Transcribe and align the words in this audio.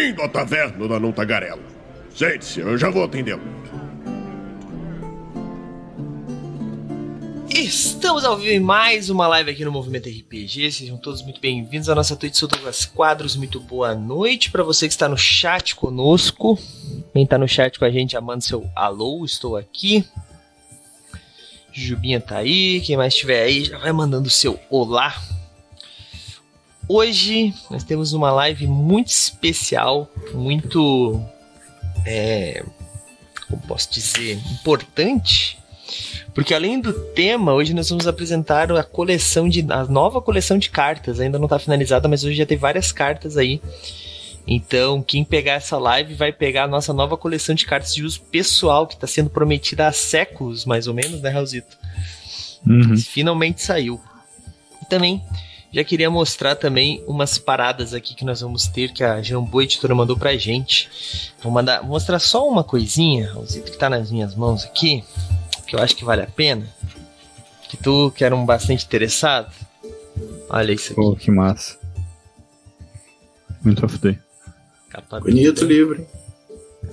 Bem-vindo 0.00 0.22
à 0.22 0.28
taverna 0.30 0.88
da 0.88 0.98
Não 0.98 1.12
Tagarela. 1.12 1.60
Sente-se, 2.14 2.58
eu 2.58 2.78
já 2.78 2.88
vou 2.88 3.04
atendê-lo. 3.04 3.42
Estamos 7.50 8.24
ao 8.24 8.38
vivo 8.38 8.48
em 8.48 8.60
mais 8.60 9.10
uma 9.10 9.28
live 9.28 9.50
aqui 9.50 9.62
no 9.62 9.70
Movimento 9.70 10.08
RPG. 10.08 10.72
Sejam 10.72 10.96
todos 10.96 11.20
muito 11.20 11.38
bem-vindos 11.38 11.90
à 11.90 11.94
nossa 11.94 12.16
Twitch. 12.16 12.34
Sou 12.34 12.48
Quadros. 12.94 13.36
Muito 13.36 13.60
boa 13.60 13.94
noite 13.94 14.50
para 14.50 14.62
você 14.62 14.88
que 14.88 14.94
está 14.94 15.06
no 15.06 15.18
chat 15.18 15.76
conosco. 15.76 16.58
Quem 17.12 17.24
está 17.24 17.36
no 17.36 17.46
chat 17.46 17.78
com 17.78 17.84
a 17.84 17.90
gente, 17.90 18.12
já 18.12 18.22
manda 18.22 18.40
seu 18.40 18.70
alô. 18.74 19.22
Estou 19.22 19.54
aqui. 19.54 20.02
Jubinha 21.74 22.22
tá 22.22 22.38
aí. 22.38 22.80
Quem 22.80 22.96
mais 22.96 23.12
estiver 23.12 23.42
aí, 23.42 23.66
já 23.66 23.76
vai 23.76 23.92
mandando 23.92 24.30
seu 24.30 24.58
olá. 24.70 25.14
Hoje 26.92 27.54
nós 27.70 27.84
temos 27.84 28.12
uma 28.12 28.32
live 28.32 28.66
muito 28.66 29.10
especial, 29.10 30.10
muito. 30.34 31.24
É, 32.04 32.64
como 33.46 33.62
posso 33.62 33.92
dizer? 33.92 34.40
Importante. 34.50 35.56
Porque 36.34 36.52
além 36.52 36.80
do 36.80 36.92
tema, 36.92 37.54
hoje 37.54 37.72
nós 37.74 37.88
vamos 37.88 38.08
apresentar 38.08 38.72
a 38.72 38.82
coleção 38.82 39.48
de. 39.48 39.64
a 39.70 39.84
nova 39.84 40.20
coleção 40.20 40.58
de 40.58 40.68
cartas. 40.68 41.20
Ainda 41.20 41.38
não 41.38 41.46
está 41.46 41.60
finalizada, 41.60 42.08
mas 42.08 42.24
hoje 42.24 42.34
já 42.34 42.44
tem 42.44 42.58
várias 42.58 42.90
cartas 42.90 43.36
aí. 43.36 43.62
Então, 44.44 45.00
quem 45.00 45.22
pegar 45.22 45.52
essa 45.52 45.78
live 45.78 46.14
vai 46.14 46.32
pegar 46.32 46.64
a 46.64 46.68
nossa 46.68 46.92
nova 46.92 47.16
coleção 47.16 47.54
de 47.54 47.66
cartas 47.66 47.94
de 47.94 48.04
uso 48.04 48.20
pessoal, 48.32 48.84
que 48.84 48.94
está 48.94 49.06
sendo 49.06 49.30
prometida 49.30 49.86
há 49.86 49.92
séculos, 49.92 50.64
mais 50.64 50.88
ou 50.88 50.94
menos, 50.94 51.20
né, 51.20 51.30
Raulzito? 51.30 51.78
Uhum. 52.66 52.96
Finalmente 52.96 53.62
saiu. 53.62 54.00
E 54.82 54.86
também 54.86 55.22
já 55.72 55.84
queria 55.84 56.10
mostrar 56.10 56.56
também 56.56 57.02
umas 57.06 57.38
paradas 57.38 57.94
aqui 57.94 58.14
que 58.14 58.24
nós 58.24 58.40
vamos 58.40 58.66
ter 58.66 58.92
que 58.92 59.04
a 59.04 59.22
Jambu 59.22 59.62
Editora 59.62 59.94
mandou 59.94 60.16
pra 60.16 60.36
gente. 60.36 61.32
Vou 61.42 61.52
mandar, 61.52 61.80
vou 61.80 61.90
mostrar 61.90 62.18
só 62.18 62.46
uma 62.48 62.64
coisinha, 62.64 63.32
Raulzito, 63.32 63.70
que 63.70 63.78
tá 63.78 63.88
nas 63.88 64.10
minhas 64.10 64.34
mãos 64.34 64.64
aqui, 64.64 65.04
que 65.66 65.76
eu 65.76 65.80
acho 65.80 65.94
que 65.94 66.04
vale 66.04 66.22
a 66.22 66.26
pena. 66.26 66.66
Que 67.68 67.76
tu, 67.76 68.12
que 68.16 68.24
era 68.24 68.34
um 68.34 68.44
bastante 68.44 68.84
interessado. 68.84 69.52
Olha 70.48 70.72
isso 70.72 70.92
aqui. 70.92 71.00
Pô, 71.00 71.14
que 71.14 71.30
massa. 71.30 71.78
Muito 73.62 73.86
of 73.86 73.96
Day. 73.98 74.18
Capa 74.88 75.20
Bonito 75.20 75.60
dura, 75.60 75.72
livro. 75.72 76.06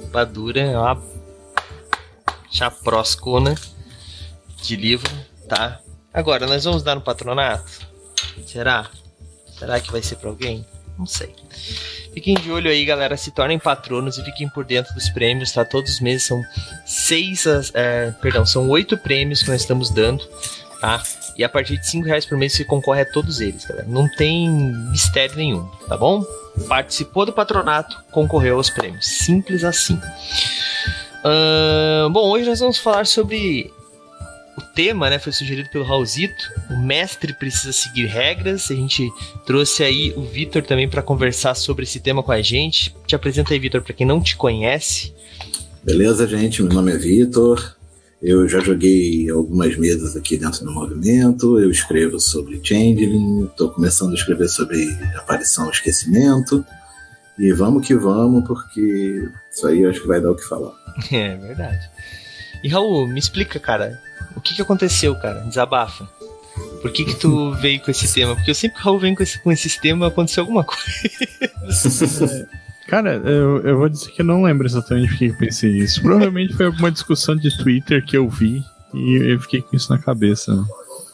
capa 0.04 0.24
dura, 0.24 0.60
é 0.60 0.78
uma 0.78 1.02
chaproscona 2.52 3.56
de 4.62 4.76
livro, 4.76 5.10
tá? 5.50 5.80
Agora, 6.14 6.46
nós 6.46 6.64
vamos 6.64 6.84
dar 6.84 6.94
no 6.94 7.02
patronato? 7.02 7.88
Será? 8.46 8.90
Será 9.58 9.80
que 9.80 9.92
vai 9.92 10.02
ser 10.02 10.18
pra 10.18 10.30
alguém? 10.30 10.66
Não 10.98 11.06
sei. 11.06 11.34
Fiquem 12.14 12.36
de 12.36 12.52
olho 12.52 12.70
aí, 12.70 12.84
galera. 12.84 13.16
Se 13.16 13.30
tornem 13.32 13.60
patronos 13.60 14.18
e 14.18 14.24
fiquem 14.24 14.50
por 14.50 14.66
dentro 14.66 14.94
dos 14.94 15.10
prêmios, 15.10 15.52
tá? 15.52 15.64
Todos 15.64 15.94
os 15.94 16.00
meses 16.00 16.24
são 16.24 16.42
seis, 16.86 17.46
é, 17.74 18.12
perdão, 18.22 18.46
são 18.46 18.68
oito 18.70 18.98
prêmios 18.98 19.44
que 19.44 19.50
nós 19.50 19.62
estamos 19.62 19.92
dando, 19.92 20.28
tá? 20.82 21.04
E 21.38 21.44
a 21.44 21.50
partir 21.50 21.78
de 21.78 21.88
cinco 21.88 22.08
reais 22.08 22.26
por 22.26 22.36
mês 22.36 22.54
você 22.54 22.64
concorre 22.64 23.02
a 23.02 23.12
todos 23.12 23.40
eles, 23.40 23.64
galera. 23.66 23.88
Não 23.88 24.10
tem 24.10 24.50
mistério 24.90 25.36
nenhum, 25.36 25.64
tá 25.88 25.96
bom? 25.96 26.26
Participou 26.68 27.28
do 27.28 27.34
patronato, 27.34 28.04
concorreu 28.12 28.58
aos 28.58 28.72
prêmios. 28.72 29.06
Simples 29.06 29.64
assim. 29.64 30.02
Ahn, 31.24 32.12
bom, 32.12 32.28
hoje 32.30 32.50
nós 32.50 32.60
vamos 32.60 32.80
falar 32.80 33.06
sobre 33.06 33.72
o 34.58 34.62
tema, 34.62 35.10
né? 35.10 35.20
Foi 35.20 35.32
sugerido 35.32 35.70
pelo 35.70 35.84
Raulzito. 35.84 36.52
O 36.72 36.78
mestre 36.78 37.32
precisa 37.32 37.72
seguir 37.72 38.08
regras. 38.08 38.72
A 38.72 38.74
gente 38.74 39.08
trouxe 39.46 39.84
aí 39.84 40.14
o 40.18 40.24
Vitor 40.24 40.64
também 40.64 40.90
para 40.90 41.04
conversar 41.04 41.54
sobre 41.54 41.84
esse 41.84 42.00
tema 42.00 42.24
com 42.24 42.32
a 42.32 42.42
gente. 42.42 42.96
Te 43.06 43.16
apresenta 43.16 43.54
aí, 43.54 43.60
Vitor, 43.60 43.84
para 43.84 43.94
quem 43.94 44.08
não 44.08 44.20
te 44.20 44.36
conhece. 44.36 45.14
Beleza, 45.84 46.28
gente? 46.28 46.64
Meu 46.64 46.74
nome 46.74 46.92
é 46.92 46.98
Vitor. 46.98 47.78
Eu 48.20 48.50
já 48.50 48.60
joguei 48.60 49.30
algumas 49.30 49.78
mesas 49.78 50.16
aqui 50.16 50.38
dentro 50.38 50.66
do 50.66 50.72
movimento. 50.72 51.60
Eu 51.60 51.70
escrevo 51.70 52.20
sobre 52.20 52.60
Changeling. 52.64 53.46
Estou 53.46 53.70
começando 53.70 54.12
a 54.12 54.16
escrever 54.16 54.50
sobre 54.50 54.84
aparição 55.16 55.68
e 55.68 55.72
esquecimento. 55.72 56.66
E 57.38 57.52
vamos 57.54 57.86
que 57.86 57.94
vamos, 57.94 58.44
porque 58.48 59.30
isso 59.52 59.68
aí 59.68 59.84
eu 59.84 59.92
acho 59.92 60.02
que 60.02 60.08
vai 60.08 60.20
dar 60.20 60.32
o 60.32 60.36
que 60.36 60.44
falar. 60.44 60.74
É 61.12 61.36
verdade. 61.38 61.88
E 62.64 62.70
Raul, 62.70 63.08
me 63.08 63.20
explica, 63.20 63.60
cara, 63.60 64.02
o 64.38 64.42
que, 64.42 64.56
que 64.56 64.62
aconteceu, 64.62 65.16
cara? 65.16 65.42
Desabafa. 65.42 66.08
Por 66.82 66.92
que 66.92 67.06
que 67.06 67.16
tu 67.16 67.54
veio 67.60 67.80
com 67.82 67.92
esse 67.92 68.12
tema? 68.14 68.36
Porque 68.36 68.52
eu 68.52 68.56
sempre 68.56 68.78
que 68.78 68.82
o 68.82 68.86
Raul 68.86 69.00
vem 69.00 69.16
com, 69.16 69.24
esse, 69.24 69.42
com 69.42 69.52
esses 69.52 69.78
temas, 69.78 70.12
aconteceu 70.12 70.44
alguma 70.44 70.64
coisa. 70.64 72.50
Cara, 72.88 73.16
eu, 73.16 73.62
eu 73.64 73.78
vou 73.78 73.90
dizer 73.90 74.12
que 74.12 74.22
eu 74.22 74.26
não 74.26 74.44
lembro 74.44 74.66
exatamente 74.66 75.10
por 75.10 75.18
que 75.18 75.26
eu 75.26 75.38
pensei 75.38 75.72
nisso. 75.74 76.02
Provavelmente 76.02 76.54
foi 76.54 76.68
alguma 76.68 76.90
discussão 76.90 77.36
de 77.36 77.56
Twitter 77.58 78.04
que 78.06 78.16
eu 78.16 78.30
vi 78.30 78.64
e 78.94 79.34
eu 79.34 79.40
fiquei 79.42 79.62
com 79.62 79.76
isso 79.76 79.92
na 79.92 80.00
cabeça. 80.00 80.56
né? 80.56 80.64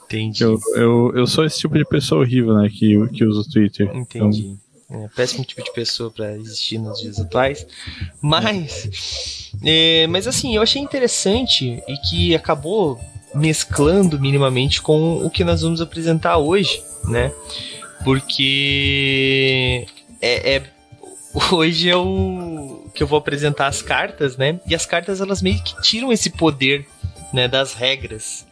Entendi. 0.05 0.43
Eu, 0.43 0.59
eu, 0.75 1.11
eu 1.15 1.25
sou 1.25 1.43
esse 1.43 1.57
tipo 1.57 1.75
de 1.75 1.83
pessoa 1.85 2.21
horrível, 2.21 2.53
né, 2.53 2.69
que, 2.69 3.07
que 3.07 3.25
usa 3.25 3.41
o 3.41 3.49
Twitter. 3.49 3.89
Entendi. 3.95 4.55
É, 4.91 5.07
péssimo 5.15 5.43
tipo 5.43 5.63
de 5.63 5.73
pessoa 5.73 6.11
pra 6.11 6.35
existir 6.35 6.77
nos 6.77 6.99
dias 6.99 7.19
atuais. 7.19 7.65
Mas, 8.21 9.49
é, 9.63 10.05
mas 10.05 10.27
assim, 10.27 10.55
eu 10.55 10.61
achei 10.61 10.79
interessante 10.79 11.81
e 11.87 11.97
que 11.97 12.35
acabou 12.35 12.99
mesclando 13.33 14.19
minimamente 14.19 14.81
com 14.81 15.17
o 15.25 15.29
que 15.29 15.43
nós 15.43 15.61
vamos 15.61 15.81
apresentar 15.81 16.37
hoje, 16.37 16.81
né? 17.05 17.31
Porque 18.03 19.85
é, 20.21 20.55
é- 20.55 20.63
hoje 21.51 21.89
é 21.89 21.95
o 21.97 22.85
que 22.93 23.01
eu 23.01 23.07
vou 23.07 23.17
apresentar 23.17 23.67
as 23.67 23.81
cartas, 23.81 24.37
né? 24.37 24.59
E 24.67 24.75
as 24.75 24.85
cartas 24.85 25.19
elas 25.19 25.41
meio 25.41 25.61
que 25.63 25.81
tiram 25.81 26.11
esse 26.11 26.29
poder, 26.29 26.85
né, 27.33 27.47
das 27.47 27.73
regras. 27.73 28.45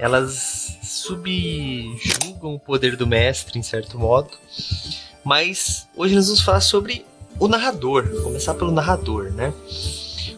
Elas 0.00 0.76
subjugam 0.82 2.54
o 2.54 2.58
poder 2.58 2.96
do 2.96 3.06
mestre 3.06 3.58
em 3.58 3.62
certo 3.62 3.98
modo. 3.98 4.30
Mas 5.24 5.86
hoje 5.96 6.14
nós 6.14 6.26
vamos 6.26 6.42
falar 6.42 6.60
sobre 6.60 7.06
o 7.38 7.46
narrador. 7.46 8.08
Vou 8.10 8.22
começar 8.24 8.54
pelo 8.54 8.72
narrador, 8.72 9.30
né? 9.32 9.52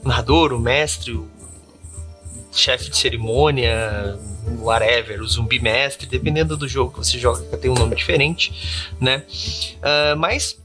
O 0.04 0.08
narrador, 0.08 0.52
o 0.52 0.58
mestre, 0.58 1.12
o 1.12 1.28
chefe 2.58 2.90
de 2.90 2.96
cerimônia, 2.96 4.18
whatever, 4.60 5.20
o 5.20 5.26
zumbi 5.26 5.60
mestre, 5.60 6.06
dependendo 6.06 6.56
do 6.56 6.68
jogo 6.68 6.92
que 6.92 6.98
você 6.98 7.18
joga, 7.18 7.56
tem 7.56 7.70
um 7.70 7.74
nome 7.74 7.94
diferente, 7.94 8.90
né? 9.00 9.22
Ah, 9.82 10.14
mas 10.16 10.56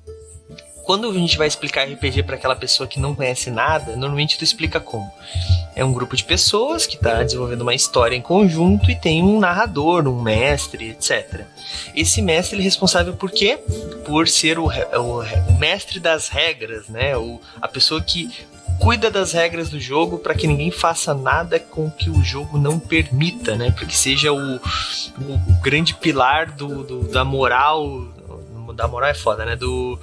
quando 0.84 1.10
a 1.10 1.14
gente 1.14 1.38
vai 1.38 1.48
explicar 1.48 1.88
RPG 1.88 2.24
para 2.24 2.36
aquela 2.36 2.56
pessoa 2.56 2.88
que 2.88 3.00
não 3.00 3.16
conhece 3.16 3.50
nada, 3.50 3.96
normalmente 3.96 4.38
tu 4.38 4.44
explica 4.44 4.80
como. 4.80 5.10
É 5.76 5.86
um 5.86 5.94
grupo 5.94 6.16
de 6.16 6.24
pessoas 6.24 6.86
que 6.86 6.96
está 6.96 7.24
desenvolvendo 7.24 7.62
uma 7.62 7.74
história 7.74 8.16
em 8.16 8.22
conjunto 8.22 8.90
e 8.90 8.96
tem 8.96 9.24
um 9.24 9.40
narrador, 9.40 10.08
um 10.08 10.22
mestre, 10.22 10.90
etc. 10.90 11.46
Esse 11.96 12.22
mestre 12.22 12.60
é 12.60 12.62
responsável 12.62 13.14
por 13.14 13.32
quê? 13.32 13.58
Por 14.06 14.28
ser 14.28 14.60
o, 14.60 14.66
o 14.68 15.22
o 15.48 15.60
mestre 15.60 16.00
das 16.00 16.28
regras, 16.28 16.88
né? 16.90 17.16
O, 17.16 17.40
a 17.62 17.68
pessoa 17.68 18.02
que 18.02 18.30
cuida 18.80 19.10
das 19.12 19.32
regras 19.34 19.70
do 19.70 19.80
jogo 19.80 20.18
para 20.18 20.34
que 20.34 20.48
ninguém 20.48 20.72
faça 20.72 21.14
nada 21.14 21.60
com 21.60 21.90
que 21.90 22.10
o 22.10 22.24
jogo 22.24 22.58
não 22.58 22.80
permita, 22.80 23.56
né? 23.56 23.72
Para 23.72 23.86
que 23.86 23.96
seja 23.98 24.32
o, 24.34 24.56
o 24.56 25.62
grande 25.62 25.94
pilar 25.96 26.52
do, 26.52 26.84
do- 26.84 27.08
da 27.12 27.24
moral. 27.24 28.08
Da 28.76 28.88
moral 28.88 29.10
é 29.10 29.14
foda, 29.14 29.46
né? 29.46 29.56
Do, 29.56 30.00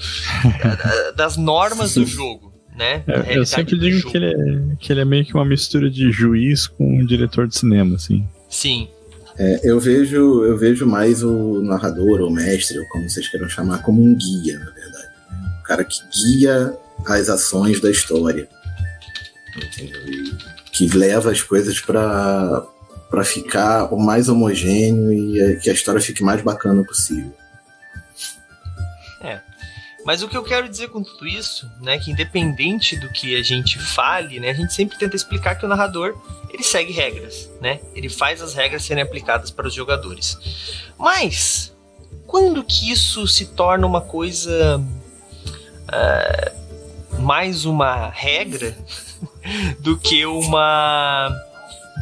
da- 0.62 1.10
das 1.12 1.36
normas 1.36 1.94
do 1.94 2.04
jogo, 2.04 2.52
né? 2.76 3.02
Da 3.06 3.14
Eu, 3.32 3.46
sempre 3.46 3.78
digo 3.78 4.10
que 4.10 4.16
ele, 4.16 4.26
é, 4.26 4.76
que 4.78 4.92
ele 4.92 5.00
é 5.00 5.04
meio 5.04 5.24
que 5.24 5.34
uma 5.34 5.44
mistura 5.44 5.90
de 5.90 6.10
juiz 6.12 6.66
com 6.66 7.00
um 7.00 7.06
diretor 7.06 7.48
de 7.48 7.56
cinema, 7.56 7.96
assim. 7.96 8.26
Sim, 8.48 8.88
É, 9.38 9.60
eu 9.70 9.78
vejo 9.80 10.44
eu 10.44 10.56
vejo 10.58 10.84
mais 10.86 11.22
o 11.22 11.62
narrador, 11.62 12.20
ou 12.20 12.30
mestre, 12.30 12.78
ou 12.78 12.84
como 12.88 13.08
vocês 13.08 13.26
queiram 13.28 13.48
chamar, 13.48 13.78
como 13.82 14.02
um 14.02 14.14
guia, 14.16 14.58
na 14.58 14.70
verdade. 14.70 15.08
O 15.60 15.62
cara 15.64 15.84
que 15.84 15.98
guia 16.12 16.76
as 17.06 17.28
ações 17.28 17.80
da 17.80 17.90
história. 17.90 18.48
Que 20.72 20.88
leva 20.88 21.30
as 21.30 21.42
coisas 21.42 21.80
para 21.80 22.66
para 23.10 23.24
ficar 23.24 23.84
o 23.84 23.98
mais 23.98 24.28
homogêneo 24.28 25.10
e 25.10 25.40
é, 25.40 25.56
que 25.56 25.70
a 25.70 25.72
história 25.72 25.98
fique 25.98 26.22
mais 26.22 26.42
bacana 26.42 26.84
possível. 26.84 27.32
Mas 30.08 30.22
o 30.22 30.28
que 30.28 30.38
eu 30.38 30.42
quero 30.42 30.66
dizer 30.66 30.88
com 30.88 31.02
tudo 31.02 31.28
isso, 31.28 31.70
né, 31.82 31.98
que 31.98 32.10
independente 32.10 32.96
do 32.96 33.12
que 33.12 33.36
a 33.36 33.42
gente 33.42 33.78
fale, 33.78 34.40
né, 34.40 34.48
a 34.48 34.54
gente 34.54 34.72
sempre 34.72 34.96
tenta 34.96 35.14
explicar 35.14 35.54
que 35.56 35.66
o 35.66 35.68
narrador, 35.68 36.16
ele 36.50 36.62
segue 36.62 36.94
regras, 36.94 37.50
né? 37.60 37.78
Ele 37.94 38.08
faz 38.08 38.40
as 38.40 38.54
regras 38.54 38.84
serem 38.84 39.02
aplicadas 39.02 39.50
para 39.50 39.68
os 39.68 39.74
jogadores. 39.74 40.38
Mas 40.96 41.76
quando 42.26 42.64
que 42.64 42.90
isso 42.90 43.28
se 43.28 43.48
torna 43.48 43.86
uma 43.86 44.00
coisa 44.00 44.82
ah, 45.88 46.52
mais 47.18 47.66
uma 47.66 48.08
regra 48.08 48.74
do 49.80 49.98
que 49.98 50.24
uma 50.26 51.30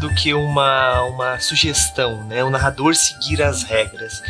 do 0.00 0.14
que 0.14 0.34
uma, 0.34 1.02
uma 1.04 1.40
sugestão, 1.40 2.22
né? 2.24 2.44
O 2.44 2.50
narrador 2.50 2.94
seguir 2.94 3.42
as 3.42 3.62
regras. 3.62 4.22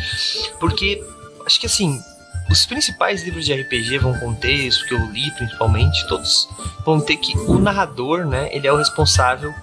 Porque 0.61 1.03
acho 1.45 1.59
que 1.59 1.65
assim, 1.65 2.01
os 2.49 2.65
principais 2.65 3.23
livros 3.23 3.45
de 3.45 3.53
RPG 3.53 3.97
vão 3.97 4.17
conter 4.17 4.53
isso, 4.53 4.85
que 4.87 4.93
eu 4.93 5.05
li 5.07 5.29
principalmente, 5.31 6.07
todos 6.07 6.47
vão 6.85 7.01
ter 7.01 7.17
que 7.17 7.37
o 7.37 7.59
narrador, 7.59 8.25
né, 8.25 8.47
ele 8.53 8.65
é 8.65 8.71
o 8.71 8.77
responsável 8.77 9.53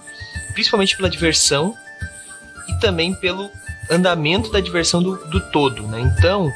principalmente 0.52 0.96
pela 0.96 1.08
diversão 1.08 1.74
e 2.68 2.74
também 2.78 3.14
pelo 3.14 3.50
andamento 3.90 4.50
da 4.50 4.60
diversão 4.60 5.02
do, 5.02 5.16
do 5.26 5.40
todo, 5.50 5.82
né? 5.86 6.00
Então, 6.00 6.50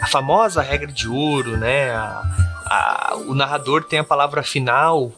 a 0.00 0.06
famosa 0.06 0.62
regra 0.62 0.90
de 0.92 1.08
ouro, 1.08 1.56
né? 1.56 1.90
A, 1.90 2.22
a, 2.66 3.16
o 3.26 3.34
narrador 3.34 3.84
tem 3.84 3.98
a 3.98 4.04
palavra 4.04 4.42
final, 4.42 5.12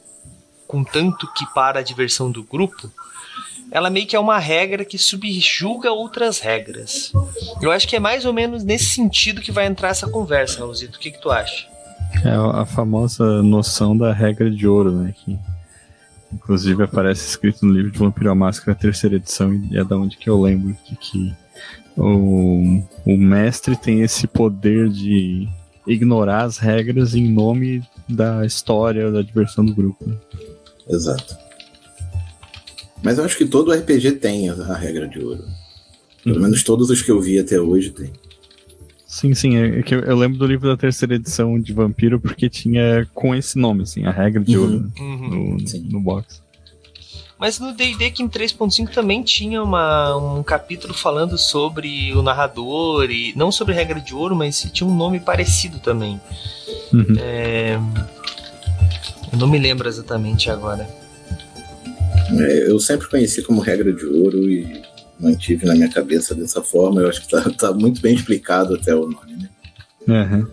contanto 0.72 1.30
que 1.34 1.44
para 1.52 1.80
a 1.80 1.82
diversão 1.82 2.30
do 2.30 2.42
grupo, 2.42 2.90
ela 3.70 3.90
meio 3.90 4.06
que 4.06 4.16
é 4.16 4.19
uma 4.19 4.38
regra 4.38 4.86
que 4.86 4.96
subjuga 4.96 5.92
outras 5.92 6.38
regras. 6.38 7.12
Eu 7.60 7.70
acho 7.70 7.86
que 7.86 7.94
é 7.94 8.00
mais 8.00 8.24
ou 8.24 8.32
menos 8.32 8.64
nesse 8.64 8.86
sentido 8.86 9.42
que 9.42 9.52
vai 9.52 9.66
entrar 9.66 9.90
essa 9.90 10.08
conversa, 10.08 10.60
Raulzito. 10.60 10.96
O 10.96 10.98
que, 10.98 11.10
que 11.10 11.20
tu 11.20 11.30
acha? 11.30 11.69
É 12.24 12.30
a 12.30 12.64
famosa 12.64 13.42
noção 13.42 13.94
da 13.94 14.14
regra 14.14 14.50
de 14.50 14.66
ouro, 14.66 14.92
né? 14.92 15.14
Que 15.14 15.38
inclusive 16.32 16.82
aparece 16.82 17.28
escrito 17.28 17.66
no 17.66 17.72
livro 17.72 17.90
de 17.90 17.98
Vampiro 17.98 18.30
à 18.30 18.34
Máscara, 18.34 18.74
terceira 18.74 19.16
edição, 19.16 19.52
e 19.52 19.76
é 19.76 19.84
da 19.84 19.98
onde 19.98 20.16
que 20.16 20.30
eu 20.30 20.40
lembro 20.40 20.74
de 20.88 20.96
que 20.96 21.34
o, 21.98 22.82
o 23.04 23.16
mestre 23.19 23.76
tem 23.76 24.00
esse 24.00 24.26
poder 24.26 24.88
de 24.88 25.46
ignorar 25.86 26.44
as 26.44 26.56
regras 26.56 27.14
em 27.14 27.28
nome 27.28 27.82
da 28.08 28.46
história, 28.46 29.10
da 29.10 29.20
diversão 29.20 29.64
do 29.64 29.74
grupo. 29.74 30.08
Né? 30.08 30.16
Exato. 30.88 31.37
Mas 33.02 33.19
eu 33.19 33.25
acho 33.25 33.37
que 33.37 33.44
todo 33.44 33.73
RPG 33.73 34.12
tem 34.12 34.49
a 34.49 34.75
regra 34.75 35.08
de 35.08 35.19
ouro. 35.19 35.44
Pelo 36.23 36.37
uhum. 36.37 36.43
menos 36.43 36.62
todos 36.62 36.88
os 36.88 37.02
que 37.02 37.11
eu 37.11 37.20
vi 37.20 37.38
até 37.38 37.61
hoje 37.61 37.90
tem. 37.90 38.12
Sim, 39.06 39.34
sim. 39.34 39.56
É 39.56 39.82
que 39.82 39.94
eu 39.94 40.17
lembro 40.17 40.38
do 40.38 40.46
livro 40.46 40.69
da 40.69 40.76
terceira 40.76 41.17
edição 41.17 41.61
de 41.61 41.73
Vampiro 41.73 42.20
porque 42.20 42.49
tinha 42.49 43.06
com 43.12 43.34
esse 43.34 43.58
nome, 43.58 43.82
assim, 43.82 44.06
a 44.06 44.11
regra 44.11 44.43
de 44.43 44.56
ouro 44.56 44.81
né, 44.81 44.88
uhum. 44.99 45.56
no, 45.58 45.90
no 45.90 46.00
box. 46.00 46.40
Mas 47.38 47.58
no 47.58 47.75
D&D 47.75 48.12
que 48.12 48.23
em 48.23 48.29
3.5 48.29 48.90
também 48.90 49.20
tinha 49.23 49.62
uma, 49.62 50.17
um 50.17 50.44
capítulo 50.44 50.94
falando 50.94 51.37
sobre 51.37 52.14
o 52.14 52.23
narrador 52.23 53.11
e 53.11 53.32
não 53.37 53.50
sobre 53.50 53.75
regra 53.75 54.00
de 54.00 54.14
ouro, 54.14 54.37
mas 54.37 54.62
tinha 54.73 54.88
um 54.88 54.94
nome 54.94 55.19
parecido 55.19 55.81
também. 55.81 56.20
Uhum. 56.93 57.17
É, 57.19 57.81
eu 59.32 59.38
não 59.38 59.49
me 59.49 59.58
lembro 59.58 59.88
exatamente 59.88 60.50
agora. 60.50 60.88
É, 62.38 62.70
eu 62.70 62.79
sempre 62.79 63.08
conheci 63.08 63.43
como 63.43 63.61
regra 63.61 63.93
de 63.93 64.05
ouro 64.05 64.50
e 64.50 64.82
mantive 65.19 65.67
na 65.67 65.75
minha 65.75 65.90
cabeça 65.90 66.34
dessa 66.34 66.62
forma. 66.62 67.00
Eu 67.00 67.08
acho 67.08 67.23
que 67.23 67.29
tá, 67.29 67.50
tá 67.50 67.73
muito 67.73 68.00
bem 68.00 68.14
explicado 68.14 68.75
até 68.75 68.94
o 68.94 69.08
nome, 69.08 69.37
né? 69.37 69.50
Uhum. 70.08 70.46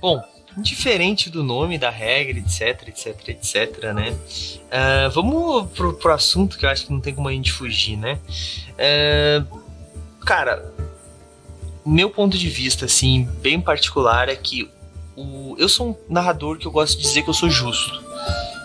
Bom, 0.00 0.22
diferente 0.58 1.30
do 1.30 1.42
nome, 1.42 1.78
da 1.78 1.90
regra, 1.90 2.38
etc, 2.38 2.88
etc, 2.88 3.28
etc, 3.28 3.92
né? 3.94 4.10
Uh, 4.10 5.10
vamos 5.12 5.70
pro, 5.72 5.94
pro 5.94 6.12
assunto 6.12 6.58
que 6.58 6.64
eu 6.64 6.70
acho 6.70 6.86
que 6.86 6.92
não 6.92 7.00
tem 7.00 7.14
como 7.14 7.28
a 7.28 7.32
gente 7.32 7.52
fugir, 7.52 7.96
né? 7.96 8.18
Uh, 8.78 9.60
cara, 10.24 10.72
meu 11.84 12.10
ponto 12.10 12.36
de 12.36 12.48
vista, 12.48 12.84
assim, 12.84 13.28
bem 13.40 13.60
particular 13.60 14.28
é 14.28 14.36
que 14.36 14.68
o, 15.16 15.56
eu 15.58 15.68
sou 15.68 15.90
um 15.90 16.12
narrador 16.12 16.58
que 16.58 16.66
eu 16.66 16.70
gosto 16.70 16.96
de 16.96 17.02
dizer 17.02 17.22
que 17.22 17.30
eu 17.30 17.34
sou 17.34 17.50
justo. 17.50 18.00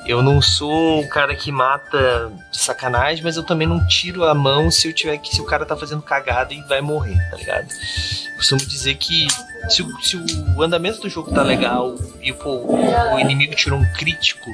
Eu 0.06 0.22
não 0.22 0.40
sou 0.40 1.02
um 1.02 1.08
cara 1.08 1.36
que 1.36 1.52
mata 1.52 2.32
de 2.52 2.60
sacanagem, 2.60 3.24
mas 3.24 3.38
eu 3.38 3.44
também 3.44 3.68
não 3.68 3.86
tiro 3.88 4.24
a 4.24 4.36
mão 4.36 4.70
se 4.70 4.88
eu 4.88 4.94
tiver 4.94 5.18
que 5.18 5.34
se 5.34 5.42
o 5.42 5.46
cara 5.46 5.66
tá 5.66 5.76
fazendo 5.76 6.02
cagada 6.02 6.54
e 6.54 6.62
vai 6.62 6.80
morrer, 6.80 7.18
tá 7.32 7.38
ligado? 7.38 7.68
Eu 8.30 8.36
costumo 8.36 8.64
dizer 8.64 8.96
que 8.96 9.28
se, 9.68 9.84
se 10.04 10.18
o 10.56 10.62
andamento 10.62 11.02
do 11.02 11.10
jogo 11.10 11.32
tá 11.32 11.42
legal 11.42 11.96
e 12.22 12.32
pô, 12.32 12.68
o 13.16 13.20
inimigo 13.20 13.56
tirou 13.56 13.80
um 13.80 13.94
crítico 13.94 14.52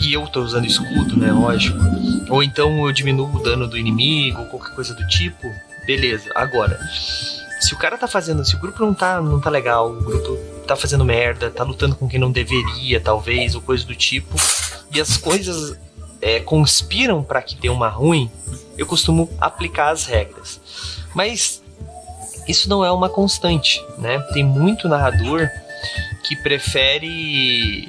e 0.00 0.14
eu 0.14 0.26
tô 0.26 0.40
usando 0.40 0.66
escudo, 0.66 1.18
né? 1.18 1.30
Lógico. 1.30 1.78
Ou 2.30 2.42
então 2.42 2.86
eu 2.86 2.92
diminuo 2.92 3.36
o 3.36 3.42
dano 3.42 3.68
do 3.68 3.76
inimigo, 3.76 4.46
qualquer 4.46 4.74
coisa 4.74 4.94
do 4.94 5.06
tipo, 5.06 5.54
beleza. 5.86 6.30
Agora, 6.34 6.80
se 7.62 7.74
o 7.74 7.78
cara 7.78 7.96
tá 7.96 8.08
fazendo, 8.08 8.44
se 8.44 8.56
o 8.56 8.58
grupo 8.58 8.84
não 8.84 8.92
tá, 8.92 9.20
não 9.20 9.40
tá 9.40 9.48
legal, 9.48 9.88
o 9.92 10.02
grupo 10.02 10.36
tá 10.66 10.74
fazendo 10.74 11.04
merda, 11.04 11.48
tá 11.48 11.62
lutando 11.62 11.94
com 11.94 12.08
quem 12.08 12.18
não 12.18 12.32
deveria, 12.32 13.00
talvez, 13.00 13.54
ou 13.54 13.60
coisa 13.62 13.86
do 13.86 13.94
tipo, 13.94 14.34
e 14.92 15.00
as 15.00 15.16
coisas 15.16 15.78
é, 16.20 16.40
conspiram 16.40 17.22
para 17.22 17.40
que 17.40 17.54
dê 17.54 17.68
uma 17.68 17.88
ruim, 17.88 18.28
eu 18.76 18.84
costumo 18.84 19.30
aplicar 19.40 19.90
as 19.90 20.06
regras. 20.06 20.60
Mas 21.14 21.62
isso 22.48 22.68
não 22.68 22.84
é 22.84 22.90
uma 22.90 23.08
constante, 23.08 23.80
né? 23.96 24.18
Tem 24.32 24.42
muito 24.42 24.88
narrador 24.88 25.48
que 26.24 26.34
prefere 26.42 27.88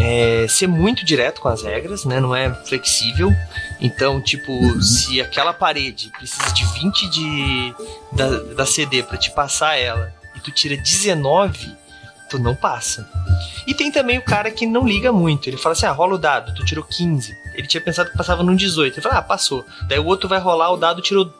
é, 0.00 0.46
ser 0.48 0.68
muito 0.68 1.04
direto 1.04 1.40
com 1.40 1.48
as 1.48 1.62
regras, 1.62 2.04
né? 2.04 2.20
Não 2.20 2.34
é 2.34 2.54
flexível. 2.64 3.32
Então, 3.80 4.20
tipo, 4.20 4.52
uhum. 4.52 4.80
se 4.82 5.20
aquela 5.20 5.52
parede 5.52 6.10
precisa 6.10 6.52
de 6.52 6.64
20 6.66 7.08
de, 7.08 7.74
da, 8.12 8.54
da 8.54 8.66
CD 8.66 9.02
para 9.02 9.16
te 9.16 9.30
passar 9.30 9.76
ela 9.76 10.14
e 10.36 10.40
tu 10.40 10.50
tira 10.50 10.76
19, 10.76 11.74
tu 12.28 12.38
não 12.38 12.54
passa. 12.54 13.08
E 13.66 13.74
tem 13.74 13.90
também 13.90 14.18
o 14.18 14.22
cara 14.22 14.50
que 14.50 14.66
não 14.66 14.86
liga 14.86 15.10
muito. 15.12 15.48
Ele 15.48 15.56
fala 15.56 15.72
assim: 15.72 15.86
ah, 15.86 15.92
rola 15.92 16.14
o 16.14 16.18
dado, 16.18 16.54
tu 16.54 16.64
tirou 16.64 16.84
15. 16.84 17.36
Ele 17.54 17.66
tinha 17.66 17.80
pensado 17.80 18.10
que 18.10 18.16
passava 18.16 18.42
num 18.42 18.54
18. 18.54 18.94
Ele 18.94 19.02
fala: 19.02 19.16
ah, 19.16 19.22
passou. 19.22 19.64
Daí 19.88 19.98
o 19.98 20.06
outro 20.06 20.28
vai 20.28 20.38
rolar, 20.38 20.70
o 20.70 20.76
dado 20.76 21.02
tirou 21.02 21.32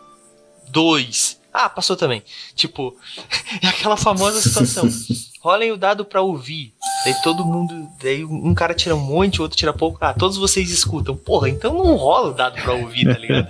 2. 0.68 1.38
Ah, 1.52 1.68
passou 1.68 1.96
também. 1.96 2.22
Tipo, 2.54 2.96
é 3.62 3.68
aquela 3.68 3.96
famosa 3.96 4.40
situação. 4.40 4.88
Rolem 5.40 5.72
o 5.72 5.76
dado 5.76 6.04
para 6.04 6.20
ouvir. 6.20 6.74
Daí 7.02 7.14
todo 7.22 7.46
mundo. 7.46 7.88
Daí 8.02 8.24
um 8.24 8.52
cara 8.52 8.74
tira 8.74 8.94
um 8.94 9.00
monte, 9.00 9.40
o 9.40 9.42
outro 9.42 9.56
tira 9.56 9.72
pouco. 9.72 9.96
Ah, 10.00 10.12
todos 10.12 10.36
vocês 10.36 10.70
escutam. 10.70 11.16
Porra, 11.16 11.48
então 11.48 11.72
não 11.72 11.96
rola 11.96 12.28
o 12.28 12.34
dado 12.34 12.60
pra 12.60 12.74
ouvir, 12.74 13.06
tá 13.06 13.18
ligado? 13.18 13.48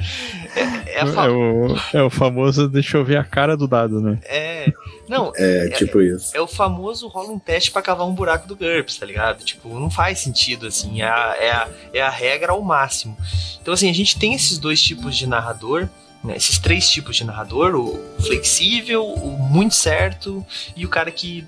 É, 0.55 0.61
é, 0.61 1.01
é, 1.03 1.29
o, 1.29 1.77
é 1.95 2.03
o 2.03 2.11
famoso 2.11 2.69
deixa 2.69 2.97
eu 2.97 3.05
ver 3.05 3.17
a 3.17 3.25
cara 3.25 3.57
do 3.57 3.67
dado, 3.67 4.01
né? 4.01 4.21
É. 4.25 4.73
Não, 5.09 5.33
é, 5.35 5.67
é 5.67 5.71
tipo 5.71 6.01
isso. 6.01 6.37
É 6.37 6.41
o 6.41 6.47
famoso 6.47 7.09
rola 7.09 7.33
um 7.33 7.39
teste 7.41 7.73
para 7.73 7.83
cavar 7.83 8.07
um 8.07 8.15
buraco 8.15 8.47
do 8.47 8.55
GURPS, 8.55 8.97
tá 8.97 9.07
ligado? 9.07 9.43
Tipo, 9.43 9.77
não 9.77 9.91
faz 9.91 10.21
sentido, 10.21 10.69
assim. 10.69 11.03
É 11.03 11.09
a, 11.09 11.37
é 11.41 11.51
a, 11.51 11.69
é 11.95 12.01
a 12.01 12.11
regra 12.11 12.53
ao 12.53 12.63
máximo. 12.63 13.17
Então, 13.61 13.75
assim, 13.75 13.91
a 13.91 13.95
gente 13.95 14.17
tem 14.17 14.33
esses 14.35 14.59
dois 14.59 14.81
tipos 14.81 15.17
de 15.17 15.27
narrador 15.27 15.89
né, 16.23 16.37
esses 16.37 16.59
três 16.59 16.89
tipos 16.89 17.17
de 17.17 17.25
narrador: 17.25 17.75
o 17.75 17.99
flexível, 18.23 19.05
o 19.05 19.39
muito 19.39 19.75
certo 19.75 20.45
e 20.77 20.85
o 20.85 20.89
cara 20.89 21.11
que 21.11 21.47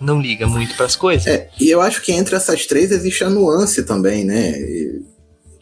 não 0.00 0.20
liga 0.20 0.46
muito 0.46 0.74
para 0.74 0.86
as 0.86 0.96
coisas. 0.96 1.26
É, 1.26 1.50
e 1.60 1.70
eu 1.70 1.80
acho 1.80 2.02
que 2.02 2.12
entre 2.12 2.36
essas 2.36 2.66
três 2.66 2.90
existe 2.90 3.24
a 3.24 3.30
nuance 3.30 3.84
também, 3.84 4.24
né? 4.24 4.52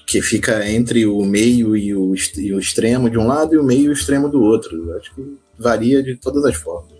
Que 0.07 0.21
fica 0.21 0.69
entre 0.69 1.07
o 1.07 1.25
meio 1.25 1.77
e 1.77 1.95
o, 1.95 2.15
e 2.37 2.53
o 2.53 2.59
extremo 2.59 3.09
de 3.09 3.19
um 3.19 3.27
lado 3.27 3.55
e 3.55 3.59
o 3.59 3.65
meio 3.65 3.85
e 3.85 3.89
o 3.89 3.93
extremo 3.93 4.29
do 4.29 4.43
outro. 4.43 4.77
Eu 4.77 4.99
acho 4.99 5.15
que 5.15 5.39
varia 5.59 6.03
de 6.03 6.17
todas 6.17 6.45
as 6.45 6.57
formas. 6.57 6.93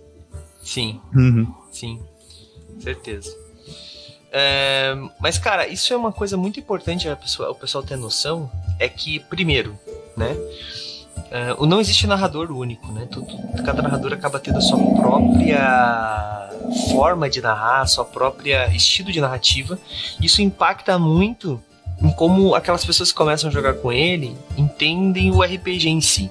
Sim, 0.63 1.01
uhum. 1.15 1.47
sim, 1.71 2.01
certeza. 2.81 3.37
É, 4.33 4.97
mas, 5.21 5.39
cara, 5.39 5.69
isso 5.69 5.93
é 5.93 5.97
uma 5.97 6.11
coisa 6.11 6.37
muito 6.37 6.59
importante 6.59 7.09
a 7.09 7.15
pessoa, 7.15 7.51
o 7.51 7.55
pessoal 7.55 7.85
ter 7.85 7.97
noção. 7.97 8.51
É 8.81 8.89
que, 8.89 9.21
primeiro, 9.21 9.79
né? 10.17 10.37
Uh, 11.35 11.67
não 11.67 11.81
existe 11.81 12.07
narrador 12.07 12.53
único, 12.53 12.93
né? 12.93 13.09
Tudo, 13.11 13.27
cada 13.65 13.83
narrador 13.83 14.13
acaba 14.13 14.39
tendo 14.39 14.59
a 14.59 14.61
sua 14.61 14.79
própria 14.95 16.49
forma 16.93 17.29
de 17.29 17.41
narrar, 17.41 17.81
a 17.81 17.87
sua 17.87 18.05
própria 18.05 18.73
estilo 18.73 19.11
de 19.11 19.21
narrativa. 19.21 19.77
Isso 20.21 20.41
impacta 20.41 20.97
muito 20.97 21.61
em 22.01 22.11
como 22.11 22.55
aquelas 22.55 22.85
pessoas 22.85 23.11
que 23.11 23.17
começam 23.17 23.51
a 23.51 23.53
jogar 23.53 23.75
com 23.75 23.93
ele 23.93 24.37
entendem 24.57 25.33
o 25.33 25.43
RPG 25.43 25.89
em 25.89 26.01
si. 26.01 26.31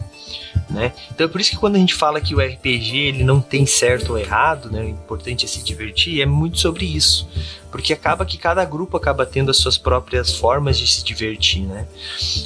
Né? 0.70 0.94
Então 1.12 1.26
é 1.26 1.30
por 1.30 1.42
isso 1.42 1.52
que 1.52 1.58
quando 1.58 1.76
a 1.76 1.80
gente 1.80 1.94
fala 1.94 2.22
que 2.22 2.34
o 2.34 2.40
RPG 2.40 2.98
ele 2.98 3.24
não 3.24 3.42
tem 3.42 3.66
certo 3.66 4.12
ou 4.12 4.18
errado, 4.18 4.72
né? 4.72 4.82
o 4.82 4.90
importante 4.90 5.46
é 5.46 5.48
se 5.48 5.64
divertir, 5.64 6.22
é 6.22 6.26
muito 6.26 6.60
sobre 6.60 6.86
isso. 6.86 7.28
Porque 7.70 7.92
acaba 7.92 8.26
que 8.26 8.38
cada 8.38 8.64
grupo 8.64 8.96
acaba 8.96 9.26
tendo 9.26 9.52
as 9.52 9.58
suas 9.58 9.78
próprias 9.78 10.34
formas 10.34 10.78
de 10.78 10.88
se 10.88 11.04
divertir, 11.04 11.64
né? 11.64 11.88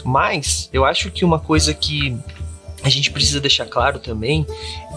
Mas 0.04 0.70
eu 0.72 0.86
acho 0.86 1.12
que 1.12 1.26
uma 1.26 1.38
coisa 1.38 1.74
que 1.74 2.18
a 2.84 2.90
gente 2.90 3.12
precisa 3.12 3.40
deixar 3.40 3.66
claro 3.66 4.00
também 4.00 4.46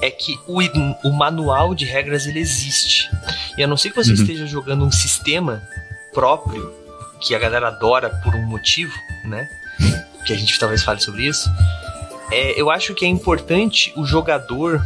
é 0.02 0.10
que 0.10 0.38
o, 0.46 0.60
o 1.08 1.12
manual 1.12 1.74
de 1.74 1.84
regras 1.84 2.26
ele 2.26 2.38
existe. 2.38 3.10
E 3.56 3.62
a 3.62 3.66
não 3.66 3.76
ser 3.76 3.90
que 3.90 3.96
você 3.96 4.10
uhum. 4.10 4.16
esteja 4.16 4.46
jogando 4.46 4.84
um 4.84 4.92
sistema 4.92 5.62
próprio, 6.12 6.72
que 7.20 7.34
a 7.34 7.38
galera 7.38 7.68
adora 7.68 8.10
por 8.22 8.34
um 8.34 8.46
motivo, 8.46 8.92
né? 9.24 9.48
Que 10.26 10.32
a 10.32 10.36
gente 10.36 10.58
talvez 10.58 10.82
fale 10.82 11.00
sobre 11.00 11.26
isso. 11.26 11.48
É, 12.30 12.60
eu 12.60 12.70
acho 12.70 12.94
que 12.94 13.04
é 13.04 13.08
importante 13.08 13.92
o 13.96 14.04
jogador 14.04 14.82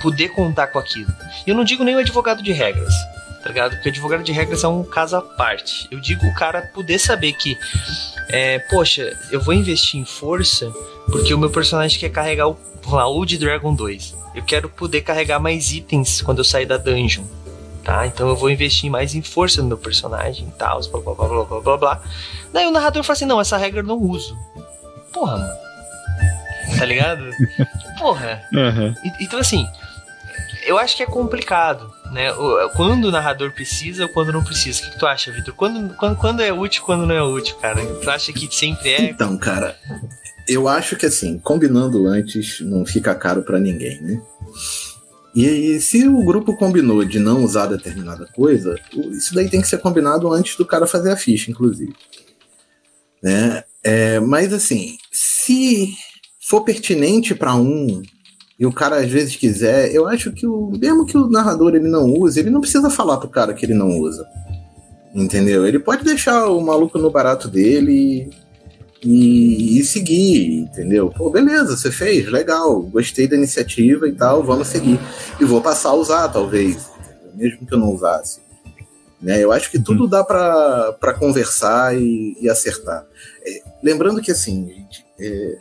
poder 0.00 0.30
contar 0.30 0.66
com 0.68 0.78
aquilo. 0.78 1.12
E 1.46 1.50
eu 1.50 1.56
não 1.56 1.64
digo 1.64 1.84
nem 1.84 1.94
o 1.94 1.98
advogado 1.98 2.42
de 2.42 2.52
regras, 2.52 2.94
tá 3.42 3.48
ligado? 3.48 3.72
Porque 3.74 3.88
advogado 3.88 4.22
de 4.22 4.32
regras 4.32 4.62
é 4.64 4.68
um 4.68 4.84
caso 4.84 5.16
à 5.16 5.22
parte. 5.22 5.88
Eu 5.90 6.00
digo 6.00 6.26
o 6.26 6.34
cara 6.34 6.62
poder 6.62 6.98
saber 6.98 7.32
que, 7.32 7.58
é, 8.28 8.58
poxa, 8.70 9.18
eu 9.30 9.40
vou 9.40 9.54
investir 9.54 10.00
em 10.00 10.04
força 10.04 10.72
porque 11.06 11.34
o 11.34 11.38
meu 11.38 11.50
personagem 11.50 11.98
quer 11.98 12.10
carregar 12.10 12.48
o 12.48 12.56
lá, 12.90 13.06
Old 13.06 13.38
Dragon 13.38 13.74
2. 13.74 14.16
eu 14.34 14.42
quero 14.42 14.68
poder 14.68 15.02
carregar 15.02 15.38
mais 15.38 15.72
itens 15.72 16.20
quando 16.22 16.38
eu 16.38 16.44
sair 16.44 16.66
da 16.66 16.76
dungeon. 16.76 17.24
Tá? 17.84 18.06
Então 18.06 18.28
eu 18.28 18.36
vou 18.36 18.48
investir 18.48 18.88
mais 18.88 19.14
em 19.14 19.22
força 19.22 19.60
no 19.60 19.68
meu 19.68 19.76
personagem 19.76 20.46
e 20.46 20.50
tal, 20.52 20.80
blá 20.88 21.00
blá 21.00 21.14
blá 21.14 21.28
blá 21.28 21.44
blá 21.44 21.60
blá 21.60 21.76
blá. 21.76 22.02
Daí 22.52 22.66
o 22.66 22.70
narrador 22.70 23.02
fala 23.02 23.14
assim: 23.14 23.24
não, 23.24 23.40
essa 23.40 23.56
regra 23.56 23.80
eu 23.80 23.84
não 23.84 23.98
uso. 23.98 24.36
Porra, 25.12 25.36
mano. 25.36 25.52
Tá 26.78 26.84
ligado? 26.84 27.28
Porra. 27.98 28.42
Uhum. 28.52 28.94
Então, 29.20 29.40
assim, 29.40 29.66
eu 30.64 30.78
acho 30.78 30.96
que 30.96 31.02
é 31.02 31.06
complicado, 31.06 31.92
né? 32.12 32.28
Quando 32.76 33.06
o 33.06 33.10
narrador 33.10 33.52
precisa 33.52 34.04
ou 34.04 34.08
quando 34.08 34.32
não 34.32 34.44
precisa. 34.44 34.82
O 34.82 34.90
que, 34.90 34.98
tu 34.98 35.06
acha, 35.06 35.32
Vitor? 35.32 35.54
Quando, 35.54 35.94
quando, 35.96 36.16
quando 36.16 36.40
é 36.40 36.52
útil 36.52 36.82
quando 36.84 37.06
não 37.06 37.14
é 37.14 37.22
útil, 37.22 37.56
cara? 37.56 37.84
Tu 37.84 38.10
acha 38.10 38.32
que 38.32 38.54
sempre 38.54 38.90
é? 38.90 39.02
Então, 39.10 39.36
cara, 39.36 39.76
eu 40.46 40.68
acho 40.68 40.96
que 40.96 41.06
assim, 41.06 41.38
combinando 41.38 42.06
antes 42.06 42.60
não 42.60 42.84
fica 42.84 43.14
caro 43.14 43.42
para 43.42 43.58
ninguém, 43.58 44.00
né? 44.00 44.22
E 45.34 45.80
se 45.80 46.06
o 46.06 46.22
grupo 46.22 46.54
combinou 46.56 47.02
de 47.04 47.18
não 47.18 47.42
usar 47.42 47.66
determinada 47.66 48.26
coisa, 48.26 48.78
isso 49.12 49.34
daí 49.34 49.48
tem 49.48 49.62
que 49.62 49.68
ser 49.68 49.78
combinado 49.78 50.30
antes 50.30 50.56
do 50.56 50.66
cara 50.66 50.86
fazer 50.86 51.10
a 51.10 51.16
ficha, 51.16 51.50
inclusive. 51.50 51.94
Né? 53.22 53.64
É, 53.82 54.20
mas 54.20 54.52
assim, 54.52 54.98
se 55.10 55.94
for 56.38 56.62
pertinente 56.62 57.34
para 57.34 57.54
um 57.54 58.02
e 58.62 58.66
o 58.66 58.72
cara 58.72 59.00
às 59.00 59.10
vezes 59.10 59.34
quiser, 59.34 59.92
eu 59.92 60.06
acho 60.06 60.30
que 60.30 60.46
o 60.46 60.70
mesmo 60.80 61.04
que 61.04 61.18
o 61.18 61.28
narrador 61.28 61.74
ele 61.74 61.88
não 61.88 62.08
use, 62.08 62.38
ele 62.38 62.48
não 62.48 62.60
precisa 62.60 62.88
falar 62.88 63.16
pro 63.16 63.28
cara 63.28 63.52
que 63.54 63.66
ele 63.66 63.74
não 63.74 63.98
usa. 63.98 64.24
Entendeu? 65.12 65.66
Ele 65.66 65.80
pode 65.80 66.04
deixar 66.04 66.46
o 66.46 66.60
maluco 66.60 66.96
no 66.96 67.10
barato 67.10 67.48
dele 67.48 68.30
e, 69.02 69.80
e, 69.80 69.82
seguir, 69.82 70.60
entendeu? 70.60 71.10
Pô, 71.10 71.28
beleza, 71.28 71.76
você 71.76 71.90
fez, 71.90 72.30
legal, 72.30 72.80
gostei 72.82 73.26
da 73.26 73.34
iniciativa 73.34 74.06
e 74.06 74.12
tal, 74.12 74.44
vamos 74.44 74.68
seguir. 74.68 75.00
E 75.40 75.44
vou 75.44 75.60
passar 75.60 75.88
a 75.88 75.94
usar, 75.94 76.28
talvez, 76.28 76.88
mesmo 77.34 77.66
que 77.66 77.74
eu 77.74 77.80
não 77.80 77.92
usasse. 77.92 78.38
Né? 79.20 79.42
Eu 79.42 79.50
acho 79.50 79.72
que 79.72 79.80
tudo 79.80 80.06
dá 80.06 80.22
para 80.22 81.14
conversar 81.18 82.00
e, 82.00 82.36
e 82.40 82.48
acertar. 82.48 83.04
É, 83.44 83.60
lembrando 83.82 84.22
que, 84.22 84.30
assim, 84.30 84.68
gente, 84.68 85.04
é, 85.18 85.58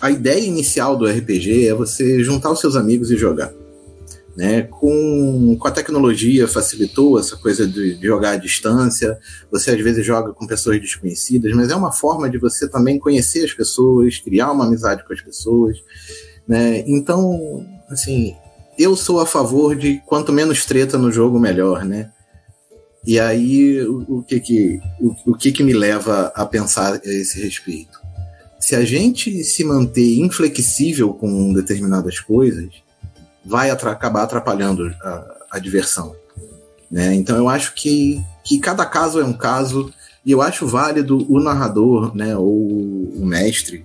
a 0.00 0.10
ideia 0.10 0.44
inicial 0.44 0.96
do 0.96 1.06
RPG 1.06 1.68
é 1.68 1.74
você 1.74 2.24
juntar 2.24 2.50
os 2.50 2.60
seus 2.60 2.74
amigos 2.74 3.10
e 3.10 3.16
jogar. 3.16 3.52
Né? 4.36 4.62
Com, 4.62 5.56
com 5.58 5.68
a 5.68 5.70
tecnologia 5.70 6.48
facilitou 6.48 7.18
essa 7.18 7.36
coisa 7.36 7.66
de, 7.66 7.98
de, 7.98 8.06
jogar 8.06 8.30
à 8.30 8.36
distância. 8.36 9.18
Você 9.50 9.72
às 9.72 9.80
vezes 9.80 10.06
joga 10.06 10.32
com 10.32 10.46
pessoas 10.46 10.80
desconhecidas, 10.80 11.52
mas 11.52 11.70
é 11.70 11.76
uma 11.76 11.92
forma 11.92 12.30
de 12.30 12.38
você 12.38 12.68
também 12.68 12.98
conhecer 12.98 13.44
as 13.44 13.52
pessoas, 13.52 14.18
criar 14.18 14.52
uma 14.52 14.64
amizade 14.64 15.04
com 15.06 15.12
as 15.12 15.20
pessoas. 15.20 15.76
Né? 16.48 16.82
Então, 16.86 17.66
assim, 17.90 18.34
eu 18.78 18.96
sou 18.96 19.20
a 19.20 19.26
favor 19.26 19.76
de 19.76 20.00
quanto 20.06 20.32
menos 20.32 20.64
treta 20.64 20.96
no 20.96 21.12
jogo, 21.12 21.38
melhor, 21.38 21.84
né? 21.84 22.10
E 23.06 23.20
aí, 23.20 23.80
o, 23.82 24.20
o 24.20 24.22
que 24.22 24.40
que, 24.40 24.80
o, 25.00 25.32
o 25.32 25.34
que 25.36 25.52
que 25.52 25.62
me 25.62 25.72
leva 25.72 26.32
a 26.34 26.46
pensar 26.46 26.94
a 26.94 27.00
esse 27.04 27.42
respeito? 27.42 27.99
Se 28.70 28.76
a 28.76 28.84
gente 28.84 29.42
se 29.42 29.64
manter 29.64 30.20
inflexível 30.20 31.12
com 31.12 31.52
determinadas 31.52 32.20
coisas, 32.20 32.72
vai 33.44 33.68
atra 33.68 33.90
acabar 33.90 34.22
atrapalhando 34.22 34.86
a, 35.02 35.46
a 35.50 35.58
diversão. 35.58 36.14
Né? 36.88 37.12
Então 37.16 37.36
eu 37.36 37.48
acho 37.48 37.74
que, 37.74 38.24
que 38.44 38.60
cada 38.60 38.86
caso 38.86 39.18
é 39.18 39.24
um 39.24 39.32
caso, 39.32 39.92
e 40.24 40.30
eu 40.30 40.40
acho 40.40 40.68
válido 40.68 41.26
o 41.28 41.40
narrador, 41.40 42.14
né, 42.14 42.36
ou 42.36 42.48
o 42.48 43.26
mestre, 43.26 43.84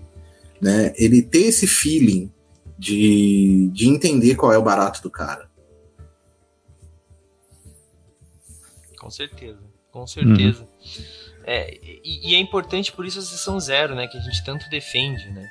né, 0.62 0.94
ele 0.98 1.24
ter 1.24 1.48
esse 1.48 1.66
feeling 1.66 2.32
de, 2.78 3.72
de 3.74 3.88
entender 3.90 4.36
qual 4.36 4.54
é 4.54 4.58
o 4.60 4.64
barato 4.64 5.02
do 5.02 5.10
cara. 5.10 5.50
Com 9.00 9.10
certeza, 9.10 9.58
com 9.96 10.06
certeza. 10.06 10.64
Uhum. 10.64 11.06
É, 11.48 11.74
e, 12.04 12.32
e, 12.32 12.36
é 12.36 12.40
importante 12.40 12.92
por 12.92 13.06
isso 13.06 13.20
a 13.20 13.22
sessão 13.22 13.58
zero, 13.60 13.96
né, 13.96 14.08
que 14.08 14.18
a 14.18 14.20
gente 14.20 14.44
tanto 14.44 14.70
defende, 14.70 15.30
né? 15.30 15.48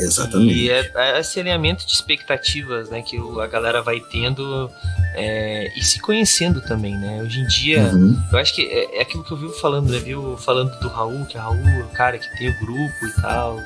Exatamente. 0.00 0.52
E 0.52 0.70
é, 0.70 0.90
é 0.96 1.20
esse 1.20 1.38
alinhamento 1.38 1.86
de 1.86 1.92
expectativas, 1.92 2.90
né, 2.90 3.02
que 3.02 3.16
a 3.40 3.46
galera 3.46 3.82
vai 3.82 4.00
tendo 4.00 4.68
é, 5.14 5.70
e 5.76 5.84
se 5.84 6.00
conhecendo 6.00 6.60
também, 6.60 6.96
né? 6.96 7.22
Hoje 7.22 7.40
em 7.40 7.46
dia, 7.46 7.82
uhum. 7.92 8.20
eu 8.32 8.38
acho 8.38 8.52
que 8.52 8.62
é, 8.62 8.98
é, 8.98 9.02
aquilo 9.02 9.22
que 9.22 9.30
eu 9.30 9.36
vivo 9.36 9.52
falando, 9.52 9.90
né? 9.90 9.98
Viu 9.98 10.36
falando 10.38 10.76
do 10.80 10.88
Raul, 10.88 11.24
que 11.26 11.36
o 11.36 11.40
Raul 11.40 11.68
é 11.68 11.82
o 11.82 11.88
cara 11.88 12.18
que 12.18 12.36
tem 12.36 12.48
o 12.48 12.58
grupo 12.58 13.06
e 13.06 13.22
tal, 13.22 13.60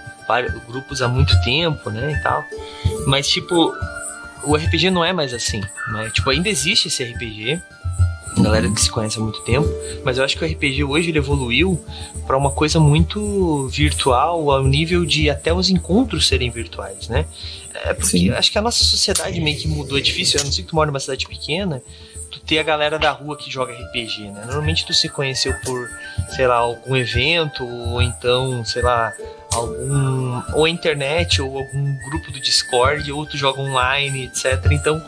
grupos 0.69 1.01
há 1.01 1.09
muito 1.09 1.41
tempo, 1.41 1.89
né, 1.89 2.13
e 2.13 2.23
tal. 2.23 2.45
Mas, 3.07 3.27
tipo, 3.29 3.73
o 4.43 4.57
RPG 4.57 4.91
não 4.91 5.05
é 5.05 5.13
mais 5.13 5.33
assim, 5.33 5.63
né? 5.93 6.11
Tipo, 6.11 6.29
ainda 6.31 6.51
existe 6.51 6.89
esse 6.89 7.03
RPG, 7.03 7.63
galera 8.43 8.71
que 8.71 8.81
se 8.81 8.91
conhece 8.91 9.19
há 9.19 9.21
muito 9.21 9.41
tempo, 9.43 9.69
mas 10.05 10.19
eu 10.19 10.25
acho 10.25 10.37
que 10.37 10.45
o 10.45 10.49
RPG 10.49 10.85
hoje 10.85 11.11
ele 11.11 11.19
evoluiu 11.19 11.81
para 12.27 12.37
uma 12.37 12.51
coisa 12.51 12.79
muito 12.79 13.69
virtual, 13.69 14.51
ao 14.51 14.65
nível 14.65 15.05
de 15.05 15.31
até 15.31 15.53
os 15.53 15.71
encontros 15.71 16.27
serem 16.27 16.51
virtuais, 16.51 17.09
né? 17.09 17.27
É 17.75 17.95
porque 17.95 18.19
Sim. 18.19 18.31
acho 18.31 18.51
que 18.51 18.59
a 18.59 18.63
nossa 18.63 18.83
sociedade 18.83 19.41
meio 19.41 19.57
que 19.59 19.69
mudou, 19.69 19.99
é 19.99 20.01
difícil, 20.01 20.39
eu 20.41 20.45
não 20.45 20.53
sei 20.53 20.65
que 20.65 20.71
tu 20.71 20.75
mora 20.75 20.91
numa 20.91 21.01
cidade 21.01 21.27
pequena, 21.27 21.83
tu 22.31 22.41
ter 22.41 22.59
a 22.59 22.63
galera 22.63 22.99
da 22.99 23.11
rua 23.11 23.37
que 23.37 23.51
joga 23.51 23.73
RPG, 23.73 24.31
né? 24.31 24.43
Normalmente 24.45 24.85
tu 24.85 24.93
se 24.93 25.09
conheceu 25.09 25.55
por, 25.65 25.89
sei 26.35 26.47
lá, 26.47 26.57
algum 26.57 26.97
evento, 26.97 27.65
ou 27.65 28.03
então, 28.03 28.65
sei 28.65 28.83
lá, 28.83 29.13
algum 29.59 30.43
ou 30.55 30.69
internet 30.69 31.41
ou 31.43 31.59
algum 31.59 31.97
grupo 31.97 32.31
do 32.33 32.41
Discord 32.41 33.11
ou 33.13 33.27
tu 33.27 33.37
joga 33.37 33.61
online, 33.61 34.25
etc. 34.25 34.73
Então, 34.73 35.03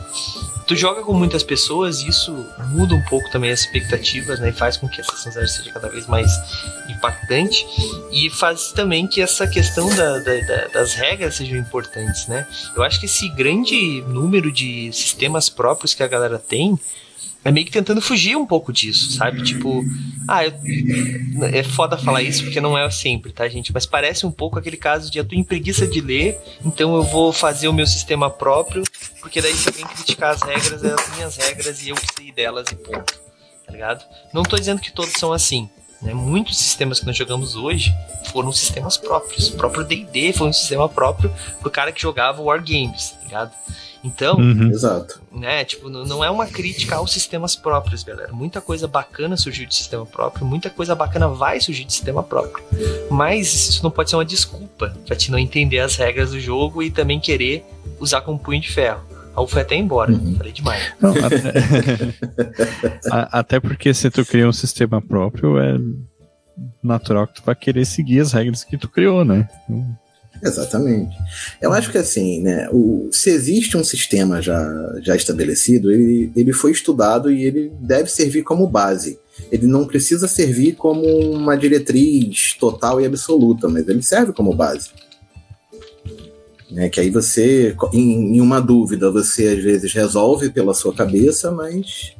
tu 0.67 0.75
joga 0.75 1.01
com 1.01 1.13
muitas 1.13 1.43
pessoas 1.43 2.01
e 2.01 2.09
isso 2.09 2.45
muda 2.69 2.95
um 2.95 3.01
pouco 3.01 3.29
também 3.29 3.51
as 3.51 3.61
expectativas, 3.61 4.39
né? 4.39 4.49
E 4.49 4.53
faz 4.53 4.77
com 4.77 4.87
que 4.87 5.01
a 5.01 5.03
sessão 5.03 5.31
zero 5.31 5.47
seja 5.47 5.71
cada 5.71 5.89
vez 5.89 6.07
mais 6.07 6.31
impactante 6.89 7.65
e 8.11 8.29
faz 8.29 8.71
também 8.71 9.07
que 9.07 9.21
essa 9.21 9.47
questão 9.47 9.89
da, 9.95 10.19
da, 10.19 10.39
da, 10.41 10.67
das 10.67 10.93
regras 10.93 11.35
sejam 11.35 11.57
importantes, 11.57 12.27
né? 12.27 12.47
Eu 12.75 12.83
acho 12.83 12.99
que 12.99 13.05
esse 13.05 13.27
grande 13.29 14.01
número 14.07 14.51
de 14.51 14.91
sistemas 14.93 15.49
próprios 15.49 15.93
que 15.93 16.03
a 16.03 16.07
galera 16.07 16.39
tem 16.39 16.79
é 17.43 17.51
meio 17.51 17.65
que 17.65 17.71
tentando 17.71 18.01
fugir 18.01 18.35
um 18.35 18.45
pouco 18.45 18.71
disso, 18.71 19.11
sabe? 19.13 19.41
Tipo, 19.41 19.83
ah, 20.27 20.45
eu, 20.45 20.53
é 21.51 21.63
foda 21.63 21.97
falar 21.97 22.21
isso 22.21 22.43
porque 22.43 22.61
não 22.61 22.77
é 22.77 22.89
sempre, 22.91 23.31
tá, 23.31 23.47
gente? 23.47 23.73
Mas 23.73 23.85
parece 23.85 24.25
um 24.25 24.31
pouco 24.31 24.59
aquele 24.59 24.77
caso 24.77 25.09
de 25.09 25.17
eu 25.17 25.25
tô 25.25 25.35
em 25.35 25.43
preguiça 25.43 25.87
de 25.87 26.01
ler, 26.01 26.39
então 26.63 26.95
eu 26.95 27.03
vou 27.03 27.33
fazer 27.33 27.67
o 27.67 27.73
meu 27.73 27.87
sistema 27.87 28.29
próprio, 28.29 28.83
porque 29.19 29.41
daí 29.41 29.55
se 29.55 29.69
alguém 29.69 29.85
criticar 29.85 30.33
as 30.35 30.41
regras, 30.41 30.83
é 30.83 30.93
as 30.93 31.15
minhas 31.15 31.35
regras 31.35 31.83
e 31.83 31.89
eu 31.89 31.95
sei 32.15 32.31
delas 32.31 32.67
e 32.71 32.75
ponto, 32.75 33.19
tá 33.65 33.71
ligado? 33.71 34.05
Não 34.31 34.43
tô 34.43 34.57
dizendo 34.57 34.81
que 34.81 34.91
todos 34.91 35.13
são 35.13 35.33
assim, 35.33 35.67
né? 36.01 36.13
Muitos 36.13 36.57
sistemas 36.57 36.99
que 36.99 37.05
nós 37.05 37.15
jogamos 37.15 37.55
hoje 37.55 37.93
foram 38.31 38.51
sistemas 38.51 38.97
próprios. 38.97 39.49
O 39.49 39.57
próprio 39.57 39.83
D&D 39.83 40.33
foi 40.33 40.47
um 40.47 40.53
sistema 40.53 40.89
próprio 40.89 41.31
pro 41.59 41.69
cara 41.69 41.91
que 41.91 42.01
jogava 42.01 42.41
Wargames, 42.41 43.11
tá 43.11 43.23
ligado? 43.23 43.51
Então, 44.03 44.37
uhum. 44.37 44.69
Exato. 44.71 45.21
né, 45.31 45.63
tipo, 45.63 45.87
não 45.87 46.23
é 46.23 46.29
uma 46.29 46.47
crítica 46.47 46.95
aos 46.95 47.11
sistemas 47.11 47.55
próprios, 47.55 48.03
galera. 48.03 48.33
Muita 48.33 48.59
coisa 48.59 48.87
bacana 48.87 49.37
surgiu 49.37 49.67
de 49.67 49.75
sistema 49.75 50.05
próprio, 50.05 50.45
muita 50.45 50.71
coisa 50.71 50.95
bacana 50.95 51.27
vai 51.27 51.59
surgir 51.59 51.83
de 51.83 51.93
sistema 51.93 52.23
próprio. 52.23 52.63
Mas 53.11 53.69
isso 53.69 53.83
não 53.83 53.91
pode 53.91 54.09
ser 54.09 54.15
uma 54.15 54.25
desculpa 54.25 54.95
pra 55.05 55.15
te 55.15 55.29
não 55.29 55.37
entender 55.37 55.79
as 55.79 55.95
regras 55.95 56.31
do 56.31 56.39
jogo 56.39 56.81
e 56.81 56.89
também 56.89 57.19
querer 57.19 57.63
usar 57.99 58.21
como 58.21 58.39
punho 58.39 58.59
de 58.59 58.71
ferro. 58.71 59.10
Ou 59.35 59.47
foi 59.47 59.61
até 59.61 59.75
embora, 59.75 60.11
uhum. 60.11 60.35
falei 60.35 60.51
demais. 60.51 60.93
Não, 60.99 61.11
até... 61.11 61.53
até 63.31 63.59
porque 63.59 63.93
se 63.93 64.09
tu 64.09 64.25
cria 64.25 64.47
um 64.47 64.53
sistema 64.53 65.01
próprio, 65.01 65.57
é 65.57 65.77
natural 66.83 67.27
que 67.27 67.35
tu 67.35 67.43
vai 67.45 67.55
querer 67.55 67.85
seguir 67.85 68.19
as 68.19 68.33
regras 68.33 68.63
que 68.63 68.77
tu 68.77 68.89
criou, 68.89 69.23
né? 69.23 69.47
Então... 69.69 69.97
Exatamente. 70.43 71.15
Eu 71.61 71.71
acho 71.71 71.91
que 71.91 71.97
assim, 71.97 72.41
né, 72.41 72.67
o, 72.71 73.09
se 73.11 73.29
existe 73.29 73.77
um 73.77 73.83
sistema 73.83 74.41
já, 74.41 74.65
já 75.01 75.15
estabelecido, 75.15 75.91
ele, 75.91 76.31
ele 76.35 76.51
foi 76.51 76.71
estudado 76.71 77.31
e 77.31 77.43
ele 77.43 77.71
deve 77.79 78.09
servir 78.09 78.41
como 78.41 78.67
base. 78.67 79.19
Ele 79.51 79.67
não 79.67 79.85
precisa 79.85 80.27
servir 80.27 80.73
como 80.73 81.05
uma 81.31 81.55
diretriz 81.55 82.55
total 82.59 82.99
e 82.99 83.05
absoluta, 83.05 83.67
mas 83.67 83.87
ele 83.87 84.01
serve 84.01 84.33
como 84.33 84.53
base. 84.53 84.89
Né, 86.71 86.87
que 86.87 87.01
aí 87.01 87.09
você, 87.09 87.75
em, 87.91 88.37
em 88.37 88.41
uma 88.41 88.61
dúvida, 88.61 89.11
você 89.11 89.49
às 89.49 89.61
vezes 89.61 89.91
resolve 89.91 90.49
pela 90.49 90.73
sua 90.73 90.93
cabeça, 90.93 91.51
mas 91.51 92.15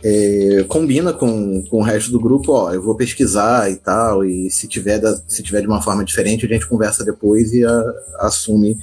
é, 0.00 0.64
combina 0.68 1.12
com, 1.12 1.64
com 1.64 1.78
o 1.78 1.82
resto 1.82 2.12
do 2.12 2.20
grupo, 2.20 2.52
ó, 2.52 2.72
eu 2.72 2.80
vou 2.80 2.94
pesquisar 2.94 3.68
e 3.70 3.76
tal, 3.76 4.24
e 4.24 4.48
se 4.48 4.68
tiver, 4.68 5.00
da, 5.00 5.16
se 5.26 5.42
tiver 5.42 5.62
de 5.62 5.66
uma 5.66 5.82
forma 5.82 6.04
diferente, 6.04 6.46
a 6.46 6.48
gente 6.48 6.68
conversa 6.68 7.04
depois 7.04 7.52
e 7.52 7.64
a, 7.64 7.82
assume 8.20 8.78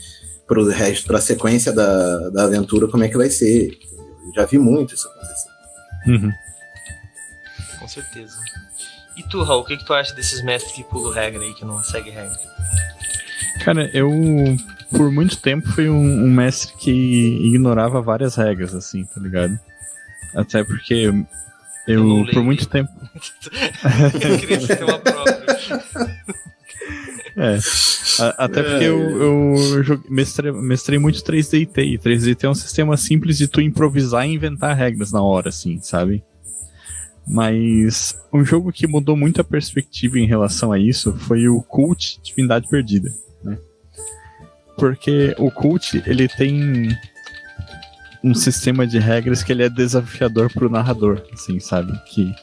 para 0.45 0.59
o 0.59 0.67
resto, 0.67 1.07
para 1.07 1.19
a 1.19 1.21
sequência 1.21 1.71
da, 1.71 2.29
da 2.29 2.43
aventura, 2.43 2.87
como 2.87 3.03
é 3.03 3.07
que 3.07 3.15
vai 3.15 3.29
ser. 3.29 3.69
Eu 4.27 4.33
já 4.35 4.45
vi 4.45 4.57
muito 4.57 4.93
isso 4.93 5.07
acontecer. 5.07 5.49
Uhum. 6.07 6.31
Com 7.79 7.87
certeza. 7.87 8.35
E 9.15 9.23
tu, 9.23 9.43
Raul, 9.43 9.61
o 9.61 9.65
que, 9.65 9.77
que 9.77 9.85
tu 9.85 9.93
acha 9.93 10.13
desses 10.15 10.43
mestres 10.43 10.73
que 10.73 10.83
pulam 10.83 11.13
regra 11.13 11.41
aí, 11.41 11.53
que 11.53 11.63
não 11.63 11.81
segue 11.83 12.09
regra? 12.09 12.37
Cara, 13.63 13.89
eu 13.93 14.09
por 14.91 15.11
muito 15.11 15.37
tempo 15.41 15.67
fui 15.71 15.89
um, 15.89 16.25
um 16.25 16.31
mestre 16.31 16.73
que 16.77 16.91
ignorava 16.91 18.01
várias 18.01 18.35
regras, 18.35 18.73
assim, 18.75 19.03
tá 19.05 19.19
ligado? 19.19 19.57
Até 20.35 20.63
porque 20.63 20.93
eu, 20.93 21.25
Eu 21.87 22.25
por 22.31 22.43
muito 22.43 22.67
tempo. 22.67 22.89
eu 24.21 24.37
queria 24.39 24.67
ter 24.67 24.83
uma 24.83 24.99
própria. 24.99 25.45
É. 27.35 27.57
A- 28.19 28.45
até 28.45 28.61
porque 28.61 28.83
eu, 28.85 28.99
eu 29.21 29.83
joguei- 29.83 30.09
mestrei, 30.11 30.51
mestrei 30.51 30.99
muito 30.99 31.23
3DT. 31.23 31.77
E 31.93 31.97
3DT 31.97 32.43
é 32.43 32.49
um 32.49 32.53
sistema 32.55 32.95
simples 32.97 33.37
de 33.37 33.47
tu 33.47 33.61
improvisar 33.61 34.27
e 34.27 34.33
inventar 34.33 34.75
regras 34.75 35.11
na 35.11 35.21
hora, 35.21 35.49
assim, 35.49 35.79
sabe? 35.81 36.23
Mas 37.27 38.15
um 38.33 38.43
jogo 38.43 38.71
que 38.71 38.87
mudou 38.87 39.15
muito 39.15 39.39
a 39.39 39.43
perspectiva 39.43 40.19
em 40.19 40.25
relação 40.27 40.71
a 40.71 40.79
isso 40.79 41.13
foi 41.19 41.47
o 41.47 41.61
Cult 41.61 42.19
Divindade 42.23 42.67
Perdida? 42.67 43.11
Porque 44.81 45.35
o 45.37 45.51
Cult, 45.51 46.01
ele 46.07 46.27
tem 46.27 46.97
um 48.23 48.33
sistema 48.33 48.87
de 48.87 48.97
regras 48.97 49.43
que 49.43 49.51
ele 49.51 49.61
é 49.61 49.69
desafiador 49.69 50.51
pro 50.51 50.71
narrador, 50.71 51.21
assim, 51.31 51.59
sabe? 51.59 51.95
Que 52.07 52.33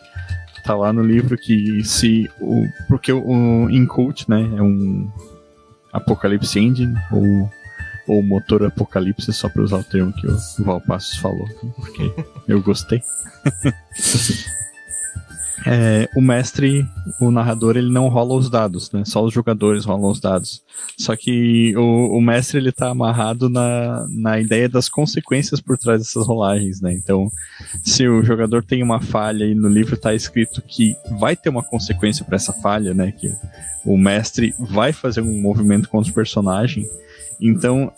tá 0.62 0.76
lá 0.76 0.92
no 0.92 1.02
livro 1.02 1.36
que 1.36 1.82
se 1.82 2.30
o 2.40 2.64
porque 2.86 3.10
o, 3.12 3.26
o 3.26 3.68
em 3.68 3.84
Cult, 3.84 4.30
né, 4.30 4.40
é 4.56 4.62
um 4.62 5.10
Apocalipse 5.92 6.60
Engine 6.60 6.94
ou 7.10 7.50
ou 8.06 8.22
motor 8.22 8.64
Apocalipse 8.64 9.32
só 9.32 9.48
para 9.48 9.62
usar 9.62 9.78
o 9.78 9.84
termo 9.84 10.12
que 10.12 10.28
o 10.28 10.38
Valpassos 10.60 11.18
falou, 11.18 11.48
porque 11.74 12.14
eu 12.46 12.62
gostei. 12.62 13.02
É, 15.66 16.08
o 16.16 16.20
mestre, 16.20 16.86
o 17.20 17.30
narrador, 17.30 17.76
ele 17.76 17.90
não 17.90 18.08
rola 18.08 18.34
os 18.34 18.48
dados, 18.48 18.90
né? 18.92 19.02
Só 19.04 19.24
os 19.24 19.34
jogadores 19.34 19.84
rolam 19.84 20.10
os 20.10 20.20
dados. 20.20 20.62
Só 20.96 21.16
que 21.16 21.76
o, 21.76 22.16
o 22.16 22.20
mestre 22.20 22.58
ele 22.58 22.72
tá 22.72 22.90
amarrado 22.90 23.48
na, 23.48 24.06
na 24.08 24.38
ideia 24.38 24.68
das 24.68 24.88
consequências 24.88 25.60
por 25.60 25.76
trás 25.76 26.00
dessas 26.00 26.26
rolagens, 26.26 26.80
né? 26.80 26.92
Então, 26.92 27.30
se 27.82 28.06
o 28.06 28.22
jogador 28.22 28.62
tem 28.62 28.82
uma 28.82 29.00
falha 29.00 29.44
e 29.44 29.54
no 29.54 29.68
livro 29.68 29.96
tá 29.96 30.14
escrito 30.14 30.62
que 30.62 30.94
vai 31.18 31.34
ter 31.34 31.48
uma 31.48 31.62
consequência 31.62 32.24
para 32.24 32.36
essa 32.36 32.52
falha, 32.52 32.94
né? 32.94 33.12
Que 33.12 33.32
o 33.84 33.96
mestre 33.96 34.54
vai 34.58 34.92
fazer 34.92 35.20
um 35.20 35.40
movimento 35.40 35.88
contra 35.88 36.10
o 36.10 36.14
personagem. 36.14 36.88
Então, 37.40 37.92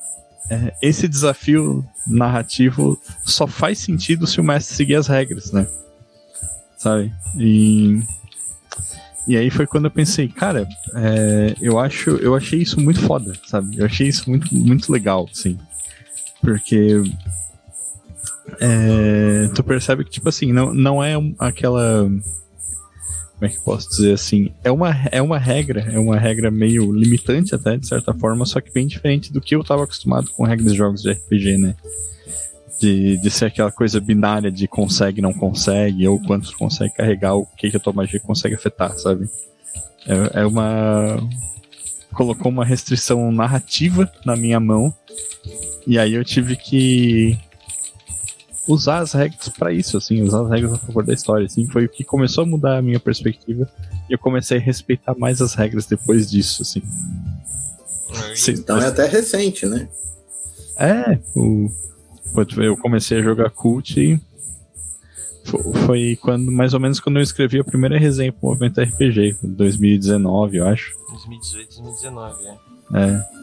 é, 0.49 0.73
esse 0.81 1.07
desafio 1.07 1.85
narrativo 2.07 2.99
só 3.25 3.47
faz 3.47 3.79
sentido 3.79 4.26
se 4.26 4.40
o 4.40 4.45
mestre 4.45 4.75
seguir 4.75 4.95
as 4.97 5.07
regras, 5.07 5.52
né? 5.52 5.67
Sabe? 6.80 7.12
E, 7.38 8.00
e 9.28 9.37
aí 9.37 9.50
foi 9.50 9.66
quando 9.66 9.84
eu 9.84 9.90
pensei, 9.90 10.28
cara, 10.28 10.66
é, 10.94 11.54
eu 11.60 11.78
acho, 11.78 12.08
eu 12.16 12.34
achei 12.34 12.62
isso 12.62 12.80
muito 12.80 13.02
foda, 13.02 13.34
sabe? 13.46 13.76
Eu 13.78 13.84
achei 13.84 14.08
isso 14.08 14.30
muito, 14.30 14.54
muito 14.54 14.90
legal, 14.90 15.28
assim. 15.30 15.58
Porque 16.40 17.02
é, 18.58 19.50
tu 19.54 19.62
percebe 19.62 20.04
que, 20.04 20.10
tipo 20.10 20.30
assim, 20.30 20.54
não, 20.54 20.72
não 20.72 21.04
é 21.04 21.12
aquela. 21.38 22.04
Como 22.04 23.46
é 23.46 23.49
que 23.50 23.58
eu 23.58 23.62
posso 23.62 23.90
dizer 23.90 24.14
assim? 24.14 24.50
É 24.64 24.72
uma, 24.72 24.90
é 25.12 25.20
uma 25.20 25.38
regra, 25.38 25.82
é 25.82 25.99
uma 25.99 26.18
regra 26.18 26.50
meio 26.50 26.90
limitante 26.90 27.54
até, 27.54 27.76
de 27.76 27.87
certa 27.87 28.14
forma, 28.14 28.46
só 28.46 28.58
que 28.58 28.72
bem 28.72 28.87
diferente 28.87 29.30
do 29.30 29.40
que 29.40 29.54
eu 29.54 29.62
tava 29.62 29.84
acostumado 29.84 30.30
com 30.30 30.44
regras 30.44 30.72
de 30.72 30.78
jogos 30.78 31.02
de 31.02 31.12
RPG, 31.12 31.58
né? 31.58 31.75
De, 32.80 33.18
de 33.18 33.30
ser 33.30 33.46
aquela 33.46 33.70
coisa 33.70 34.00
binária 34.00 34.50
de 34.50 34.66
consegue, 34.66 35.20
não 35.20 35.34
consegue, 35.34 36.08
ou 36.08 36.18
quanto 36.22 36.50
tu 36.50 36.56
consegue 36.56 36.94
carregar, 36.94 37.34
o 37.37 37.44
que, 37.44 37.70
que 37.70 37.76
a 37.76 37.80
tua 37.80 37.92
magia 37.92 38.18
consegue 38.18 38.54
afetar, 38.54 38.96
sabe? 38.99 39.28
É, 40.06 40.40
é 40.40 40.46
uma. 40.46 41.18
Colocou 42.14 42.50
uma 42.50 42.64
restrição 42.64 43.30
narrativa 43.30 44.10
na 44.25 44.34
minha 44.34 44.58
mão, 44.58 44.94
e 45.87 45.98
aí 45.98 46.14
eu 46.14 46.24
tive 46.24 46.57
que 46.57 47.38
usar 48.66 48.98
as 48.98 49.12
regras 49.12 49.48
pra 49.48 49.72
isso, 49.72 49.96
assim, 49.96 50.22
usar 50.22 50.42
as 50.42 50.50
regras 50.50 50.72
a 50.72 50.78
favor 50.78 51.05
da 51.05 51.12
história, 51.12 51.46
assim, 51.46 51.66
foi 51.66 51.85
o 51.85 51.88
que 51.88 52.05
começou 52.05 52.44
a 52.44 52.46
mudar 52.46 52.78
a 52.78 52.83
minha 52.83 53.00
perspectiva 53.00 53.68
e 54.09 54.12
eu 54.12 54.18
comecei 54.18 54.59
a 54.59 54.61
respeitar 54.61 55.14
mais 55.16 55.40
as 55.40 55.55
regras 55.55 55.87
depois 55.87 56.31
disso, 56.31 56.62
assim. 56.62 56.83
Sim, 58.35 58.52
Então 58.52 58.78
é 58.78 58.87
até 58.87 59.07
recente, 59.07 59.66
né? 59.66 59.88
é, 60.76 61.18
o, 61.35 61.70
eu 62.62 62.77
comecei 62.77 63.19
a 63.19 63.23
jogar 63.23 63.51
Cult 63.51 63.99
e 64.01 64.21
fo- 65.45 65.73
foi 65.87 66.16
quando, 66.21 66.51
mais 66.53 66.75
ou 66.75 66.81
menos 66.81 67.01
quando 67.01 67.16
eu 67.16 67.23
escrevi 67.23 67.59
a 67.61 67.64
primeira 67.64 67.99
resenha 67.99 68.33
pro 68.33 68.49
Movimento 68.51 68.81
RPG, 68.81 69.37
em 69.43 69.49
2019, 69.53 70.57
eu 70.59 70.66
acho. 70.69 70.95
2018, 71.11 71.69
2019, 71.83 72.45
é. 72.45 72.57
É, 72.93 73.40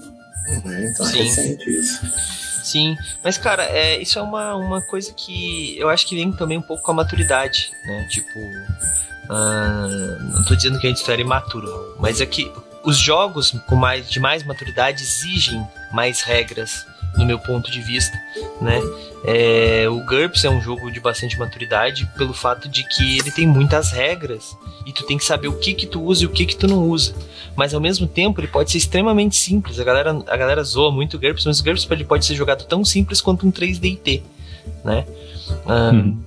É, 0.49 0.89
então 0.91 1.05
é 1.05 1.09
Sim. 1.09 1.17
recente 1.23 1.69
isso. 1.69 1.99
Sim, 2.63 2.97
mas 3.23 3.37
cara, 3.37 3.63
é, 3.63 4.01
isso 4.01 4.19
é 4.19 4.21
uma, 4.21 4.55
uma 4.55 4.81
coisa 4.81 5.13
que 5.13 5.77
eu 5.79 5.89
acho 5.89 6.05
que 6.05 6.15
vem 6.15 6.31
também 6.33 6.57
um 6.57 6.61
pouco 6.61 6.83
com 6.83 6.91
a 6.91 6.95
maturidade, 6.95 7.69
né? 7.85 8.07
Tipo, 8.09 8.27
ah, 9.29 9.87
não 10.33 10.43
tô 10.43 10.55
dizendo 10.55 10.79
que 10.79 10.87
a 10.87 10.89
gente 10.89 11.09
era 11.09 11.21
imaturo, 11.21 11.95
mas 11.99 12.19
é 12.21 12.25
que 12.25 12.51
os 12.83 12.97
jogos 12.97 13.51
com 13.67 13.75
mais, 13.75 14.09
de 14.09 14.19
mais 14.19 14.43
maturidade 14.43 15.01
exigem 15.03 15.65
mais 15.93 16.21
regras, 16.21 16.85
no 17.15 17.25
meu 17.25 17.39
ponto 17.39 17.71
de 17.71 17.81
vista, 17.81 18.17
né? 18.61 18.79
É, 19.23 19.85
o 19.89 20.03
GURPS 20.05 20.45
é 20.45 20.49
um 20.49 20.61
jogo 20.61 20.91
de 20.91 20.99
bastante 20.99 21.37
maturidade 21.37 22.09
pelo 22.17 22.33
fato 22.33 22.69
de 22.69 22.83
que 22.87 23.17
ele 23.17 23.31
tem 23.31 23.47
muitas 23.47 23.91
regras 23.91 24.55
e 24.85 24.93
tu 24.93 25.03
tem 25.05 25.17
que 25.17 25.25
saber 25.25 25.47
o 25.47 25.57
que 25.57 25.73
que 25.73 25.85
tu 25.85 26.01
usa 26.03 26.23
e 26.23 26.25
o 26.27 26.29
que 26.29 26.45
que 26.45 26.55
tu 26.55 26.67
não 26.67 26.87
usa. 26.87 27.15
Mas 27.55 27.73
ao 27.73 27.81
mesmo 27.81 28.07
tempo 28.07 28.39
ele 28.39 28.47
pode 28.47 28.71
ser 28.71 28.77
extremamente 28.77 29.35
simples. 29.35 29.79
A 29.79 29.83
galera, 29.83 30.11
a 30.27 30.37
galera 30.37 30.63
zoa 30.63 30.91
muito 30.91 31.17
o 31.17 31.19
GURPS, 31.19 31.45
mas 31.45 31.59
o 31.59 31.63
GURPS 31.63 31.85
pode 32.07 32.25
ser 32.25 32.35
jogado 32.35 32.65
tão 32.65 32.85
simples 32.85 33.19
quanto 33.19 33.47
um 33.47 33.51
3DT, 33.51 34.21
né? 34.83 35.05
Ah, 35.65 35.91
Uhum. 35.93 36.26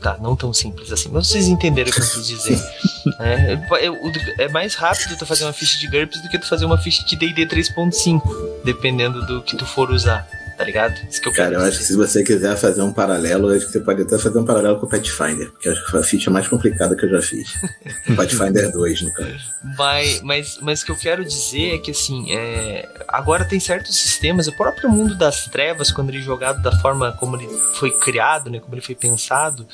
Tá, 0.00 0.18
não 0.20 0.36
tão 0.36 0.52
simples 0.52 0.92
assim, 0.92 1.08
mas 1.10 1.26
vocês 1.26 1.48
entenderam 1.48 1.90
o 1.90 1.92
que 1.92 2.00
eu 2.00 2.04
quis 2.04 2.26
dizer. 2.26 2.60
é, 3.18 3.54
é, 3.86 4.44
é 4.44 4.48
mais 4.48 4.74
rápido 4.74 5.16
tu 5.16 5.24
fazer 5.24 5.44
uma 5.44 5.52
ficha 5.52 5.78
de 5.78 5.86
GURPS 5.88 6.22
do 6.22 6.28
que 6.28 6.38
tu 6.38 6.46
fazer 6.46 6.66
uma 6.66 6.76
ficha 6.76 7.04
de 7.04 7.16
D&D 7.16 7.46
3.5, 7.46 8.20
dependendo 8.64 9.24
do 9.26 9.42
que 9.42 9.56
tu 9.56 9.64
for 9.64 9.90
usar, 9.90 10.28
tá 10.56 10.64
ligado? 10.64 10.94
Isso 11.08 11.20
que 11.20 11.28
eu 11.28 11.32
Cara, 11.32 11.54
eu 11.54 11.60
acho 11.60 11.78
que 11.78 11.84
se 11.84 11.96
você 11.96 12.22
quiser 12.22 12.56
fazer 12.56 12.82
um 12.82 12.92
paralelo, 12.92 13.48
acho 13.50 13.66
que 13.66 13.72
você 13.72 13.80
pode 13.80 14.02
até 14.02 14.18
fazer 14.18 14.38
um 14.38 14.44
paralelo 14.44 14.78
com 14.78 14.86
o 14.86 14.88
Pathfinder, 14.88 15.50
porque 15.50 15.68
acho 15.68 15.84
que 15.84 15.90
foi 15.90 16.00
a 16.00 16.02
ficha 16.02 16.30
mais 16.30 16.48
complicada 16.48 16.96
que 16.96 17.04
eu 17.04 17.10
já 17.10 17.22
fiz. 17.22 17.52
Pathfinder 18.16 18.70
2, 18.72 19.02
no 19.02 19.12
caso. 19.12 19.38
Mas, 19.76 20.22
mas, 20.22 20.58
mas 20.62 20.82
o 20.82 20.86
que 20.86 20.92
eu 20.92 20.96
quero 20.96 21.24
dizer 21.24 21.74
é 21.74 21.78
que 21.78 21.90
assim, 21.90 22.32
é, 22.32 22.88
agora 23.08 23.44
tem 23.44 23.60
certos 23.60 23.96
sistemas, 23.96 24.46
o 24.46 24.56
próprio 24.56 24.88
mundo 24.88 25.14
das 25.16 25.46
trevas, 25.46 25.92
quando 25.92 26.10
ele 26.10 26.18
é 26.18 26.22
jogado 26.22 26.62
da 26.62 26.72
forma 26.80 27.12
como 27.12 27.36
ele 27.36 27.48
foi 27.74 27.90
criado, 27.90 28.50
né, 28.50 28.58
como 28.58 28.74
ele 28.74 28.82
foi 28.82 28.94
pensado, 28.94 29.66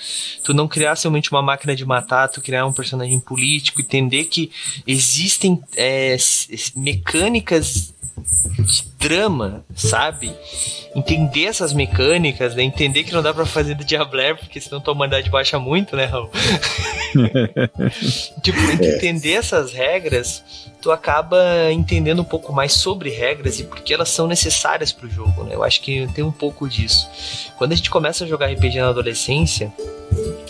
tu 0.43 0.53
não 0.53 0.67
criar 0.67 0.97
somente 0.97 1.31
uma 1.31 1.43
máquina 1.43 1.77
de 1.77 1.85
matar, 1.85 2.29
tu 2.29 2.41
criar 2.41 2.67
um 2.67 2.73
personagem 2.73 3.21
político, 3.21 3.81
entender 3.81 4.25
que 4.25 4.51
existem 4.87 5.63
é, 5.77 6.17
mecânicas 6.75 7.93
drama, 9.03 9.65
sabe? 9.75 10.33
Entender 10.95 11.47
essas 11.47 11.73
mecânicas, 11.73 12.55
né? 12.55 12.63
Entender 12.63 13.03
que 13.03 13.13
não 13.13 13.23
dá 13.23 13.35
pra 13.35 13.45
fazer 13.45 13.75
do 13.75 13.85
Diabler, 13.85 14.37
porque 14.37 14.61
senão 14.61 14.81
tua 14.81 14.95
humanidade 14.95 15.29
baixa 15.29 15.59
muito, 15.59 15.97
né, 15.97 16.05
Raul? 16.05 16.31
tipo, 18.43 18.59
entender 18.71 19.33
essas 19.33 19.73
regras, 19.73 20.71
tu 20.81 20.93
acaba 20.93 21.39
entendendo 21.73 22.23
um 22.23 22.25
pouco 22.25 22.53
mais 22.53 22.73
sobre 22.73 23.11
regras 23.11 23.59
e 23.59 23.65
porque 23.65 23.93
elas 23.93 24.09
são 24.09 24.27
necessárias 24.27 24.93
pro 24.93 25.11
jogo, 25.11 25.45
né? 25.45 25.55
Eu 25.55 25.65
acho 25.65 25.81
que 25.81 26.07
tem 26.15 26.23
um 26.23 26.33
pouco 26.33 26.69
disso. 26.69 27.09
Quando 27.57 27.73
a 27.73 27.75
gente 27.75 27.91
começa 27.91 28.25
a 28.25 28.27
jogar 28.27 28.53
RPG 28.53 28.81
na 28.81 28.89
adolescência, 28.89 29.73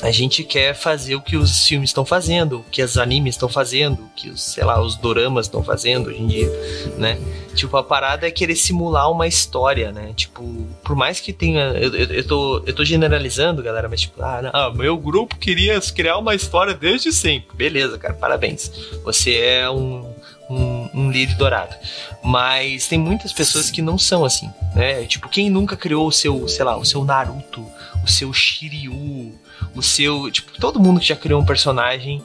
a 0.02 0.10
gente 0.10 0.42
quer 0.42 0.74
fazer 0.74 1.14
o 1.14 1.20
que 1.20 1.36
os 1.36 1.66
filmes 1.66 1.90
estão 1.90 2.04
fazendo, 2.04 2.58
o 2.58 2.64
que 2.64 2.82
os 2.82 2.98
animes 2.98 3.34
estão 3.34 3.48
fazendo, 3.48 4.02
o 4.02 4.08
que 4.16 4.30
os, 4.30 4.42
sei 4.42 4.64
lá, 4.64 4.82
os 4.82 4.96
doramas 4.96 5.46
estão 5.46 5.62
fazendo 5.62 6.08
hoje 6.08 6.20
em 6.20 6.26
dia, 6.26 6.50
né? 6.98 7.18
Tipo, 7.54 7.76
a 7.76 7.84
parada 7.84 8.26
é 8.26 8.30
querer 8.42 8.56
simular 8.56 9.08
uma 9.08 9.28
história, 9.28 9.92
né? 9.92 10.12
Tipo, 10.16 10.42
por 10.82 10.96
mais 10.96 11.20
que 11.20 11.32
tenha. 11.32 11.60
Eu, 11.74 11.94
eu, 11.94 12.06
eu 12.06 12.26
tô, 12.26 12.62
eu 12.66 12.74
tô 12.74 12.84
generalizando, 12.84 13.62
galera, 13.62 13.88
mas 13.88 14.00
tipo, 14.00 14.20
ah, 14.20 14.42
não, 14.42 14.50
ah, 14.52 14.70
meu 14.74 14.96
grupo 14.96 15.36
queria 15.36 15.80
criar 15.80 16.18
uma 16.18 16.34
história 16.34 16.74
desde 16.74 17.12
sempre. 17.12 17.56
Beleza, 17.56 17.96
cara, 17.98 18.14
parabéns. 18.14 18.68
Você 19.04 19.36
é 19.36 19.70
um, 19.70 20.12
um, 20.50 20.90
um 20.92 21.10
líder 21.12 21.36
dourado. 21.36 21.76
Mas 22.20 22.88
tem 22.88 22.98
muitas 22.98 23.32
pessoas 23.32 23.70
que 23.70 23.80
não 23.80 23.96
são 23.96 24.24
assim, 24.24 24.50
né? 24.74 25.04
Tipo, 25.04 25.28
quem 25.28 25.48
nunca 25.48 25.76
criou 25.76 26.08
o 26.08 26.12
seu, 26.12 26.48
sei 26.48 26.64
lá, 26.64 26.76
o 26.76 26.84
seu 26.84 27.04
Naruto, 27.04 27.64
o 28.04 28.10
seu 28.10 28.32
Shiryu, 28.32 29.32
o 29.72 29.82
seu. 29.82 30.32
Tipo, 30.32 30.50
todo 30.58 30.80
mundo 30.80 30.98
que 30.98 31.06
já 31.06 31.16
criou 31.16 31.40
um 31.40 31.46
personagem 31.46 32.20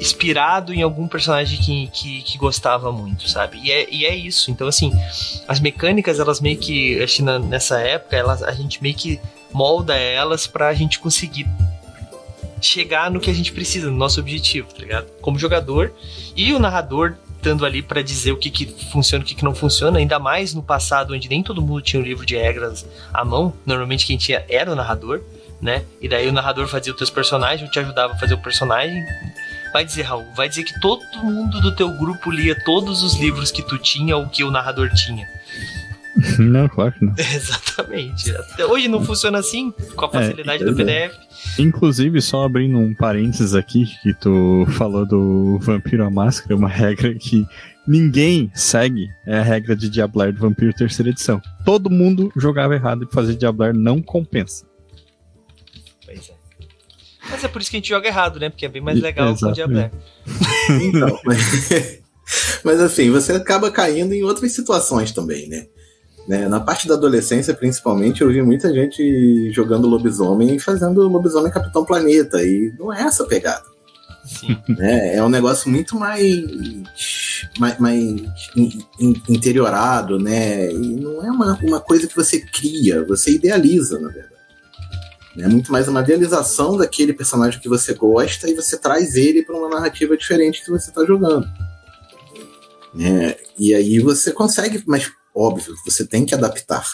inspirado 0.00 0.72
em 0.72 0.82
algum 0.82 1.08
personagem 1.08 1.58
que, 1.58 1.86
que, 1.88 2.22
que 2.22 2.38
gostava 2.38 2.92
muito, 2.92 3.28
sabe? 3.28 3.58
E 3.62 3.70
é, 3.70 3.88
e 3.90 4.04
é 4.04 4.14
isso. 4.14 4.50
Então, 4.50 4.66
assim, 4.66 4.92
as 5.46 5.60
mecânicas, 5.60 6.18
elas 6.18 6.40
meio 6.40 6.58
que, 6.58 7.02
acho 7.02 7.16
que 7.16 7.22
nessa 7.22 7.80
época, 7.80 8.16
elas, 8.16 8.42
a 8.42 8.52
gente 8.52 8.82
meio 8.82 8.94
que 8.94 9.20
molda 9.52 9.94
elas 9.94 10.46
pra 10.46 10.72
gente 10.74 10.98
conseguir 10.98 11.46
chegar 12.60 13.10
no 13.10 13.20
que 13.20 13.30
a 13.30 13.34
gente 13.34 13.52
precisa, 13.52 13.90
no 13.90 13.96
nosso 13.96 14.20
objetivo, 14.20 14.68
tá 14.72 14.80
ligado? 14.80 15.06
Como 15.20 15.38
jogador 15.38 15.92
e 16.34 16.52
o 16.52 16.58
narrador 16.58 17.16
adaptando 17.46 17.64
ali 17.64 17.82
para 17.82 18.02
dizer 18.02 18.32
o 18.32 18.36
que, 18.36 18.50
que 18.50 18.66
funciona 18.90 19.22
e 19.22 19.24
o 19.24 19.28
que, 19.28 19.34
que 19.36 19.44
não 19.44 19.54
funciona, 19.54 19.98
ainda 19.98 20.18
mais 20.18 20.52
no 20.52 20.62
passado, 20.62 21.14
onde 21.14 21.28
nem 21.28 21.42
todo 21.42 21.62
mundo 21.62 21.80
tinha 21.80 22.00
um 22.00 22.04
livro 22.04 22.26
de 22.26 22.36
regras 22.36 22.84
à 23.14 23.24
mão, 23.24 23.52
normalmente 23.64 24.04
quem 24.04 24.16
tinha 24.16 24.44
era 24.48 24.70
o 24.70 24.74
narrador, 24.74 25.20
né? 25.60 25.84
E 26.00 26.08
daí 26.08 26.28
o 26.28 26.32
narrador 26.32 26.66
fazia 26.66 26.92
os 26.92 26.98
teus 26.98 27.10
personagens, 27.10 27.70
te 27.70 27.78
ajudava 27.78 28.14
a 28.14 28.18
fazer 28.18 28.34
o 28.34 28.38
personagem. 28.38 29.02
Vai 29.72 29.84
dizer, 29.84 30.02
Raul, 30.02 30.26
vai 30.34 30.48
dizer 30.48 30.64
que 30.64 30.78
todo 30.80 31.02
mundo 31.22 31.60
do 31.60 31.74
teu 31.74 31.90
grupo 31.98 32.30
lia 32.30 32.54
todos 32.64 33.02
os 33.02 33.18
livros 33.18 33.50
que 33.50 33.62
tu 33.62 33.78
tinha 33.78 34.16
ou 34.16 34.26
que 34.28 34.42
o 34.44 34.50
narrador 34.50 34.88
tinha. 34.94 35.26
Não, 36.38 36.66
claro 36.66 36.92
que 36.92 37.04
não. 37.04 37.12
Exatamente. 37.18 38.30
Até 38.30 38.64
hoje 38.64 38.88
não 38.88 39.04
funciona 39.04 39.38
assim, 39.38 39.70
com 39.94 40.06
a 40.06 40.08
É, 40.08 40.12
facilidade 40.12 40.64
do 40.64 40.74
PDF. 40.74 41.14
Inclusive, 41.58 42.22
só 42.22 42.44
abrindo 42.44 42.78
um 42.78 42.94
parênteses 42.94 43.54
aqui, 43.54 43.84
que 44.02 44.14
tu 44.14 44.64
falou 44.70 45.04
do 45.04 45.58
Vampiro 45.60 46.04
à 46.06 46.10
Máscara, 46.10 46.56
uma 46.56 46.68
regra 46.72 47.14
que 47.14 47.46
ninguém 47.86 48.50
segue, 48.54 49.08
é 49.26 49.38
a 49.38 49.42
regra 49.42 49.76
de 49.76 49.90
Diablar 49.90 50.32
do 50.32 50.40
Vampiro 50.40 50.72
terceira 50.72 51.10
edição. 51.10 51.38
Todo 51.66 51.90
mundo 51.90 52.32
jogava 52.34 52.74
errado 52.74 53.06
e 53.06 53.14
fazer 53.14 53.34
Diablar 53.36 53.74
não 53.74 54.00
compensa. 54.00 54.64
É. 57.26 57.30
Mas 57.32 57.44
é 57.44 57.48
por 57.48 57.60
isso 57.60 57.70
que 57.70 57.76
a 57.76 57.80
gente 57.80 57.88
joga 57.88 58.06
errado, 58.08 58.38
né? 58.40 58.48
Porque 58.50 58.66
é 58.66 58.68
bem 58.68 58.82
mais 58.82 59.00
legal 59.00 59.34
com 59.36 59.46
o. 59.46 59.52
Diabler. 59.52 59.90
Então, 60.82 61.20
mas, 61.24 62.00
mas 62.64 62.80
assim, 62.80 63.10
você 63.10 63.32
acaba 63.32 63.70
caindo 63.70 64.12
em 64.12 64.22
outras 64.24 64.52
situações 64.52 65.12
também, 65.12 65.48
né? 65.48 65.66
Né, 66.26 66.48
Na 66.48 66.58
parte 66.58 66.88
da 66.88 66.94
adolescência, 66.94 67.54
principalmente, 67.54 68.20
eu 68.20 68.28
vi 68.28 68.42
muita 68.42 68.72
gente 68.74 69.52
jogando 69.52 69.86
lobisomem 69.86 70.56
e 70.56 70.58
fazendo 70.58 71.06
lobisomem 71.06 71.52
Capitão 71.52 71.84
Planeta. 71.84 72.42
E 72.42 72.72
não 72.76 72.92
é 72.92 73.02
essa 73.02 73.22
a 73.22 73.26
pegada. 73.26 73.62
Sim. 74.24 74.56
né? 74.68 75.14
É 75.14 75.22
um 75.22 75.28
negócio 75.28 75.70
muito 75.70 75.94
mais, 75.96 76.26
mais, 77.60 77.78
mais 77.78 77.96
in- 78.56 78.82
in- 78.98 79.22
interiorado, 79.28 80.18
né? 80.18 80.68
E 80.72 80.78
não 80.96 81.24
é 81.24 81.30
uma, 81.30 81.56
uma 81.62 81.80
coisa 81.80 82.08
que 82.08 82.16
você 82.16 82.40
cria, 82.40 83.04
você 83.04 83.30
idealiza, 83.32 84.00
na 84.00 84.08
verdade. 84.08 84.34
É 85.38 85.46
muito 85.46 85.70
mais 85.70 85.86
uma 85.86 86.00
idealização 86.00 86.76
daquele 86.76 87.12
personagem 87.12 87.60
que 87.60 87.68
você 87.68 87.92
gosta 87.92 88.48
e 88.48 88.54
você 88.54 88.78
traz 88.78 89.14
ele 89.14 89.42
para 89.42 89.56
uma 89.56 89.68
narrativa 89.68 90.16
diferente 90.16 90.64
que 90.64 90.70
você 90.70 90.88
está 90.88 91.04
jogando. 91.04 91.46
né? 92.94 93.36
E 93.58 93.74
aí 93.74 93.98
você 93.98 94.32
consegue, 94.32 94.82
mas 94.86 95.10
óbvio, 95.34 95.74
você 95.84 96.06
tem 96.06 96.24
que 96.24 96.34
adaptar. 96.34 96.84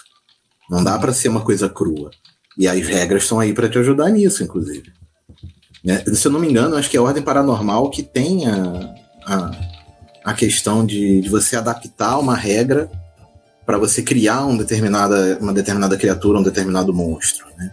Não 0.69 0.83
dá 0.83 0.99
para 0.99 1.13
ser 1.13 1.29
uma 1.29 1.43
coisa 1.43 1.69
crua. 1.69 2.11
E 2.59 2.67
as 2.67 2.87
regras 2.87 3.23
estão 3.23 3.39
aí 3.39 3.53
para 3.53 3.69
te 3.69 3.79
ajudar 3.79 4.11
nisso, 4.11 4.43
inclusive. 4.43 4.93
Né? 5.85 6.03
Se 6.13 6.27
eu 6.27 6.33
não 6.33 6.41
me 6.41 6.49
engano, 6.49 6.77
acho 6.77 6.91
que 6.91 6.97
é 6.97 7.01
a 7.01 7.03
Ordem 7.03 7.23
Paranormal 7.23 7.91
que 7.91 8.03
tem 8.03 8.47
a, 8.47 8.95
a, 9.27 9.51
a 10.25 10.35
questão 10.35 10.85
de, 10.85 11.21
de 11.21 11.29
você 11.29 11.57
adaptar 11.57 12.19
uma 12.19 12.37
regra 12.37 12.91
para 13.65 13.79
você 13.79 14.03
criar 14.03 14.45
um 14.45 14.57
determinada, 14.57 15.39
uma 15.41 15.53
determinada 15.53 15.97
criatura, 15.97 16.39
um 16.39 16.43
determinado 16.43 16.93
monstro. 16.93 17.47
Né? 17.57 17.73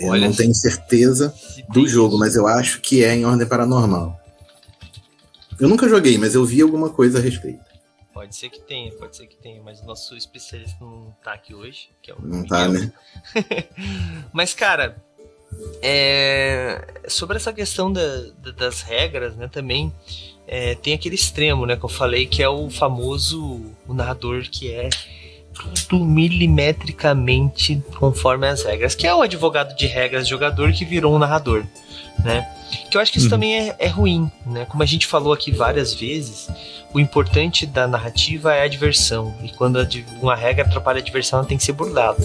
Eu 0.00 0.08
Olha 0.08 0.26
não 0.28 0.34
tenho 0.34 0.54
certeza 0.54 1.34
do 1.68 1.86
jogo, 1.86 2.18
mas 2.18 2.36
eu 2.36 2.46
acho 2.46 2.80
que 2.80 3.04
é 3.04 3.14
em 3.14 3.24
Ordem 3.24 3.46
Paranormal. 3.46 4.18
Eu 5.60 5.68
nunca 5.68 5.88
joguei, 5.88 6.16
mas 6.18 6.34
eu 6.34 6.44
vi 6.44 6.60
alguma 6.62 6.90
coisa 6.90 7.18
a 7.18 7.20
respeito. 7.20 7.60
Pode 8.14 8.34
ser 8.34 8.48
que 8.48 8.60
tenha, 8.60 8.90
pode 8.92 9.16
ser 9.16 9.26
que 9.26 9.36
tenha, 9.36 9.62
mas 9.62 9.80
o 9.80 9.86
nosso 9.86 10.16
especialista 10.16 10.76
não 10.80 11.14
tá 11.22 11.32
aqui 11.32 11.54
hoje, 11.54 11.88
que 12.02 12.10
é 12.10 12.14
o 12.14 12.20
Não 12.20 12.44
tá, 12.44 12.66
né? 12.68 12.92
Mas, 14.32 14.52
cara, 14.54 14.96
é, 15.82 16.84
sobre 17.08 17.36
essa 17.36 17.52
questão 17.52 17.92
da- 17.92 18.22
da- 18.42 18.50
das 18.52 18.82
regras, 18.82 19.36
né, 19.36 19.48
também 19.48 19.92
é, 20.46 20.74
tem 20.74 20.94
aquele 20.94 21.14
extremo, 21.14 21.66
né, 21.66 21.76
que 21.76 21.84
eu 21.84 21.88
falei, 21.88 22.26
que 22.26 22.42
é 22.42 22.48
o 22.48 22.70
famoso 22.70 23.66
o 23.86 23.92
narrador 23.94 24.42
que 24.50 24.70
é 24.72 24.88
tudo 25.88 26.04
milimetricamente 26.04 27.82
conforme 27.98 28.46
as 28.46 28.62
regras, 28.62 28.94
que 28.94 29.06
é 29.06 29.14
o 29.14 29.22
advogado 29.22 29.74
de 29.76 29.86
regras 29.86 30.26
jogador 30.28 30.72
que 30.72 30.84
virou 30.84 31.14
um 31.14 31.18
narrador, 31.18 31.64
né? 32.24 32.46
Que 32.90 32.96
eu 32.96 33.00
acho 33.00 33.10
que 33.10 33.18
isso 33.18 33.26
Uhum. 33.26 33.30
também 33.30 33.54
é, 33.70 33.76
é 33.78 33.88
ruim, 33.88 34.30
né? 34.46 34.66
Como 34.66 34.82
a 34.82 34.86
gente 34.86 35.06
falou 35.06 35.32
aqui 35.32 35.50
várias 35.50 35.94
vezes, 35.94 36.48
o 36.92 37.00
importante 37.00 37.64
da 37.66 37.86
narrativa 37.86 38.54
é 38.54 38.62
a 38.62 38.68
diversão. 38.68 39.34
E 39.42 39.48
quando 39.48 39.78
uma 40.20 40.36
regra 40.36 40.64
atrapalha 40.64 40.98
a 40.98 41.02
diversão, 41.02 41.38
ela 41.38 41.48
tem 41.48 41.56
que 41.56 41.64
ser 41.64 41.72
burlada. 41.72 42.18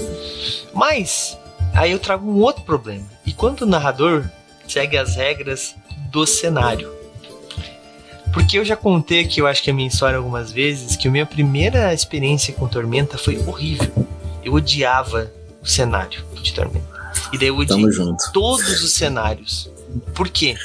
Mas, 0.73 1.37
aí 1.73 1.91
eu 1.91 1.99
trago 1.99 2.29
um 2.29 2.41
outro 2.41 2.63
problema. 2.63 3.05
E 3.25 3.31
quando 3.31 3.61
o 3.61 3.65
narrador 3.65 4.29
segue 4.67 4.97
as 4.97 5.15
regras 5.15 5.75
do 6.11 6.25
cenário? 6.25 7.02
Porque 8.33 8.57
eu 8.57 8.65
já 8.65 8.75
contei 8.75 9.21
aqui, 9.21 9.39
eu 9.39 9.47
acho 9.47 9.61
que 9.61 9.69
a 9.69 9.73
minha 9.73 9.87
história 9.87 10.17
algumas 10.17 10.51
vezes, 10.51 10.97
que 10.97 11.07
a 11.07 11.11
minha 11.11 11.25
primeira 11.25 11.93
experiência 11.93 12.53
com 12.53 12.67
Tormenta 12.67 13.17
foi 13.17 13.37
horrível. 13.45 14.07
Eu 14.43 14.53
odiava 14.53 15.31
o 15.61 15.67
cenário 15.67 16.23
de 16.41 16.51
Tormenta. 16.53 16.93
E 17.31 17.37
daí 17.37 17.49
eu 17.49 17.57
odiei 17.57 17.85
todos 18.33 18.83
os 18.83 18.93
cenários. 18.93 19.69
Por 20.15 20.29
quê? 20.29 20.55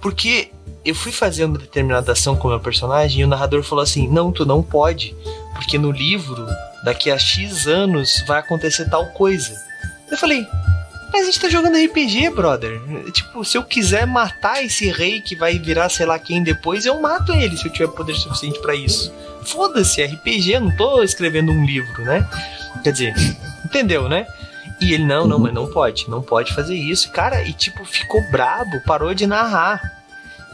Porque 0.00 0.50
eu 0.84 0.94
fui 0.94 1.10
fazer 1.10 1.44
uma 1.44 1.58
determinada 1.58 2.12
ação 2.12 2.36
com 2.36 2.46
o 2.46 2.50
meu 2.52 2.60
personagem 2.60 3.20
e 3.20 3.24
o 3.24 3.28
narrador 3.28 3.62
falou 3.64 3.82
assim: 3.82 4.08
não, 4.08 4.30
tu 4.30 4.46
não 4.46 4.62
pode, 4.62 5.16
porque 5.52 5.76
no 5.76 5.90
livro, 5.90 6.46
daqui 6.84 7.10
a 7.10 7.18
X 7.18 7.66
anos, 7.66 8.22
vai 8.26 8.38
acontecer 8.38 8.88
tal 8.88 9.04
coisa. 9.06 9.52
Eu 10.10 10.16
falei. 10.16 10.46
Mas 11.16 11.22
a 11.22 11.30
gente 11.30 11.40
tá 11.40 11.48
jogando 11.48 11.82
RPG, 11.82 12.28
brother. 12.28 12.78
Tipo, 13.10 13.42
se 13.42 13.56
eu 13.56 13.64
quiser 13.64 14.06
matar 14.06 14.62
esse 14.62 14.90
rei 14.90 15.22
que 15.22 15.34
vai 15.34 15.58
virar 15.58 15.88
sei 15.88 16.04
lá 16.04 16.18
quem 16.18 16.42
depois, 16.42 16.84
eu 16.84 17.00
mato 17.00 17.32
ele 17.32 17.56
se 17.56 17.64
eu 17.64 17.72
tiver 17.72 17.88
poder 17.88 18.14
suficiente 18.14 18.60
pra 18.60 18.74
isso. 18.74 19.10
Foda-se, 19.42 20.04
RPG, 20.04 20.52
eu 20.52 20.60
não 20.60 20.76
tô 20.76 21.02
escrevendo 21.02 21.50
um 21.50 21.64
livro, 21.64 22.02
né? 22.02 22.28
Quer 22.84 22.92
dizer, 22.92 23.14
entendeu, 23.64 24.10
né? 24.10 24.26
E 24.78 24.92
ele, 24.92 25.06
não, 25.06 25.26
não, 25.26 25.38
mas 25.38 25.54
não 25.54 25.66
pode, 25.66 26.06
não 26.10 26.20
pode 26.20 26.52
fazer 26.52 26.74
isso. 26.74 27.10
Cara, 27.10 27.42
e 27.42 27.54
tipo, 27.54 27.82
ficou 27.86 28.20
brabo, 28.30 28.82
parou 28.84 29.14
de 29.14 29.26
narrar. 29.26 29.80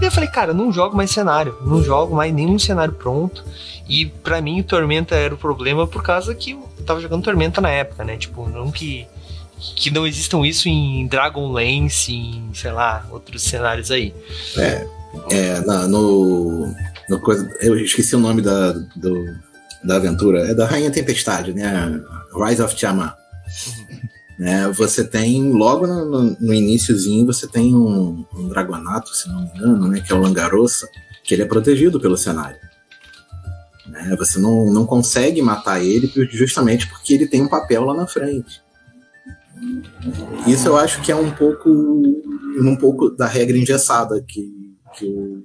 E 0.01 0.05
eu 0.05 0.13
falei, 0.13 0.31
cara, 0.31 0.55
não 0.55 0.73
jogo 0.73 0.97
mais 0.97 1.11
cenário, 1.11 1.59
não 1.63 1.83
jogo 1.83 2.15
mais 2.15 2.33
nenhum 2.33 2.57
cenário 2.57 2.95
pronto. 2.95 3.45
E 3.89 4.07
pra 4.07 4.41
mim 4.41 4.63
Tormenta 4.63 5.17
era 5.17 5.35
o 5.35 5.39
problema 5.39 5.89
por 5.89 6.05
causa 6.05 6.33
que 6.37 6.53
eu 6.53 6.85
tava 6.87 7.01
jogando 7.01 7.25
Tormenta 7.25 7.61
na 7.61 7.71
época, 7.71 8.05
né? 8.05 8.17
Tipo, 8.17 8.49
não 8.49 8.71
que 8.71 9.09
que 9.77 9.91
não 9.91 10.07
existam 10.07 10.45
isso 10.47 10.69
em 10.69 11.07
Dragonlance, 11.07 12.13
em, 12.13 12.51
sei 12.55 12.73
lá, 12.73 13.07
outros 13.11 13.43
cenários 13.43 13.91
aí. 13.91 14.15
É, 15.31 15.61
na- 15.61 15.87
no, 15.87 16.75
no 17.09 17.21
coisa, 17.21 17.49
eu 17.61 17.79
esqueci 17.79 18.17
o 18.17 18.21
nome 18.21 18.41
da, 18.43 18.73
do, 18.97 19.25
da 19.85 19.97
aventura. 19.97 20.51
É 20.51 20.55
da 20.55 20.67
Rainha 20.67 20.91
Tempestade, 20.91 21.53
né? 21.53 22.01
Rise 22.35 22.63
of 22.63 22.75
Tiamat. 22.75 23.15
Né, 24.39 24.67
você 24.73 25.05
tem, 25.05 25.53
logo 25.53 25.87
no, 25.87 26.05
no, 26.05 26.37
no 26.41 26.55
iniciozinho, 26.55 27.27
você 27.27 27.47
tem 27.47 27.75
um, 27.77 28.25
um 28.35 28.49
dragonato, 28.49 29.15
se 29.15 29.29
não 29.29 29.43
me 29.43 29.49
engano, 29.55 29.89
né? 29.89 30.01
Que 30.01 30.13
é 30.13 30.17
o 30.17 30.21
Langarossa, 30.21 30.89
que 31.23 31.35
ele 31.35 31.43
é 31.43 31.47
protegido 31.47 32.01
pelo 32.01 32.17
cenário. 32.17 32.57
Né, 33.87 34.17
você 34.19 34.39
não, 34.41 34.73
não 34.73 34.87
consegue 34.87 35.43
matar 35.43 35.81
ele 35.85 36.11
justamente 36.33 36.89
porque 36.89 37.13
ele 37.15 37.27
tem 37.27 37.43
um 37.43 37.49
papel 37.49 37.85
lá 37.85 37.95
na 37.95 38.07
frente. 38.07 38.61
Isso 40.47 40.69
eu 40.69 40.77
acho 40.77 41.01
que 41.03 41.13
é 41.13 41.17
um 41.17 41.31
pouco 41.31 41.69
um 41.71 42.77
pouco 42.77 43.11
da 43.11 43.27
regra 43.27 43.57
engessada 43.57 44.23
que, 44.27 44.77
que, 44.95 45.07
o, 45.07 45.45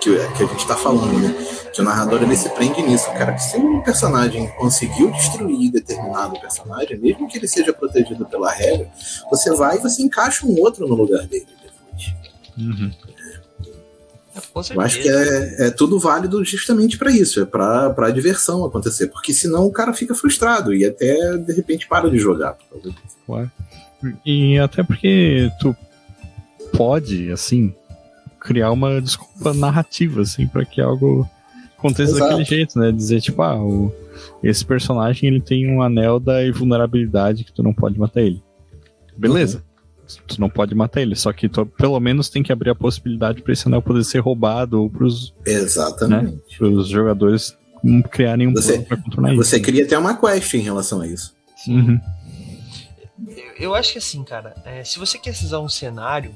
que, 0.00 0.16
que 0.36 0.42
a 0.42 0.46
gente 0.46 0.60
está 0.60 0.76
falando, 0.76 1.18
né? 1.18 1.34
Que 1.72 1.80
o 1.80 1.84
narrador 1.84 2.22
ele 2.22 2.36
se 2.36 2.48
prende 2.50 2.82
nisso, 2.82 3.06
cara. 3.12 3.32
Que 3.32 3.42
se 3.42 3.56
um 3.56 3.80
personagem 3.82 4.48
conseguiu 4.56 5.10
destruir 5.12 5.70
determinado 5.70 6.40
personagem, 6.40 6.98
mesmo 6.98 7.28
que 7.28 7.38
ele 7.38 7.48
seja 7.48 7.72
protegido 7.72 8.26
pela 8.26 8.50
regra, 8.50 8.90
você 9.30 9.54
vai 9.54 9.76
e 9.76 9.80
você 9.80 10.02
encaixa 10.02 10.46
um 10.46 10.58
outro 10.58 10.88
no 10.88 10.94
lugar 10.94 11.26
dele 11.26 11.46
depois. 11.62 12.14
Uhum. 12.56 12.90
Eu 14.74 14.80
acho 14.80 15.00
que 15.02 15.08
é, 15.08 15.66
é 15.66 15.70
tudo 15.70 15.98
válido 15.98 16.44
justamente 16.44 16.96
para 16.98 17.10
isso, 17.10 17.40
é 17.40 17.44
para 17.44 17.94
a 17.96 18.10
diversão 18.10 18.64
acontecer, 18.64 19.08
porque 19.08 19.32
senão 19.32 19.66
o 19.66 19.72
cara 19.72 19.92
fica 19.92 20.14
frustrado 20.14 20.74
e 20.74 20.84
até 20.84 21.36
de 21.38 21.52
repente 21.52 21.86
para 21.88 22.10
de 22.10 22.18
jogar. 22.18 22.56
Claro. 23.26 23.50
E 24.24 24.58
até 24.58 24.82
porque 24.82 25.50
tu 25.60 25.74
pode, 26.76 27.30
assim, 27.32 27.74
criar 28.40 28.70
uma 28.70 29.00
desculpa 29.00 29.52
narrativa, 29.52 30.22
assim, 30.22 30.46
pra 30.46 30.64
que 30.64 30.80
algo 30.80 31.28
aconteça 31.76 32.12
Exato. 32.12 32.30
daquele 32.30 32.44
jeito, 32.44 32.78
né? 32.78 32.92
Dizer, 32.92 33.20
tipo, 33.20 33.42
ah, 33.42 33.56
o- 33.60 33.92
esse 34.42 34.64
personagem 34.64 35.28
ele 35.28 35.40
tem 35.40 35.68
um 35.68 35.82
anel 35.82 36.20
da 36.20 36.46
invulnerabilidade 36.46 37.44
que 37.44 37.52
tu 37.52 37.62
não 37.62 37.72
pode 37.72 37.98
matar 37.98 38.20
ele. 38.22 38.42
Beleza. 39.16 39.64
Tu 40.26 40.40
não 40.40 40.48
pode 40.48 40.74
matar 40.74 41.00
ele, 41.02 41.14
só 41.14 41.32
que 41.32 41.48
tu 41.48 41.66
pelo 41.66 41.98
menos 42.00 42.28
tem 42.28 42.42
que 42.42 42.52
abrir 42.52 42.70
a 42.70 42.74
possibilidade 42.74 43.42
pra 43.42 43.52
esse 43.52 43.66
anel 43.68 43.82
poder 43.82 44.04
ser 44.04 44.20
roubado 44.20 44.80
ou 44.82 44.88
pros, 44.90 45.34
Exatamente. 45.44 46.40
pros 46.56 46.88
jogadores 46.88 47.56
criarem 48.10 48.48
um 48.48 48.52
Você- 48.52 48.72
plano 48.72 48.84
pra 48.86 48.96
contornar 48.96 49.34
Você 49.36 49.56
isso. 49.56 49.64
cria 49.64 49.84
até 49.84 49.98
uma 49.98 50.16
quest 50.16 50.54
em 50.54 50.60
relação 50.60 51.00
a 51.00 51.06
isso. 51.06 51.34
Uhum. 51.66 52.00
Eu, 53.26 53.52
eu 53.58 53.74
acho 53.74 53.92
que 53.92 53.98
assim, 53.98 54.22
cara, 54.24 54.54
é, 54.64 54.82
se 54.84 54.98
você 54.98 55.18
quer 55.18 55.30
usar 55.30 55.60
um 55.60 55.68
cenário, 55.68 56.34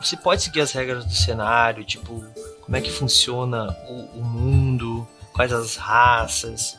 você 0.00 0.16
pode 0.16 0.42
seguir 0.42 0.60
as 0.60 0.72
regras 0.72 1.04
do 1.04 1.12
cenário, 1.14 1.84
tipo, 1.84 2.22
como 2.60 2.76
é 2.76 2.80
que 2.80 2.90
funciona 2.90 3.74
o, 3.88 4.20
o 4.20 4.24
mundo, 4.24 5.06
quais 5.32 5.52
as 5.52 5.76
raças, 5.76 6.76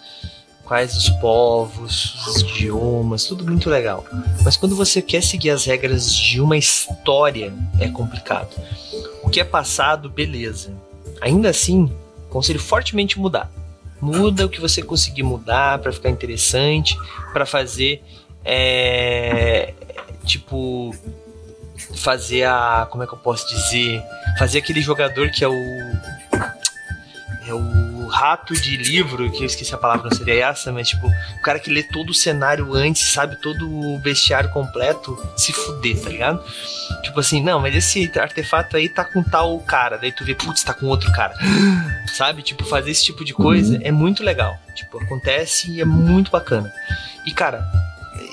quais 0.65 0.95
os 0.97 1.09
povos, 1.09 2.15
os 2.27 2.41
idiomas, 2.41 3.25
tudo 3.25 3.45
muito 3.45 3.69
legal. 3.69 4.03
Mas 4.43 4.57
quando 4.57 4.75
você 4.75 5.01
quer 5.01 5.23
seguir 5.23 5.51
as 5.51 5.65
regras 5.65 6.11
de 6.11 6.41
uma 6.41 6.57
história, 6.57 7.53
é 7.79 7.87
complicado. 7.87 8.49
O 9.23 9.29
que 9.29 9.39
é 9.39 9.43
passado, 9.43 10.09
beleza. 10.09 10.73
Ainda 11.21 11.49
assim, 11.49 11.91
conselho 12.29 12.59
fortemente 12.59 13.19
mudar. 13.19 13.49
Muda 14.01 14.45
o 14.45 14.49
que 14.49 14.59
você 14.59 14.81
conseguir 14.81 15.23
mudar 15.23 15.79
para 15.79 15.91
ficar 15.91 16.09
interessante, 16.09 16.97
para 17.31 17.45
fazer 17.45 18.03
é, 18.43 19.73
tipo 20.25 20.93
fazer 21.95 22.43
a 22.43 22.87
como 22.89 23.03
é 23.03 23.07
que 23.07 23.13
eu 23.13 23.17
posso 23.17 23.47
dizer, 23.47 24.03
fazer 24.37 24.59
aquele 24.59 24.81
jogador 24.81 25.29
que 25.31 25.43
é 25.43 25.47
o 25.47 25.53
é 27.47 27.53
o 27.53 27.84
rato 28.07 28.53
de 28.53 28.77
livro, 28.77 29.31
que 29.31 29.43
eu 29.43 29.45
esqueci 29.45 29.73
a 29.73 29.77
palavra, 29.77 30.09
não 30.09 30.17
seria 30.17 30.47
essa, 30.47 30.71
mas 30.71 30.89
tipo, 30.89 31.07
o 31.07 31.41
cara 31.41 31.59
que 31.59 31.69
lê 31.69 31.83
todo 31.83 32.09
o 32.09 32.13
cenário 32.13 32.73
antes, 32.73 33.13
sabe 33.13 33.35
todo 33.37 33.69
o 33.69 33.97
bestiário 33.99 34.49
completo, 34.49 35.17
se 35.35 35.53
fuder, 35.53 35.99
tá 36.01 36.09
ligado? 36.09 36.43
Tipo 37.03 37.19
assim, 37.19 37.41
não, 37.41 37.59
mas 37.59 37.75
esse 37.75 38.11
artefato 38.17 38.77
aí 38.77 38.89
tá 38.89 39.03
com 39.03 39.23
tal 39.23 39.59
cara, 39.59 39.97
daí 39.97 40.11
tu 40.11 40.23
vê, 40.23 40.35
putz, 40.35 40.63
tá 40.63 40.73
com 40.73 40.87
outro 40.87 41.11
cara. 41.11 41.35
Sabe? 42.13 42.41
Tipo, 42.41 42.63
fazer 42.63 42.91
esse 42.91 43.03
tipo 43.03 43.25
de 43.25 43.33
coisa 43.33 43.75
uhum. 43.75 43.81
é 43.83 43.91
muito 43.91 44.23
legal. 44.23 44.57
Tipo, 44.75 45.01
acontece 45.01 45.71
e 45.71 45.81
é 45.81 45.85
muito 45.85 46.31
bacana. 46.31 46.71
E 47.25 47.31
cara, 47.31 47.65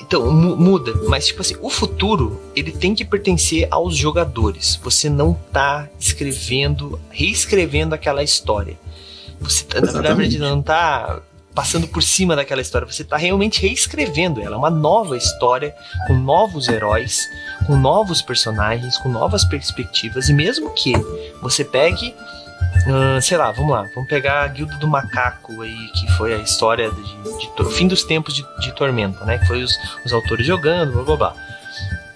então, 0.01 0.31
muda, 0.31 0.93
mas 1.07 1.27
tipo 1.27 1.41
assim, 1.41 1.55
o 1.61 1.69
futuro, 1.69 2.41
ele 2.55 2.71
tem 2.71 2.93
que 2.93 3.03
pertencer 3.03 3.67
aos 3.71 3.95
jogadores. 3.95 4.79
Você 4.83 5.09
não 5.09 5.33
tá 5.33 5.89
escrevendo, 5.99 6.99
reescrevendo 7.09 7.95
aquela 7.95 8.23
história. 8.23 8.77
Você, 9.43 9.63
tá, 9.65 9.81
na 9.81 10.01
verdade, 10.01 10.39
não 10.39 10.61
tá 10.61 11.21
passando 11.53 11.87
por 11.87 12.01
cima 12.01 12.35
daquela 12.35 12.61
história. 12.61 12.87
Você 12.87 13.03
está 13.03 13.17
realmente 13.17 13.61
reescrevendo 13.61 14.41
ela. 14.41 14.55
É 14.55 14.57
uma 14.57 14.69
nova 14.69 15.15
história, 15.15 15.75
com 16.07 16.15
novos 16.15 16.67
heróis, 16.67 17.27
com 17.65 17.75
novos 17.75 18.21
personagens, 18.21 18.97
com 18.97 19.09
novas 19.09 19.43
perspectivas. 19.45 20.29
E 20.29 20.33
mesmo 20.33 20.71
que 20.71 20.93
você 21.41 21.63
pegue. 21.63 22.15
Uh, 22.87 23.21
sei 23.21 23.37
lá, 23.37 23.51
vamos 23.51 23.71
lá, 23.71 23.87
vamos 23.93 24.09
pegar 24.09 24.43
a 24.43 24.47
Guilda 24.47 24.75
do 24.77 24.87
Macaco 24.87 25.61
aí, 25.61 25.87
que 25.93 26.11
foi 26.13 26.33
a 26.33 26.37
história 26.37 26.89
de, 26.91 27.03
de, 27.03 27.63
de 27.63 27.75
fim 27.75 27.87
dos 27.87 28.03
tempos 28.03 28.33
de, 28.33 28.43
de, 28.59 28.71
Tormenta, 28.73 29.23
né? 29.25 29.37
Que 29.37 29.45
foi 29.45 29.61
os, 29.61 29.77
os 30.03 30.11
autores 30.11 30.45
jogando, 30.47 30.91
blá 30.91 31.03
blá 31.03 31.15
blá. 31.15 31.35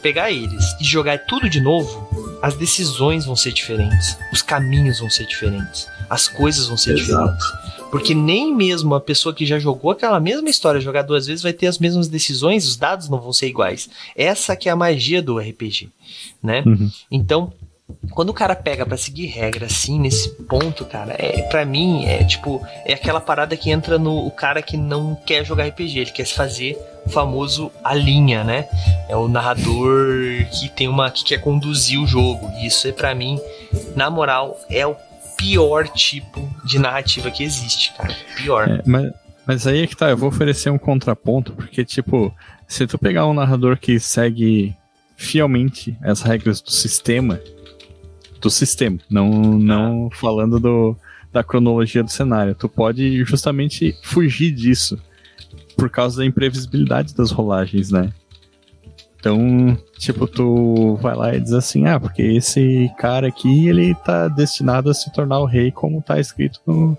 Pegar 0.02 0.32
eles 0.32 0.76
e 0.80 0.84
jogar 0.84 1.20
tudo 1.20 1.48
de 1.48 1.62
novo, 1.62 2.10
as 2.42 2.56
decisões 2.56 3.26
vão 3.26 3.36
ser 3.36 3.52
diferentes, 3.52 4.18
os 4.34 4.42
caminhos 4.42 5.00
vão 5.00 5.10
ser 5.10 5.28
diferentes, 5.28 5.88
as 6.10 6.28
coisas 6.28 6.67
vão 6.67 6.78
ser 6.78 6.98
Exato. 6.98 7.34
diferentes. 7.34 7.67
Porque 7.91 8.13
nem 8.13 8.54
mesmo 8.54 8.96
a 8.96 9.02
pessoa 9.02 9.34
que 9.34 9.46
já 9.46 9.58
jogou 9.60 9.91
aquela 9.91 10.20
mesma 10.20 10.50
história 10.50 10.82
jogar 10.82 11.04
duas 11.04 11.26
vezes 11.26 11.41
vai 11.41 11.54
ter 11.54 11.67
as 11.67 11.80
mesmas 11.80 12.08
decisões, 12.08 12.67
os 12.67 12.76
dados 12.76 13.08
não 13.08 13.20
vão 13.20 13.32
ser 13.32 13.48
iguais. 13.48 13.89
Essa 14.15 14.56
que 14.56 14.67
é 14.67 14.72
a 14.72 14.76
magia 14.76 15.22
do 15.22 15.39
RPG, 15.39 15.89
né? 16.43 16.63
Uhum. 16.65 16.91
Então, 17.10 17.54
quando 18.12 18.30
o 18.30 18.34
cara 18.34 18.56
pega 18.56 18.86
para 18.86 18.98
seguir 18.98 19.28
regra 19.28 19.67
assim 19.67 19.98
nesse 20.00 20.30
ponto, 20.30 20.84
cara, 20.84 21.15
é 21.17 21.43
para 21.43 21.63
mim 21.63 22.06
é 22.06 22.24
tipo 22.24 22.62
é 22.86 22.93
aquela 22.93 23.22
parada 23.22 23.56
que 23.56 23.72
entra 23.72 23.98
no 23.98 24.28
o 24.28 24.32
cara 24.32 24.62
que 24.62 24.76
não 24.76 25.15
quer 25.15 25.46
jogar 25.46 25.67
RPG, 25.67 26.00
ele 26.00 26.12
quer 26.12 26.26
se 26.26 26.34
fazer 26.34 26.78
o 27.06 27.10
famoso 27.10 27.72
a 27.82 27.93
linha, 27.93 28.43
né? 28.43 28.67
É 29.08 29.15
o 29.15 29.30
narrador 29.30 30.46
que 30.52 30.67
tem 30.67 30.89
uma 30.89 31.10
que 31.10 31.24
quer 31.24 31.39
conduzir 31.39 32.00
o 32.00 32.06
jogo. 32.06 32.52
E 32.58 32.67
isso 32.67 32.88
é 32.88 32.91
para 32.91 33.15
mim, 33.15 33.39
na 33.96 34.10
moral, 34.10 34.60
é 34.70 34.86
o 34.86 34.96
pior 35.38 35.88
tipo 35.88 36.50
de 36.65 36.80
narrativa 36.80 37.30
que 37.32 37.43
existe, 37.43 37.93
cara. 37.93 38.15
Pior. 38.36 38.69
É, 38.69 38.82
mas, 38.86 39.12
mas 39.45 39.67
aí 39.67 39.84
é 39.84 39.88
que 39.88 39.95
tá, 39.95 40.10
eu 40.10 40.17
vou 40.17 40.30
oferecer 40.30 40.69
um 40.69 40.78
contraponto, 40.78 41.54
porque, 41.54 41.86
tipo, 41.86 42.34
se 42.67 42.86
tu 42.86 42.97
pegar 42.97 43.26
um 43.28 43.34
narrador 43.34 43.78
que 43.78 44.00
segue 44.00 44.76
fielmente 45.15 45.97
as 46.02 46.21
regras 46.21 46.62
do 46.62 46.71
sistema, 46.71 47.39
do 48.41 48.50
sistema, 48.50 49.00
não, 49.10 49.30
não 49.30 50.10
falando 50.12 50.60
do, 50.60 50.97
da 51.32 51.43
cronologia 51.43 52.04
do 52.04 52.12
cenário, 52.12 52.56
tu 52.56 52.67
pode 52.67 53.23
justamente 53.23 53.95
fugir 54.04 54.52
disso 54.52 55.00
por 55.76 55.89
causa 55.89 56.17
da 56.17 56.26
imprevisibilidade 56.26 57.15
das 57.15 57.32
rolagens, 57.32 57.91
né? 57.91 58.12
Então, 59.19 59.77
tipo, 59.97 60.27
tu 60.27 60.95
vai 61.01 61.15
lá 61.15 61.36
e 61.36 61.39
diz 61.39 61.51
assim, 61.51 61.86
ah, 61.88 61.99
porque 61.99 62.21
esse 62.21 62.89
cara 62.99 63.27
aqui, 63.27 63.67
ele 63.67 63.95
tá 63.95 64.27
destinado 64.27 64.91
a 64.91 64.93
se 64.93 65.12
tornar 65.12 65.39
o 65.39 65.45
rei 65.45 65.71
como 65.71 66.01
tá 66.01 66.19
escrito 66.19 66.62
no, 66.65 66.97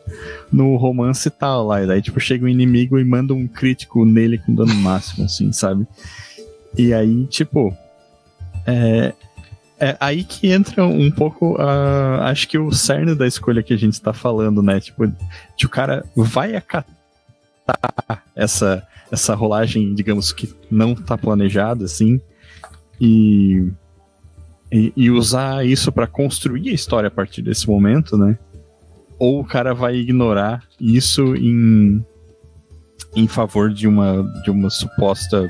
no 0.53 0.77
romance 0.77 1.31
tal 1.31 1.67
lá. 1.67 1.83
E 1.83 1.87
daí, 1.87 2.03
tipo, 2.03 2.19
chega 2.19 2.45
um 2.45 2.49
inimigo 2.49 2.99
e 2.99 3.05
manda 3.05 3.33
um 3.33 3.47
crítico 3.47 4.05
nele 4.05 4.39
com 4.39 4.55
dano 4.55 4.75
máximo, 4.75 5.25
assim, 5.25 5.53
sabe? 5.53 5.87
E 6.77 6.93
aí, 6.93 7.25
tipo, 7.27 7.75
é, 8.67 9.15
é 9.79 9.97
aí 10.01 10.25
que 10.25 10.51
entra 10.51 10.85
um 10.85 11.11
pouco, 11.11 11.55
uh, 11.55 12.21
acho 12.23 12.49
que 12.49 12.59
o 12.59 12.73
cerne 12.73 13.15
da 13.15 13.29
escolha 13.29 13.63
que 13.63 13.73
a 13.73 13.79
gente 13.79 13.95
está 13.95 14.13
falando, 14.13 14.61
né? 14.61 14.81
Tipo, 14.81 15.07
de 15.57 15.67
o 15.67 15.69
cara 15.69 16.05
vai 16.17 16.57
acatar 16.57 16.85
essa 18.35 18.87
essa 19.11 19.35
rolagem, 19.35 19.95
digamos 19.95 20.33
que 20.33 20.53
não 20.71 20.93
está 20.93 21.17
planejada 21.17 21.85
assim, 21.85 22.21
e, 23.01 23.71
e, 24.71 24.93
e 24.97 25.11
usar 25.11 25.65
isso 25.65 25.91
para 25.91 26.07
construir 26.07 26.71
a 26.71 26.75
história 26.75 27.09
a 27.09 27.11
partir 27.11 27.43
desse 27.43 27.69
momento, 27.69 28.17
né? 28.17 28.39
Ou 29.19 29.41
o 29.41 29.45
cara 29.45 29.75
vai 29.75 29.97
ignorar 29.97 30.63
isso 30.81 31.35
em, 31.35 32.05
em 33.17 33.27
favor 33.27 33.73
de 33.73 33.89
uma, 33.89 34.23
de 34.45 34.51
uma 34.51 34.71
suposta 34.71 35.49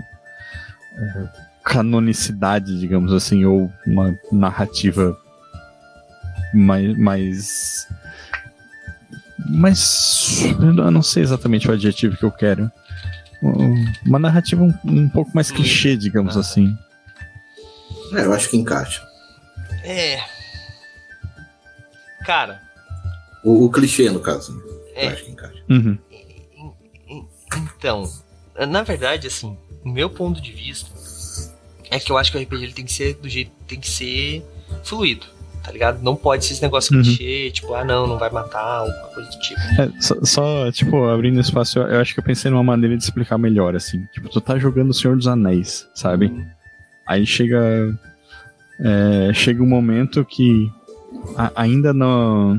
é, 0.97 1.29
canonicidade, 1.65 2.79
digamos 2.79 3.13
assim, 3.13 3.45
ou 3.45 3.71
uma 3.87 4.17
narrativa 4.33 5.19
mais, 6.55 6.99
mais 6.99 7.87
mas 9.51 10.43
eu 10.61 10.91
não 10.91 11.03
sei 11.03 11.23
exatamente 11.23 11.69
o 11.69 11.73
adjetivo 11.73 12.17
que 12.17 12.25
eu 12.25 12.33
quero 12.33 12.71
uma 14.05 14.19
narrativa 14.19 14.63
um, 14.63 14.75
um 14.85 15.09
pouco 15.09 15.31
mais 15.35 15.51
clichê, 15.51 15.97
digamos 15.97 16.37
ah. 16.37 16.41
assim. 16.41 16.77
É, 18.13 18.25
eu 18.25 18.33
acho 18.33 18.49
que 18.49 18.57
encaixa. 18.57 19.07
É. 19.85 20.21
Cara. 22.25 22.61
O, 23.45 23.67
o 23.67 23.71
clichê, 23.71 24.11
no 24.11 24.21
caso. 24.21 24.57
Né? 24.57 24.63
É. 24.95 25.07
Eu 25.07 25.11
acho 25.11 25.25
que 25.25 25.31
encaixa. 25.31 25.63
Uhum. 25.69 25.99
Então, 27.77 28.11
na 28.69 28.83
verdade, 28.83 29.27
assim, 29.27 29.57
o 29.85 29.89
meu 29.89 30.11
ponto 30.11 30.41
de 30.41 30.53
vista 30.53 30.91
é 31.91 31.99
que 31.99 32.11
eu 32.11 32.19
acho 32.19 32.31
que 32.31 32.39
o 32.39 32.43
RPG 32.43 32.63
ele 32.63 32.73
tem 32.73 32.85
que 32.85 32.93
ser 32.93 33.15
do 33.15 33.29
jeito. 33.29 33.51
tem 33.67 33.81
que 33.81 33.89
ser 33.89 34.45
fluido 34.83 35.38
tá 35.69 35.73
ligado? 35.73 36.03
Não 36.03 36.17
pode 36.17 36.47
ser 36.47 36.55
esse 36.55 36.63
negócio 36.63 36.97
uhum. 36.97 37.03
clichê, 37.03 37.51
tipo, 37.51 37.75
ah, 37.75 37.85
não, 37.85 38.07
não 38.07 38.19
vai 38.19 38.31
matar, 38.31 38.79
alguma 38.79 39.09
coisa 39.09 39.29
do 39.29 39.39
tipo. 39.39 39.61
É, 39.79 40.01
só, 40.01 40.15
só, 40.23 40.73
tipo, 40.73 41.05
abrindo 41.05 41.39
espaço, 41.39 41.79
eu, 41.79 41.87
eu, 41.89 42.01
acho 42.01 42.15
que 42.15 42.21
eu 42.21 42.25
pensei 42.25 42.51
numa 42.51 42.65
maneira 42.65 42.97
de 42.97 43.03
explicar 43.03 43.37
melhor, 43.37 43.77
assim. 43.77 44.07
Tipo, 44.15 44.31
tu 44.31 44.41
tá 44.41 44.59
jogando 44.59 44.91
o 44.91 44.95
Senhor 44.95 45.15
dos 45.15 45.27
Anéis, 45.27 45.87
sabe? 45.95 46.27
Uhum. 46.27 46.47
Aí 47.07 47.27
chega. 47.27 47.95
É, 48.81 49.33
chega 49.35 49.63
um 49.63 49.69
momento 49.69 50.25
que 50.25 50.71
a, 51.37 51.53
ainda 51.55 51.93
no, 51.93 52.59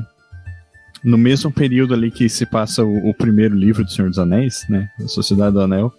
no 1.02 1.18
mesmo 1.18 1.50
período 1.50 1.94
ali 1.94 2.10
que 2.10 2.28
se 2.28 2.46
passa 2.46 2.84
o, 2.84 3.08
o, 3.08 3.14
primeiro 3.14 3.56
livro 3.56 3.82
do 3.82 3.90
Senhor 3.90 4.08
dos 4.08 4.18
Anéis, 4.18 4.64
né? 4.68 4.88
A 5.02 5.08
Sociedade 5.08 5.54
do 5.54 5.60
Anel, 5.62 5.92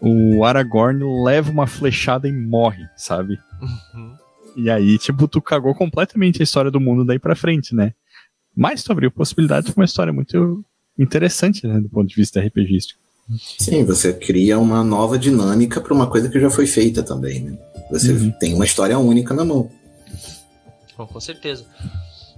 o 0.00 0.44
Aragorn 0.44 1.02
leva 1.24 1.50
uma 1.50 1.66
flechada 1.66 2.28
e 2.28 2.32
morre, 2.32 2.86
sabe? 2.94 3.40
Uhum. 3.60 4.14
E 4.56 4.70
aí, 4.70 4.98
tipo, 4.98 5.28
tu 5.28 5.40
cagou 5.40 5.74
completamente 5.74 6.40
a 6.40 6.44
história 6.44 6.70
do 6.70 6.80
mundo 6.80 7.04
daí 7.04 7.18
pra 7.18 7.36
frente, 7.36 7.74
né? 7.74 7.94
Mas 8.56 8.82
tu 8.82 8.92
abriu 8.92 9.10
possibilidade 9.10 9.66
de 9.66 9.72
uma 9.76 9.84
história 9.84 10.12
muito 10.12 10.64
interessante, 10.98 11.66
né? 11.66 11.80
Do 11.80 11.88
ponto 11.88 12.08
de 12.08 12.14
vista 12.14 12.40
RPGístico. 12.40 13.00
Sim, 13.58 13.84
você 13.84 14.12
cria 14.12 14.58
uma 14.58 14.82
nova 14.82 15.18
dinâmica 15.18 15.80
para 15.80 15.94
uma 15.94 16.08
coisa 16.08 16.28
que 16.28 16.40
já 16.40 16.50
foi 16.50 16.66
feita 16.66 17.02
também, 17.02 17.40
né? 17.44 17.58
Você 17.90 18.12
uhum. 18.12 18.30
tem 18.32 18.54
uma 18.54 18.64
história 18.64 18.98
única 18.98 19.32
na 19.34 19.44
mão. 19.44 19.70
Bom, 20.96 21.06
com 21.06 21.20
certeza. 21.20 21.64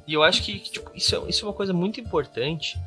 E 0.06 0.12
eu 0.12 0.22
acho 0.22 0.42
que 0.42 0.58
tipo, 0.58 0.90
isso, 0.94 1.16
é, 1.16 1.28
isso 1.28 1.44
é 1.44 1.48
uma 1.48 1.54
coisa 1.54 1.72
muito 1.72 2.00
importante 2.00 2.78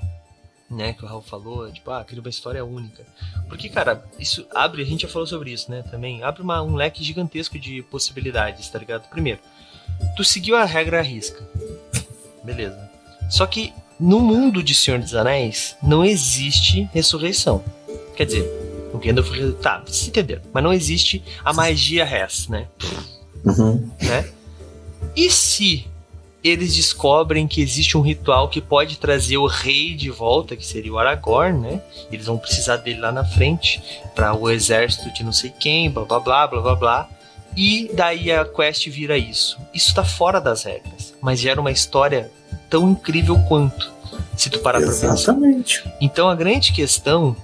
né, 0.76 0.94
que 0.94 1.04
o 1.04 1.08
Raul 1.08 1.22
falou, 1.22 1.72
tipo, 1.72 1.90
ah, 1.92 2.04
cria 2.04 2.22
uma 2.22 2.30
história 2.30 2.64
única. 2.64 3.06
Porque, 3.48 3.70
cara, 3.70 4.04
isso 4.20 4.46
abre, 4.54 4.82
a 4.82 4.86
gente 4.86 5.04
já 5.04 5.08
falou 5.08 5.28
sobre 5.28 5.52
isso, 5.52 5.72
né, 5.72 5.84
também, 5.90 6.24
abre 6.24 6.42
uma, 6.42 6.62
um 6.62 6.76
leque 6.76 7.04
gigantesco 7.04 7.58
de 7.58 7.82
possibilidades, 7.84 8.70
tá 8.70 8.78
ligado? 8.78 9.08
Primeiro, 9.10 9.40
tu 10.16 10.24
seguiu 10.24 10.56
a 10.56 10.66
regra 10.66 11.00
à 11.00 11.02
risca. 11.02 11.48
Beleza. 12.44 12.90
Só 13.30 13.46
que 13.46 13.74
no 14.00 14.20
mundo 14.20 14.62
de 14.62 14.76
Senhor 14.76 15.00
dos 15.00 15.16
Anéis 15.16 15.76
não 15.82 16.04
existe 16.04 16.90
ressurreição. 16.94 17.64
Quer 18.16 18.26
dizer, 18.26 18.66
o 18.96 18.98
Gandalf. 18.98 19.30
Tá, 19.62 19.80
vocês 19.86 20.08
entenderam. 20.08 20.42
Mas 20.54 20.64
não 20.64 20.74
existe 20.74 21.24
a 21.44 21.54
magia 21.54 22.06
res, 22.06 22.48
né? 22.48 22.68
Uhum. 23.44 23.90
Né? 24.02 24.30
E 25.16 25.30
se 25.30 25.88
eles 26.46 26.76
descobrem 26.76 27.48
que 27.48 27.60
existe 27.60 27.98
um 27.98 28.02
ritual 28.02 28.48
que 28.48 28.62
pode 28.62 29.00
trazer 29.00 29.36
o 29.36 29.48
rei 29.48 29.96
de 29.96 30.12
volta, 30.12 30.56
que 30.56 30.64
seria 30.64 30.94
o 30.94 31.00
Aragorn, 31.00 31.60
né? 31.60 31.82
Eles 32.12 32.28
vão 32.28 32.38
precisar 32.38 32.78
dele 32.78 33.00
lá 33.00 33.12
na 33.12 33.26
frente 33.26 33.82
para 34.14 34.32
o 34.36 34.48
exército 34.48 35.12
de 35.12 35.24
não 35.24 35.32
sei 35.32 35.52
quem, 35.60 35.90
blá 35.90 36.06
blá 36.06 36.20
blá 36.20 36.48
blá 36.48 36.62
blá 36.62 36.76
blá. 36.76 37.10
E 37.58 37.90
daí 37.96 38.32
a 38.32 38.46
quest 38.46 38.88
vira 38.90 39.18
isso. 39.18 39.58
Isso 39.74 39.96
tá 39.96 40.06
fora 40.06 40.40
das 40.40 40.64
regras, 40.64 41.16
mas 41.20 41.40
gera 41.40 41.60
uma 41.60 41.72
história 41.72 42.32
tão 42.70 42.92
incrível 42.92 43.40
quanto, 43.48 43.92
se 44.38 44.48
tu 44.48 44.60
parar 44.60 44.82
Exatamente. 44.82 45.82
pra 45.82 45.90
pensar. 45.90 45.98
Então 46.00 46.30
a 46.30 46.36
grande 46.36 46.74
questão 46.74 47.36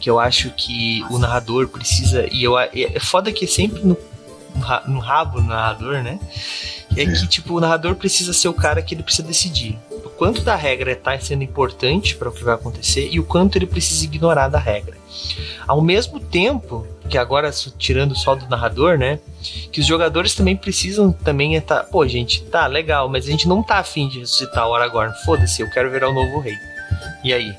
que 0.00 0.08
eu 0.08 0.18
acho 0.18 0.50
que 0.50 1.04
o 1.10 1.18
narrador 1.18 1.68
precisa, 1.68 2.26
e 2.32 2.44
eu, 2.44 2.58
é 2.58 2.98
foda 3.00 3.30
que 3.30 3.44
é 3.44 3.48
sempre 3.48 3.82
no, 3.84 3.96
no 4.86 4.98
rabo 4.98 5.40
do 5.40 5.46
narrador, 5.46 6.02
né? 6.02 6.18
É, 6.96 7.02
é 7.02 7.06
que, 7.06 7.26
tipo, 7.26 7.54
o 7.56 7.60
narrador 7.60 7.94
precisa 7.94 8.32
ser 8.32 8.48
o 8.48 8.54
cara 8.54 8.82
que 8.82 8.94
ele 8.94 9.02
precisa 9.02 9.26
decidir 9.26 9.78
o 10.04 10.10
quanto 10.10 10.42
da 10.42 10.56
regra 10.56 10.92
está 10.92 11.18
sendo 11.18 11.44
importante 11.44 12.16
para 12.16 12.28
o 12.28 12.32
que 12.32 12.42
vai 12.42 12.54
acontecer 12.54 13.08
e 13.10 13.20
o 13.20 13.24
quanto 13.24 13.56
ele 13.56 13.66
precisa 13.66 14.04
ignorar 14.04 14.48
da 14.48 14.58
regra. 14.58 14.96
Ao 15.66 15.80
mesmo 15.82 16.18
tempo, 16.18 16.86
que 17.08 17.18
agora 17.18 17.50
tirando 17.78 18.16
só 18.16 18.34
do 18.34 18.48
narrador, 18.48 18.96
né? 18.96 19.18
Que 19.70 19.80
os 19.80 19.86
jogadores 19.86 20.34
também 20.34 20.56
precisam 20.56 21.12
também 21.12 21.54
estar, 21.54 21.80
tá, 21.80 21.84
pô, 21.84 22.06
gente, 22.06 22.42
tá 22.44 22.66
legal, 22.66 23.08
mas 23.08 23.26
a 23.26 23.30
gente 23.30 23.46
não 23.46 23.62
tá 23.62 23.78
afim 23.78 24.08
de 24.08 24.20
ressuscitar 24.20 24.66
o 24.68 24.74
Aragorn. 24.74 25.12
Foda-se, 25.24 25.62
eu 25.62 25.70
quero 25.70 25.90
virar 25.90 26.08
o 26.08 26.14
novo 26.14 26.40
rei. 26.40 26.56
E 27.22 27.32
aí? 27.32 27.54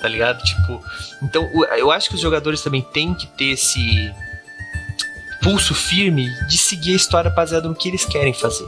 Tá 0.00 0.08
ligado? 0.08 0.42
Tipo, 0.42 0.82
então 1.22 1.48
eu 1.78 1.90
acho 1.90 2.08
que 2.08 2.14
os 2.14 2.20
jogadores 2.20 2.60
também 2.60 2.82
têm 2.82 3.14
que 3.14 3.26
ter 3.26 3.50
esse 3.52 4.12
pulso 5.44 5.74
firme 5.74 6.30
de 6.48 6.56
seguir 6.56 6.94
a 6.94 6.96
história 6.96 7.30
baseada 7.30 7.68
no 7.68 7.74
que 7.74 7.88
eles 7.88 8.06
querem 8.06 8.32
fazer. 8.32 8.66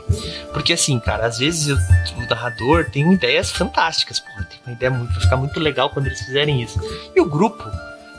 Porque 0.53 0.75
assim, 0.75 1.01
cara, 1.01 1.27
às 1.27 1.39
vezes 1.39 1.69
eu, 1.69 1.77
o 1.77 2.29
narrador 2.29 2.91
tem 2.91 3.11
ideias 3.11 3.51
fantásticas, 3.51 4.21
porra, 4.21 4.45
tem 4.45 4.61
uma 4.67 4.75
ideia 4.75 4.91
muito, 4.91 5.11
vai 5.11 5.23
ficar 5.23 5.37
muito 5.39 5.59
legal 5.59 5.89
quando 5.89 6.07
eles 6.07 6.21
fizerem 6.21 6.63
isso. 6.63 6.79
E 7.15 7.21
o 7.21 7.25
grupo 7.25 7.65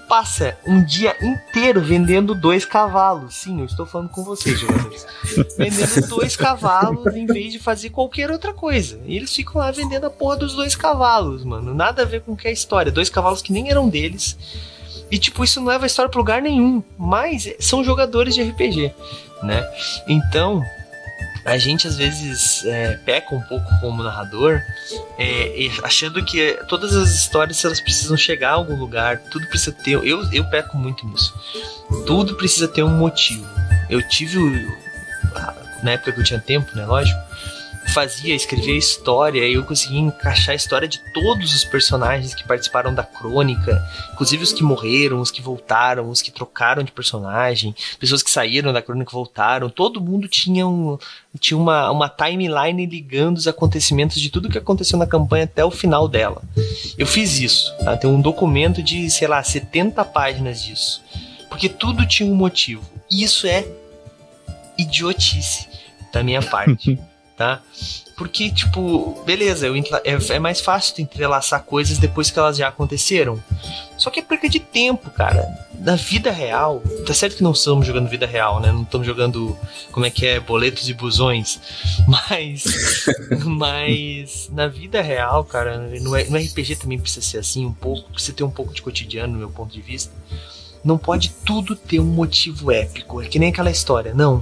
passa 0.10 0.58
um 0.66 0.84
dia 0.84 1.16
inteiro 1.22 1.82
vendendo 1.82 2.34
dois 2.34 2.66
cavalos. 2.66 3.36
Sim, 3.36 3.60
eu 3.60 3.66
estou 3.66 3.86
falando 3.86 4.10
com 4.10 4.24
vocês, 4.24 4.60
jogadores. 4.60 5.06
vendendo 5.56 6.08
dois 6.08 6.36
cavalos 6.36 7.06
em 7.16 7.28
vez 7.28 7.52
de 7.52 7.60
fazer 7.60 7.92
qualquer 7.92 8.32
outra 8.32 8.54
coisa. 8.54 9.00
E 9.06 9.16
eles 9.18 9.36
ficam 9.36 9.62
lá 9.62 9.70
vendendo 9.70 10.08
a 10.08 10.10
porra 10.10 10.38
dos 10.38 10.56
dois 10.56 10.76
cavalos, 10.76 11.44
mano. 11.44 11.76
Nada 11.76 12.02
a 12.02 12.06
ver 12.06 12.22
com 12.22 12.36
que 12.36 12.48
é 12.48 12.50
a 12.50 12.54
história. 12.54 12.92
Dois 12.92 13.10
cavalos 13.10 13.42
que 13.42 13.54
nem 13.54 13.70
eram 13.70 13.88
deles. 13.88 14.36
E, 15.12 15.18
tipo, 15.18 15.44
isso 15.44 15.60
não 15.60 15.68
leva 15.68 15.86
a 15.86 15.88
história 15.88 16.10
pra 16.10 16.20
lugar 16.20 16.42
nenhum. 16.42 16.84
Mas 16.98 17.54
são 17.60 17.84
jogadores 17.84 18.36
de 18.36 18.44
RPG, 18.44 18.94
né? 19.44 19.64
Então, 20.08 20.62
a 21.46 21.58
gente 21.58 21.88
às 21.88 21.96
vezes 21.96 22.66
é, 22.66 22.98
peca 23.06 23.34
um 23.34 23.42
pouco 23.42 23.66
como 23.80 24.04
narrador, 24.04 24.62
é, 25.18 25.70
achando 25.82 26.24
que 26.26 26.60
todas 26.68 26.94
as 26.94 27.10
histórias 27.12 27.64
elas 27.64 27.80
precisam 27.80 28.18
chegar 28.18 28.50
a 28.50 28.56
algum 28.56 28.76
lugar, 28.76 29.20
tudo 29.32 29.48
precisa 29.48 29.72
ter. 29.72 29.92
Eu, 29.92 30.30
eu 30.32 30.44
peco 30.50 30.78
muito 30.78 31.08
nisso. 31.08 31.34
Tudo 32.06 32.36
precisa 32.36 32.68
ter 32.68 32.84
um 32.84 32.98
motivo. 32.98 33.48
Eu 33.90 34.06
tive, 34.10 34.38
na 35.82 35.92
época 35.92 36.12
que 36.12 36.20
eu 36.20 36.24
tinha 36.26 36.40
tempo, 36.40 36.76
né? 36.76 36.86
Lógico 36.86 37.27
fazia, 37.98 38.36
escrevia 38.36 38.78
história, 38.78 39.44
e 39.48 39.56
eu 39.56 39.64
conseguia 39.64 40.00
encaixar 40.00 40.52
a 40.52 40.56
história 40.56 40.88
de 40.88 41.00
todos 41.16 41.56
os 41.56 41.66
personagens 41.66 42.36
que 42.36 42.44
participaram 42.44 42.94
da 42.94 43.02
crônica, 43.02 43.84
inclusive 44.14 44.44
os 44.44 44.54
que 44.54 44.62
morreram, 44.62 45.20
os 45.20 45.32
que 45.32 45.42
voltaram, 45.42 46.08
os 46.08 46.22
que 46.22 46.30
trocaram 46.30 46.84
de 46.84 46.92
personagem, 46.92 47.74
pessoas 48.00 48.22
que 48.22 48.30
saíram 48.30 48.72
da 48.72 48.84
crônica 48.84 49.10
e 49.10 49.14
voltaram, 49.16 49.68
todo 49.68 50.00
mundo 50.00 50.28
tinha, 50.28 50.68
um, 50.68 50.96
tinha 51.40 51.58
uma, 51.58 51.90
uma 51.90 52.08
timeline 52.08 52.86
ligando 52.86 53.38
os 53.38 53.48
acontecimentos 53.48 54.22
de 54.22 54.30
tudo 54.30 54.48
que 54.48 54.60
aconteceu 54.60 55.00
na 55.00 55.08
campanha 55.08 55.46
até 55.46 55.66
o 55.66 55.72
final 55.72 56.08
dela. 56.08 56.44
Eu 57.00 57.08
fiz 57.08 57.40
isso, 57.40 57.76
tá? 57.80 57.98
tem 57.98 58.08
um 58.08 58.22
documento 58.22 58.84
de, 58.84 59.10
sei 59.10 59.28
lá, 59.28 59.42
70 59.42 60.06
páginas 60.06 60.62
disso, 60.62 61.02
porque 61.50 61.68
tudo 61.68 62.06
tinha 62.06 62.32
um 62.32 62.36
motivo, 62.36 62.84
e 63.10 63.24
isso 63.24 63.48
é 63.48 63.66
idiotice 64.78 65.68
da 66.14 66.22
minha 66.22 66.44
parte. 66.44 67.00
tá? 67.38 67.62
Porque, 68.18 68.50
tipo, 68.52 69.24
beleza, 69.24 69.68
é, 70.04 70.36
é 70.36 70.40
mais 70.40 70.60
fácil 70.60 70.96
de 70.96 71.04
entrelaçar 71.04 71.62
coisas 71.62 72.00
depois 72.00 72.32
que 72.32 72.40
elas 72.40 72.58
já 72.58 72.68
aconteceram. 72.68 73.42
Só 73.96 74.10
que 74.10 74.20
é 74.20 74.24
perca 74.24 74.50
de 74.50 74.60
tempo, 74.60 75.12
cara. 75.12 75.48
Na 75.80 75.96
vida 75.96 76.32
real, 76.32 76.82
tá 77.06 77.14
certo 77.14 77.38
que 77.38 77.44
não 77.44 77.52
estamos 77.52 77.86
jogando 77.86 78.10
vida 78.10 78.26
real, 78.26 78.60
né? 78.60 78.72
Não 78.72 78.82
estamos 78.82 79.06
jogando, 79.06 79.56
como 79.92 80.04
é 80.08 80.10
que 80.10 80.26
é, 80.26 80.40
boletos 80.40 80.90
e 80.90 80.94
busões. 80.96 81.60
Mas, 82.08 83.06
mas 83.46 84.50
na 84.52 84.68
vida 84.68 85.02
real, 85.02 85.44
cara, 85.44 85.78
no, 85.78 86.12
no 86.12 86.38
RPG 86.38 86.78
também 86.78 87.00
precisa 87.00 87.26
ser 87.26 87.38
assim 87.38 87.66
um 87.66 87.74
pouco, 87.74 88.10
precisa 88.12 88.36
ter 88.36 88.44
um 88.44 88.50
pouco 88.50 88.74
de 88.74 88.82
cotidiano, 88.82 89.34
no 89.34 89.40
meu 89.40 89.50
ponto 89.50 89.72
de 89.72 89.82
vista. 89.82 90.12
Não 90.88 90.98
pode 90.98 91.34
tudo 91.46 91.76
ter 91.76 92.00
um 92.00 92.06
motivo 92.06 92.72
épico. 92.72 93.22
É 93.22 93.28
que 93.28 93.38
nem 93.38 93.50
aquela 93.50 93.70
história. 93.70 94.14
Não. 94.14 94.42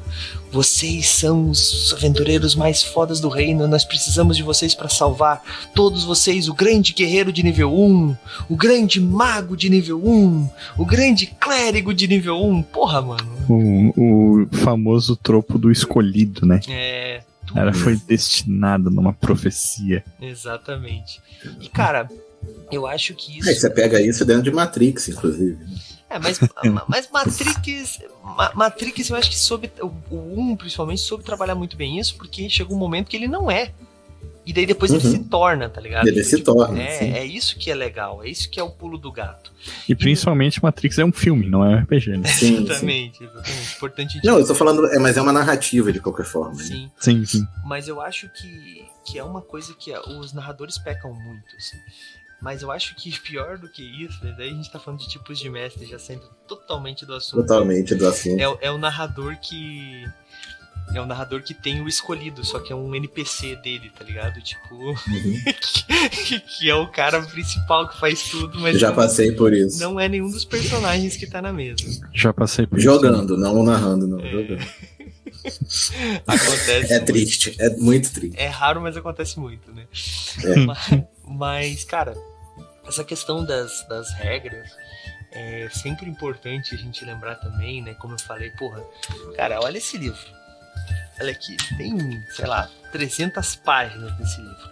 Vocês 0.51 1.07
são 1.07 1.49
os 1.49 1.91
aventureiros 1.91 2.53
mais 2.53 2.83
fodas 2.83 3.19
do 3.19 3.29
reino. 3.29 3.67
Nós 3.67 3.83
precisamos 3.83 4.37
de 4.37 4.43
vocês 4.43 4.75
para 4.75 4.87
salvar 4.87 5.41
todos 5.73 6.03
vocês. 6.03 6.47
O 6.47 6.53
grande 6.53 6.93
guerreiro 6.93 7.33
de 7.33 7.41
nível 7.41 7.73
1. 7.73 8.15
O 8.47 8.55
grande 8.55 9.01
mago 9.01 9.57
de 9.57 9.71
nível 9.71 9.99
1. 10.05 10.49
O 10.77 10.85
grande 10.85 11.25
clérigo 11.25 11.95
de 11.95 12.07
nível 12.07 12.39
1. 12.39 12.61
Porra, 12.61 13.01
mano. 13.01 13.37
O, 13.49 14.43
o 14.43 14.57
famoso 14.57 15.15
tropo 15.15 15.57
do 15.57 15.71
escolhido, 15.71 16.45
né? 16.45 16.59
É. 16.69 17.21
Ela 17.55 17.73
foi 17.73 17.95
destinada 17.95 18.91
numa 18.91 19.13
profecia. 19.13 20.03
Exatamente. 20.21 21.19
E, 21.59 21.67
cara, 21.69 22.07
eu 22.71 22.85
acho 22.85 23.13
que 23.15 23.39
isso. 23.39 23.49
É, 23.49 23.53
você 23.53 23.69
pega 23.69 23.99
isso 23.99 24.23
dentro 24.23 24.43
de 24.43 24.51
Matrix, 24.51 25.09
inclusive. 25.09 25.57
É, 26.15 26.19
mas, 26.19 26.39
mas 26.87 27.09
Matrix, 27.11 27.99
Matrix, 28.53 29.09
eu 29.09 29.15
acho 29.15 29.29
que 29.29 29.37
soube, 29.37 29.71
o 30.09 30.39
1 30.39 30.55
principalmente 30.55 31.01
soube 31.01 31.23
trabalhar 31.23 31.55
muito 31.55 31.75
bem 31.75 31.99
isso, 31.99 32.15
porque 32.15 32.49
chegou 32.49 32.75
um 32.75 32.79
momento 32.79 33.09
que 33.09 33.17
ele 33.17 33.27
não 33.27 33.51
é. 33.51 33.71
E 34.45 34.53
daí 34.53 34.65
depois 34.65 34.91
uhum. 34.91 34.99
ele 34.99 35.09
se 35.09 35.19
torna, 35.23 35.67
tá 35.67 35.81
ligado? 35.81 36.07
Ele 36.07 36.23
se 36.23 36.37
tipo, 36.37 36.53
torna. 36.53 36.79
É, 36.79 37.17
é 37.17 37.25
isso 37.25 37.57
que 37.57 37.71
é 37.71 37.75
legal, 37.75 38.23
é 38.23 38.29
isso 38.29 38.47
que 38.47 38.59
é 38.59 38.63
o 38.63 38.69
pulo 38.69 38.97
do 38.97 39.11
gato. 39.11 39.51
E 39.89 39.95
principalmente 39.95 40.61
Matrix 40.61 40.99
é 40.99 41.05
um 41.05 41.11
filme, 41.11 41.49
não 41.49 41.65
é 41.65 41.69
um 41.69 41.79
RPG, 41.79 42.17
né? 42.17 42.27
Sim, 42.27 42.63
exatamente, 42.63 43.17
sim. 43.17 43.23
exatamente. 43.23 43.75
Importante 43.75 44.21
Não, 44.23 44.37
eu 44.37 44.45
tô 44.45 44.53
falando, 44.53 44.85
é, 44.85 44.99
mas 44.99 45.17
é 45.17 45.21
uma 45.21 45.33
narrativa 45.33 45.91
de 45.91 45.99
qualquer 45.99 46.25
forma. 46.25 46.55
Né? 46.57 46.63
Sim. 46.63 46.83
Né? 46.83 46.91
sim, 46.99 47.25
sim. 47.25 47.47
Mas 47.65 47.87
eu 47.87 47.99
acho 47.99 48.29
que, 48.29 48.85
que 49.03 49.17
é 49.17 49.23
uma 49.23 49.41
coisa 49.41 49.73
que 49.73 49.91
os 49.91 50.31
narradores 50.31 50.77
pecam 50.77 51.11
muito, 51.11 51.55
assim. 51.57 51.77
Mas 52.45 52.61
eu 52.61 52.71
acho 52.71 52.95
que 52.95 53.09
pior 53.19 53.57
do 53.57 53.67
que 53.67 53.81
isso, 53.81 54.23
né? 54.23 54.35
daí 54.37 54.51
a 54.51 54.53
gente 54.53 54.71
tá 54.71 54.77
falando 54.77 54.99
de 54.99 55.09
tipos 55.09 55.39
de 55.39 55.49
mestre, 55.49 55.83
já 55.87 55.97
sendo 55.97 56.21
totalmente 56.47 57.03
do 57.03 57.15
assunto. 57.15 57.41
Totalmente 57.41 57.95
do 57.95 58.07
assunto. 58.07 58.39
É, 58.39 58.67
é 58.67 58.71
o 58.71 58.77
narrador 58.77 59.35
que. 59.41 60.05
É 60.93 61.01
o 61.01 61.05
narrador 61.07 61.41
que 61.41 61.55
tem 61.55 61.81
o 61.81 61.87
escolhido, 61.87 62.45
só 62.45 62.59
que 62.59 62.71
é 62.71 62.75
um 62.75 62.93
NPC 62.93 63.55
dele, 63.55 63.91
tá 63.97 64.03
ligado? 64.03 64.39
Tipo. 64.43 64.75
Uhum. 64.75 64.95
que, 66.27 66.39
que, 66.39 66.69
é 66.69 66.75
o 66.75 66.87
cara 66.91 67.19
principal 67.23 67.89
que 67.89 67.99
faz 67.99 68.29
tudo, 68.29 68.59
mas. 68.59 68.79
Já 68.79 68.91
passei 68.91 69.31
por 69.31 69.51
isso. 69.51 69.79
Não 69.79 69.99
é 69.99 70.07
nenhum 70.07 70.29
dos 70.29 70.45
personagens 70.45 71.17
que 71.17 71.25
tá 71.25 71.41
na 71.41 71.51
mesa. 71.51 71.83
Já 72.13 72.31
passei 72.31 72.67
por 72.67 72.79
Jogando, 72.79 73.33
isso. 73.33 73.41
não 73.41 73.63
narrando, 73.63 74.05
não. 74.05 74.19
É... 74.19 74.29
Jogando. 74.29 74.67
acontece. 76.27 76.93
É 76.93 76.97
muito. 76.97 77.05
triste, 77.05 77.55
é 77.57 77.69
muito 77.71 78.13
triste. 78.13 78.39
É 78.39 78.47
raro, 78.47 78.81
mas 78.81 78.95
acontece 78.95 79.39
muito, 79.39 79.71
né? 79.71 79.87
É. 80.43 80.55
Mas, 80.59 81.03
mas, 81.27 81.83
cara, 81.83 82.15
essa 82.87 83.03
questão 83.03 83.43
das, 83.43 83.85
das 83.87 84.11
regras 84.13 84.69
é 85.31 85.67
sempre 85.69 86.09
importante 86.09 86.73
a 86.73 86.77
gente 86.77 87.03
lembrar 87.03 87.35
também, 87.35 87.81
né? 87.81 87.93
Como 87.95 88.13
eu 88.13 88.19
falei, 88.19 88.49
porra, 88.51 88.81
cara, 89.35 89.59
olha 89.59 89.77
esse 89.77 89.97
livro. 89.97 90.33
Olha 91.19 91.31
aqui, 91.31 91.57
tem, 91.77 92.23
sei 92.29 92.45
lá, 92.45 92.69
300 92.91 93.55
páginas 93.57 94.11
desse 94.13 94.41
livro. 94.41 94.71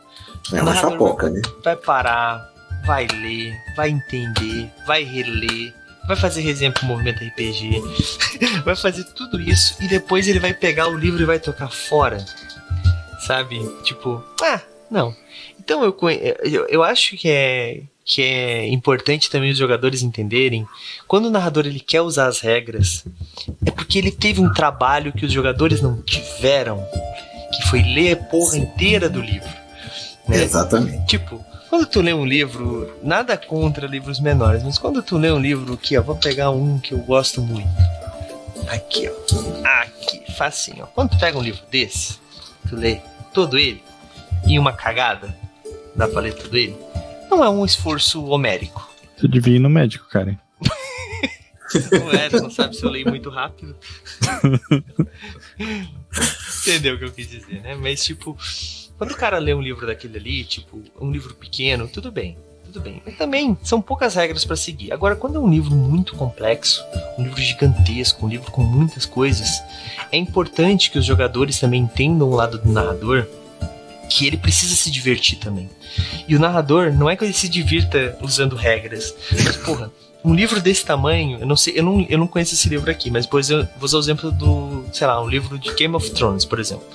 É 0.53 0.61
uma 0.61 0.75
chapoca, 0.75 1.29
vai, 1.29 1.35
né? 1.35 1.41
Vai 1.63 1.75
parar, 1.75 2.53
vai 2.85 3.07
ler, 3.07 3.61
vai 3.75 3.89
entender, 3.89 4.71
vai 4.85 5.03
reler, 5.03 5.73
vai 6.07 6.15
fazer 6.15 6.41
resenha 6.41 6.71
pro 6.71 6.85
movimento 6.85 7.23
RPG, 7.23 7.81
vai 8.63 8.75
fazer 8.75 9.03
tudo 9.13 9.39
isso 9.39 9.75
e 9.81 9.87
depois 9.87 10.27
ele 10.27 10.39
vai 10.39 10.53
pegar 10.53 10.87
o 10.87 10.97
livro 10.97 11.21
e 11.21 11.25
vai 11.25 11.39
tocar 11.39 11.69
fora. 11.69 12.23
Sabe? 13.19 13.59
Tipo, 13.83 14.23
ah, 14.41 14.61
não. 14.91 15.15
Então 15.57 15.83
eu, 15.83 15.97
eu, 16.43 16.67
eu 16.67 16.83
acho 16.83 17.15
que 17.15 17.29
é 17.29 17.83
que 18.05 18.21
é 18.21 18.67
importante 18.67 19.29
também 19.29 19.51
os 19.51 19.57
jogadores 19.57 20.01
entenderem, 20.01 20.67
quando 21.07 21.25
o 21.25 21.31
narrador 21.31 21.65
ele 21.65 21.79
quer 21.79 22.01
usar 22.01 22.27
as 22.27 22.39
regras, 22.39 23.05
é 23.65 23.71
porque 23.71 23.97
ele 23.97 24.11
teve 24.11 24.41
um 24.41 24.51
trabalho 24.51 25.13
que 25.13 25.25
os 25.25 25.31
jogadores 25.31 25.81
não 25.81 26.01
tiveram, 26.01 26.85
que 27.53 27.67
foi 27.69 27.81
ler 27.81 28.13
a 28.13 28.17
porra 28.17 28.57
inteira 28.57 29.09
do 29.09 29.21
livro. 29.21 29.49
Né? 30.27 30.43
Exatamente. 30.43 31.05
Tipo, 31.05 31.43
quando 31.69 31.85
tu 31.85 32.01
lê 32.01 32.13
um 32.13 32.25
livro, 32.25 32.93
nada 33.01 33.37
contra 33.37 33.87
livros 33.87 34.19
menores, 34.19 34.63
mas 34.63 34.77
quando 34.77 35.01
tu 35.01 35.17
lê 35.17 35.31
um 35.31 35.39
livro 35.39 35.73
aqui, 35.73 35.97
ó, 35.97 36.01
vou 36.01 36.15
pegar 36.15 36.51
um 36.51 36.79
que 36.79 36.93
eu 36.93 36.99
gosto 36.99 37.41
muito. 37.41 37.67
Aqui, 38.67 39.09
ó. 39.09 39.67
Aqui, 39.81 40.21
facinho, 40.33 40.83
ó. 40.83 40.85
Quando 40.87 41.11
tu 41.11 41.19
pega 41.19 41.37
um 41.37 41.41
livro 41.41 41.61
desse, 41.71 42.19
tu 42.67 42.75
lê 42.75 42.99
todo 43.33 43.57
ele, 43.57 43.81
em 44.45 44.59
uma 44.59 44.73
cagada 44.73 45.35
da 45.95 46.07
paleta 46.07 46.47
dele, 46.47 46.77
não 47.35 47.43
é 47.43 47.49
um 47.49 47.65
esforço 47.65 48.23
homérico. 48.25 48.87
Você 49.17 49.27
devia 49.27 49.55
ir 49.55 49.59
no 49.59 49.69
médico, 49.69 50.07
cara. 50.07 50.39
Não 51.91 52.11
é, 52.11 52.29
não 52.29 52.51
sabe 52.51 52.75
se 52.75 52.83
eu 52.83 52.89
leio 52.89 53.09
muito 53.09 53.31
rápido. 53.31 53.75
Entendeu 56.61 56.95
o 56.95 56.99
que 56.99 57.05
eu 57.05 57.11
quis 57.11 57.27
dizer, 57.27 57.61
né? 57.61 57.73
Mas, 57.75 58.03
tipo, 58.03 58.37
quando 58.97 59.11
o 59.11 59.17
cara 59.17 59.39
lê 59.39 59.55
um 59.55 59.61
livro 59.61 59.87
daquele 59.87 60.19
ali, 60.19 60.43
tipo, 60.43 60.79
um 61.01 61.09
livro 61.09 61.33
pequeno, 61.33 61.87
tudo 61.87 62.11
bem. 62.11 62.37
Tudo 62.65 62.79
bem. 62.79 63.01
Mas 63.03 63.17
também 63.17 63.57
são 63.63 63.81
poucas 63.81 64.13
regras 64.13 64.45
para 64.45 64.55
seguir. 64.55 64.91
Agora, 64.91 65.15
quando 65.15 65.37
é 65.37 65.39
um 65.39 65.49
livro 65.49 65.75
muito 65.75 66.15
complexo, 66.15 66.83
um 67.17 67.23
livro 67.23 67.41
gigantesco, 67.41 68.23
um 68.25 68.29
livro 68.29 68.51
com 68.51 68.61
muitas 68.61 69.07
coisas, 69.07 69.63
é 70.11 70.17
importante 70.17 70.91
que 70.91 70.99
os 70.99 71.05
jogadores 71.05 71.59
também 71.59 71.81
entendam 71.81 72.29
o 72.29 72.35
lado 72.35 72.59
do 72.59 72.71
narrador 72.71 73.27
que 74.09 74.27
ele 74.27 74.37
precisa 74.37 74.75
se 74.75 74.91
divertir 74.91 75.37
também. 75.37 75.69
E 76.27 76.35
o 76.35 76.39
narrador 76.39 76.91
não 76.91 77.09
é 77.09 77.15
que 77.15 77.23
ele 77.23 77.33
se 77.33 77.49
divirta 77.49 78.17
usando 78.21 78.55
regras, 78.55 79.13
mas 79.31 79.57
porra, 79.57 79.91
um 80.23 80.33
livro 80.33 80.61
desse 80.61 80.85
tamanho, 80.85 81.39
eu 81.39 81.45
não 81.45 81.55
sei, 81.55 81.73
eu 81.77 81.83
não, 81.83 82.05
eu 82.09 82.17
não 82.17 82.27
conheço 82.27 82.53
esse 82.53 82.69
livro 82.69 82.89
aqui, 82.89 83.11
mas 83.11 83.25
depois 83.25 83.49
eu 83.49 83.63
vou 83.77 83.83
usar 83.83 83.97
o 83.97 83.99
exemplo 83.99 84.31
do, 84.31 84.85
sei 84.93 85.05
lá, 85.05 85.21
um 85.21 85.27
livro 85.27 85.59
de 85.59 85.73
Game 85.73 85.93
of 85.95 86.09
Thrones, 86.11 86.45
por 86.45 86.59
exemplo. 86.59 86.85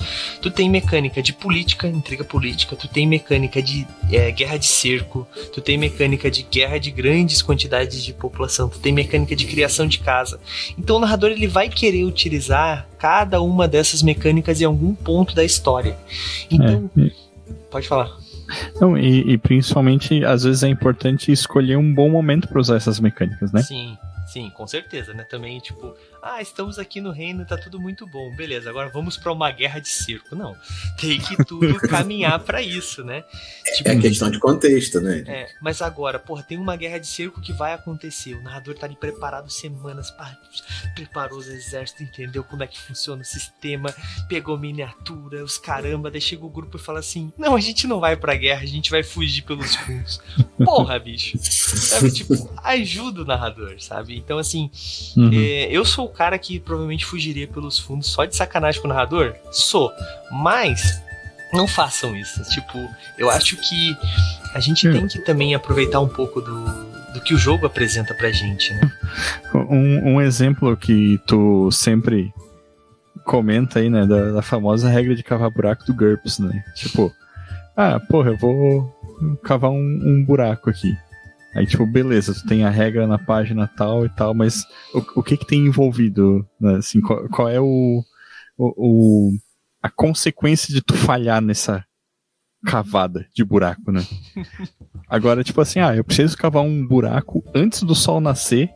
Tu 0.40 0.50
tem 0.50 0.70
mecânica 0.70 1.22
de 1.22 1.32
política, 1.32 1.86
intriga 1.86 2.24
política, 2.24 2.74
tu 2.74 2.88
tem 2.88 3.06
mecânica 3.06 3.62
de 3.62 3.86
é, 4.10 4.30
guerra 4.30 4.56
de 4.56 4.66
cerco, 4.66 5.26
tu 5.52 5.60
tem 5.60 5.76
mecânica 5.76 6.30
de 6.30 6.42
guerra 6.42 6.78
de 6.78 6.90
grandes 6.90 7.42
quantidades 7.42 8.02
de 8.02 8.14
população, 8.14 8.68
tu 8.68 8.78
tem 8.78 8.92
mecânica 8.92 9.36
de 9.36 9.44
criação 9.44 9.86
de 9.86 9.98
casa. 9.98 10.40
Então 10.78 10.96
o 10.96 11.00
narrador 11.00 11.30
ele 11.30 11.46
vai 11.46 11.68
querer 11.68 12.04
utilizar 12.04 12.88
cada 12.98 13.42
uma 13.42 13.68
dessas 13.68 14.02
mecânicas 14.02 14.60
em 14.60 14.64
algum 14.64 14.94
ponto 14.94 15.34
da 15.34 15.44
história. 15.44 15.96
Então, 16.50 16.90
É, 16.98 17.10
pode 17.70 17.86
falar. 17.86 18.27
Não, 18.80 18.96
e, 18.96 19.32
e 19.32 19.38
principalmente, 19.38 20.24
às 20.24 20.44
vezes 20.44 20.62
é 20.62 20.68
importante 20.68 21.30
escolher 21.30 21.76
um 21.76 21.94
bom 21.94 22.08
momento 22.08 22.48
para 22.48 22.60
usar 22.60 22.76
essas 22.76 23.00
mecânicas, 23.00 23.52
né? 23.52 23.62
Sim, 23.62 23.96
sim, 24.32 24.50
com 24.50 24.66
certeza, 24.66 25.12
né? 25.14 25.24
Também, 25.24 25.58
tipo, 25.60 25.94
ah, 26.22 26.40
estamos 26.40 26.78
aqui 26.78 27.00
no 27.00 27.10
reino, 27.10 27.44
tá 27.46 27.56
tudo 27.56 27.80
muito 27.80 28.06
bom, 28.06 28.34
beleza, 28.34 28.68
agora 28.70 28.88
vamos 28.88 29.16
pra 29.16 29.32
uma 29.32 29.50
guerra 29.50 29.80
de 29.80 29.88
circo. 29.88 30.34
Não, 30.34 30.56
tem 31.00 31.18
que 31.18 31.44
tudo 31.44 31.74
caminhar 31.88 32.38
pra 32.40 32.60
isso, 32.62 33.04
né? 33.04 33.24
Tipo, 33.76 33.88
É 33.88 33.96
questão 33.96 34.30
de 34.30 34.38
contexto, 34.38 35.00
né? 35.00 35.24
é, 35.26 35.48
mas 35.60 35.82
agora, 35.82 36.18
porra, 36.18 36.42
tem 36.42 36.58
uma 36.58 36.76
guerra 36.76 36.98
de 36.98 37.06
circo 37.06 37.40
que 37.40 37.52
vai 37.52 37.72
acontecer. 37.72 38.34
O 38.34 38.42
narrador 38.42 38.74
tá 38.74 38.86
ali 38.86 38.96
preparado 38.96 39.50
semanas, 39.50 40.12
preparou 40.94 41.38
os 41.38 41.48
exércitos, 41.48 42.02
entendeu 42.02 42.42
como 42.44 42.62
é 42.62 42.66
que 42.66 42.78
funciona 42.80 43.22
o 43.22 43.24
sistema, 43.24 43.94
pegou 44.28 44.58
miniatura, 44.58 45.42
os 45.44 45.58
caramba, 45.58 46.10
daí 46.10 46.20
chega 46.20 46.44
o 46.44 46.50
grupo 46.50 46.76
e 46.76 46.80
fala 46.80 47.00
assim: 47.00 47.32
Não, 47.36 47.54
a 47.54 47.60
gente 47.60 47.86
não 47.86 48.00
vai 48.00 48.16
pra 48.16 48.34
guerra, 48.34 48.62
a 48.62 48.66
gente 48.66 48.90
vai 48.90 49.02
fugir 49.02 49.42
pelos 49.42 49.74
fundos. 49.76 50.20
Porra, 50.64 50.98
bicho. 50.98 51.38
Sabe, 51.42 52.10
tipo, 52.10 52.34
ajuda 52.62 53.22
o 53.22 53.24
narrador, 53.24 53.80
sabe? 53.80 54.17
Então, 54.18 54.38
assim, 54.38 54.70
Uhum. 55.16 55.30
é, 55.32 55.68
eu 55.70 55.84
sou 55.84 56.06
o 56.06 56.08
cara 56.10 56.38
que 56.38 56.58
provavelmente 56.60 57.04
fugiria 57.04 57.46
pelos 57.48 57.78
fundos 57.78 58.08
só 58.08 58.24
de 58.24 58.34
sacanagem 58.36 58.80
com 58.80 58.86
o 58.88 58.90
narrador? 58.90 59.34
Sou. 59.50 59.90
Mas 60.30 61.00
não 61.52 61.66
façam 61.66 62.14
isso. 62.16 62.42
Tipo, 62.50 62.78
eu 63.16 63.30
acho 63.30 63.56
que 63.56 63.96
a 64.54 64.60
gente 64.60 64.86
Hum. 64.88 64.92
tem 64.92 65.06
que 65.08 65.18
também 65.20 65.54
aproveitar 65.54 66.00
um 66.00 66.08
pouco 66.08 66.40
do, 66.40 66.64
do 67.14 67.20
que 67.22 67.32
o 67.34 67.38
jogo 67.38 67.66
apresenta 67.66 68.12
pra 68.14 68.30
gente, 68.30 68.72
né? 68.74 68.92
Um, 69.54 70.14
um 70.14 70.20
exemplo 70.20 70.76
que 70.76 71.18
tu 71.26 71.70
sempre 71.72 72.32
comenta 73.24 73.78
aí, 73.80 73.90
né, 73.90 74.06
da, 74.06 74.32
da 74.32 74.42
famosa 74.42 74.88
regra 74.88 75.14
de 75.14 75.22
cavar 75.22 75.50
buraco 75.50 75.84
do 75.84 75.94
GURPS, 75.94 76.38
né? 76.38 76.62
Tipo, 76.74 77.12
ah, 77.76 77.98
porra, 78.00 78.30
eu 78.30 78.38
vou 78.38 78.94
cavar 79.42 79.70
um, 79.70 79.76
um 79.76 80.24
buraco 80.24 80.70
aqui. 80.70 80.96
Aí, 81.54 81.66
tipo, 81.66 81.86
beleza, 81.86 82.34
tu 82.34 82.46
tem 82.46 82.64
a 82.64 82.70
regra 82.70 83.06
na 83.06 83.18
página 83.18 83.66
tal 83.66 84.04
e 84.04 84.08
tal, 84.10 84.34
mas 84.34 84.64
o, 84.94 85.20
o 85.20 85.22
que 85.22 85.36
que 85.36 85.46
tem 85.46 85.66
envolvido, 85.66 86.46
né? 86.60 86.76
Assim, 86.76 87.00
qual, 87.00 87.28
qual 87.28 87.48
é 87.48 87.58
o, 87.60 88.02
o, 88.56 88.74
o- 88.76 89.32
a 89.82 89.88
consequência 89.90 90.72
de 90.72 90.82
tu 90.82 90.94
falhar 90.94 91.40
nessa 91.40 91.84
cavada 92.66 93.26
de 93.34 93.42
buraco, 93.44 93.90
né? 93.90 94.02
Agora, 95.08 95.42
tipo 95.42 95.60
assim, 95.60 95.80
ah, 95.80 95.96
eu 95.96 96.04
preciso 96.04 96.36
cavar 96.36 96.62
um 96.62 96.86
buraco 96.86 97.42
antes 97.54 97.82
do 97.82 97.94
sol 97.94 98.20
nascer 98.20 98.68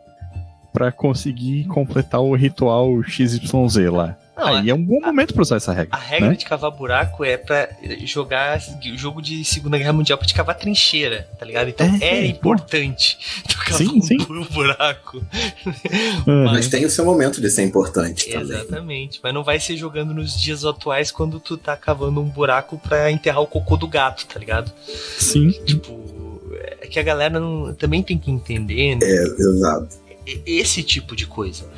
pra 0.73 0.91
conseguir 0.91 1.67
completar 1.67 2.21
o 2.23 2.35
ritual 2.35 3.03
XYZ 3.03 3.77
lá. 3.93 4.17
Não, 4.35 4.47
Aí 4.47 4.71
é 4.71 4.75
um 4.75 4.83
bom 4.83 4.99
momento 5.01 5.35
pra 5.35 5.43
usar 5.43 5.57
essa 5.57 5.73
regra. 5.75 5.95
A 5.95 6.01
regra 6.01 6.31
né? 6.31 6.35
de 6.37 6.45
cavar 6.47 6.71
buraco 6.71 7.23
é 7.23 7.37
pra 7.37 7.69
jogar 8.05 8.59
jogo 8.97 9.21
de 9.21 9.45
Segunda 9.45 9.77
Guerra 9.77 9.93
Mundial 9.93 10.17
pra 10.19 10.27
te 10.27 10.33
cavar 10.33 10.57
trincheira, 10.57 11.29
tá 11.39 11.45
ligado? 11.45 11.69
Então 11.69 11.87
É, 12.01 12.21
é, 12.21 12.27
importante 12.27 13.19
tu 13.47 13.59
cavar 13.59 13.79
Sim, 13.79 13.99
um 13.99 14.01
sim. 14.03 14.17
buraco. 14.51 15.23
Uhum. 16.27 16.45
Mas 16.47 16.69
tem 16.69 16.85
o 16.87 16.91
seu 16.91 17.05
momento 17.05 17.41
de 17.43 17.51
ser 17.51 17.63
importante 17.65 18.31
também. 18.31 18.57
Exatamente. 18.57 19.21
Mas 19.23 19.35
não 19.35 19.45
vai 19.45 19.61
ser 19.61 19.77
jogando 19.77 20.15
nos 20.15 20.41
dias 20.41 20.65
atuais 20.65 21.11
quando 21.11 21.39
tu 21.39 21.57
tá 21.59 21.77
cavando 21.77 22.21
um 22.21 22.29
buraco 22.29 22.79
pra 22.79 23.11
enterrar 23.11 23.43
o 23.43 23.47
cocô 23.47 23.77
do 23.77 23.87
gato, 23.87 24.27
tá 24.27 24.39
ligado? 24.41 24.73
Sim. 25.19 25.51
Tipo, 25.67 26.01
é 26.81 26.87
que 26.87 26.99
a 26.99 27.03
galera 27.03 27.39
não- 27.39 27.75
também 27.75 28.03
tem 28.03 28.17
que 28.19 28.31
entender 28.31 28.97
né, 28.97 29.01
É, 29.07 29.23
exato. 29.25 29.89
esse 30.47 30.83
tipo 30.83 31.15
de 31.15 31.27
coisa. 31.27 31.69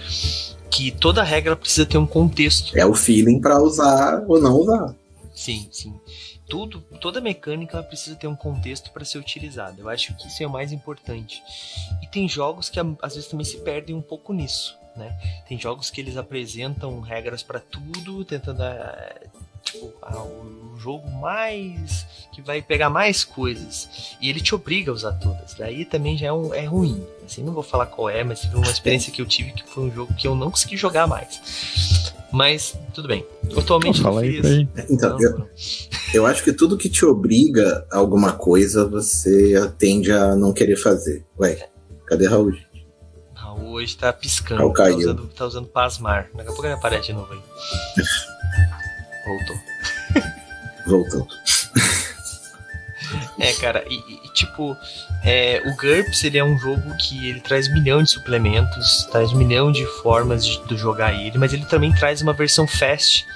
Que 0.74 0.90
toda 0.90 1.22
regra 1.22 1.54
precisa 1.54 1.86
ter 1.86 1.98
um 1.98 2.06
contexto. 2.06 2.76
É 2.76 2.84
o 2.84 2.94
feeling 2.94 3.40
pra 3.40 3.62
usar 3.62 4.24
ou 4.26 4.40
não 4.40 4.56
usar. 4.56 4.92
Sim, 5.32 5.68
sim. 5.70 5.94
Tudo, 6.48 6.80
toda 7.00 7.20
mecânica 7.20 7.80
precisa 7.82 8.16
ter 8.16 8.26
um 8.26 8.34
contexto 8.34 8.90
para 8.90 9.04
ser 9.04 9.18
utilizada. 9.18 9.80
Eu 9.80 9.88
acho 9.88 10.14
que 10.16 10.26
isso 10.26 10.42
é 10.42 10.46
o 10.46 10.50
mais 10.50 10.72
importante. 10.72 11.40
E 12.02 12.08
tem 12.08 12.28
jogos 12.28 12.68
que 12.68 12.80
às 12.80 13.14
vezes 13.14 13.30
também 13.30 13.44
se 13.44 13.58
perdem 13.58 13.94
um 13.94 14.02
pouco 14.02 14.32
nisso, 14.32 14.76
né? 14.96 15.16
Tem 15.48 15.58
jogos 15.58 15.90
que 15.90 16.00
eles 16.00 16.16
apresentam 16.16 17.00
regras 17.00 17.42
para 17.42 17.60
tudo, 17.60 18.24
tentando 18.24 18.62
tipo, 19.74 19.92
ah, 20.00 20.22
o 20.22 20.74
jogo 20.78 21.10
mais 21.10 22.06
que 22.32 22.42
vai 22.42 22.60
pegar 22.62 22.90
mais 22.90 23.24
coisas 23.24 24.16
e 24.20 24.28
ele 24.28 24.40
te 24.40 24.54
obriga 24.54 24.90
a 24.90 24.94
usar 24.94 25.12
todas. 25.12 25.54
Daí 25.54 25.84
também 25.84 26.16
já 26.16 26.28
é, 26.28 26.32
um, 26.32 26.54
é 26.54 26.64
ruim. 26.64 27.02
Assim, 27.24 27.42
não 27.42 27.52
vou 27.52 27.62
falar 27.62 27.86
qual 27.86 28.08
é, 28.08 28.22
mas 28.22 28.40
teve 28.40 28.56
uma 28.56 28.70
experiência 28.70 29.12
que 29.12 29.20
eu 29.20 29.26
tive 29.26 29.52
que 29.52 29.64
foi 29.68 29.84
um 29.84 29.92
jogo 29.92 30.14
que 30.14 30.26
eu 30.26 30.34
não 30.34 30.50
consegui 30.50 30.76
jogar 30.76 31.06
mais. 31.06 32.12
Mas 32.32 32.76
tudo 32.92 33.06
bem. 33.06 33.24
Atualmente 33.56 34.04
aí 34.06 34.42
fiz-. 34.42 34.90
Então, 34.90 35.10
não, 35.10 35.20
eu, 35.20 35.38
não. 35.38 35.48
eu 36.12 36.26
acho 36.26 36.42
que 36.42 36.52
tudo 36.52 36.76
que 36.76 36.88
te 36.88 37.04
obriga 37.04 37.86
a 37.90 37.98
alguma 37.98 38.32
coisa, 38.32 38.86
você 38.86 39.72
tende 39.78 40.10
a 40.10 40.34
não 40.34 40.52
querer 40.52 40.76
fazer. 40.76 41.24
Ué, 41.38 41.68
cadê 42.06 42.26
Raul? 42.26 42.52
Raul 43.34 43.70
hoje 43.70 43.96
tá 43.96 44.12
piscando. 44.12 44.60
Raul 44.60 44.72
Tá 44.72 44.88
usando, 44.88 45.26
tá 45.28 45.46
usando 45.46 45.68
pasmar. 45.68 46.28
Daqui 46.34 46.48
a 46.48 46.52
pouco 46.52 46.66
ele 46.66 46.74
aparece 46.74 47.06
de 47.06 47.12
novo 47.12 47.32
aí. 47.32 47.40
Voltou. 49.26 49.56
Voltou. 50.86 51.28
É, 53.38 53.52
cara, 53.54 53.84
e, 53.88 53.94
e, 53.94 54.32
tipo, 54.32 54.76
é, 55.22 55.62
o 55.66 55.76
GURPS 55.76 56.24
ele 56.24 56.38
é 56.38 56.44
um 56.44 56.58
jogo 56.58 56.96
que 56.96 57.28
ele 57.28 57.40
traz 57.40 57.68
milhão 57.72 58.02
de 58.02 58.10
suplementos, 58.10 59.06
traz 59.10 59.32
milhão 59.32 59.70
de 59.72 59.84
formas 60.02 60.44
de, 60.44 60.66
de 60.66 60.76
jogar 60.76 61.12
ele, 61.12 61.36
mas 61.38 61.52
ele 61.52 61.64
também 61.66 61.92
traz 61.92 62.22
uma 62.22 62.32
versão 62.32 62.66
fast 62.66 63.26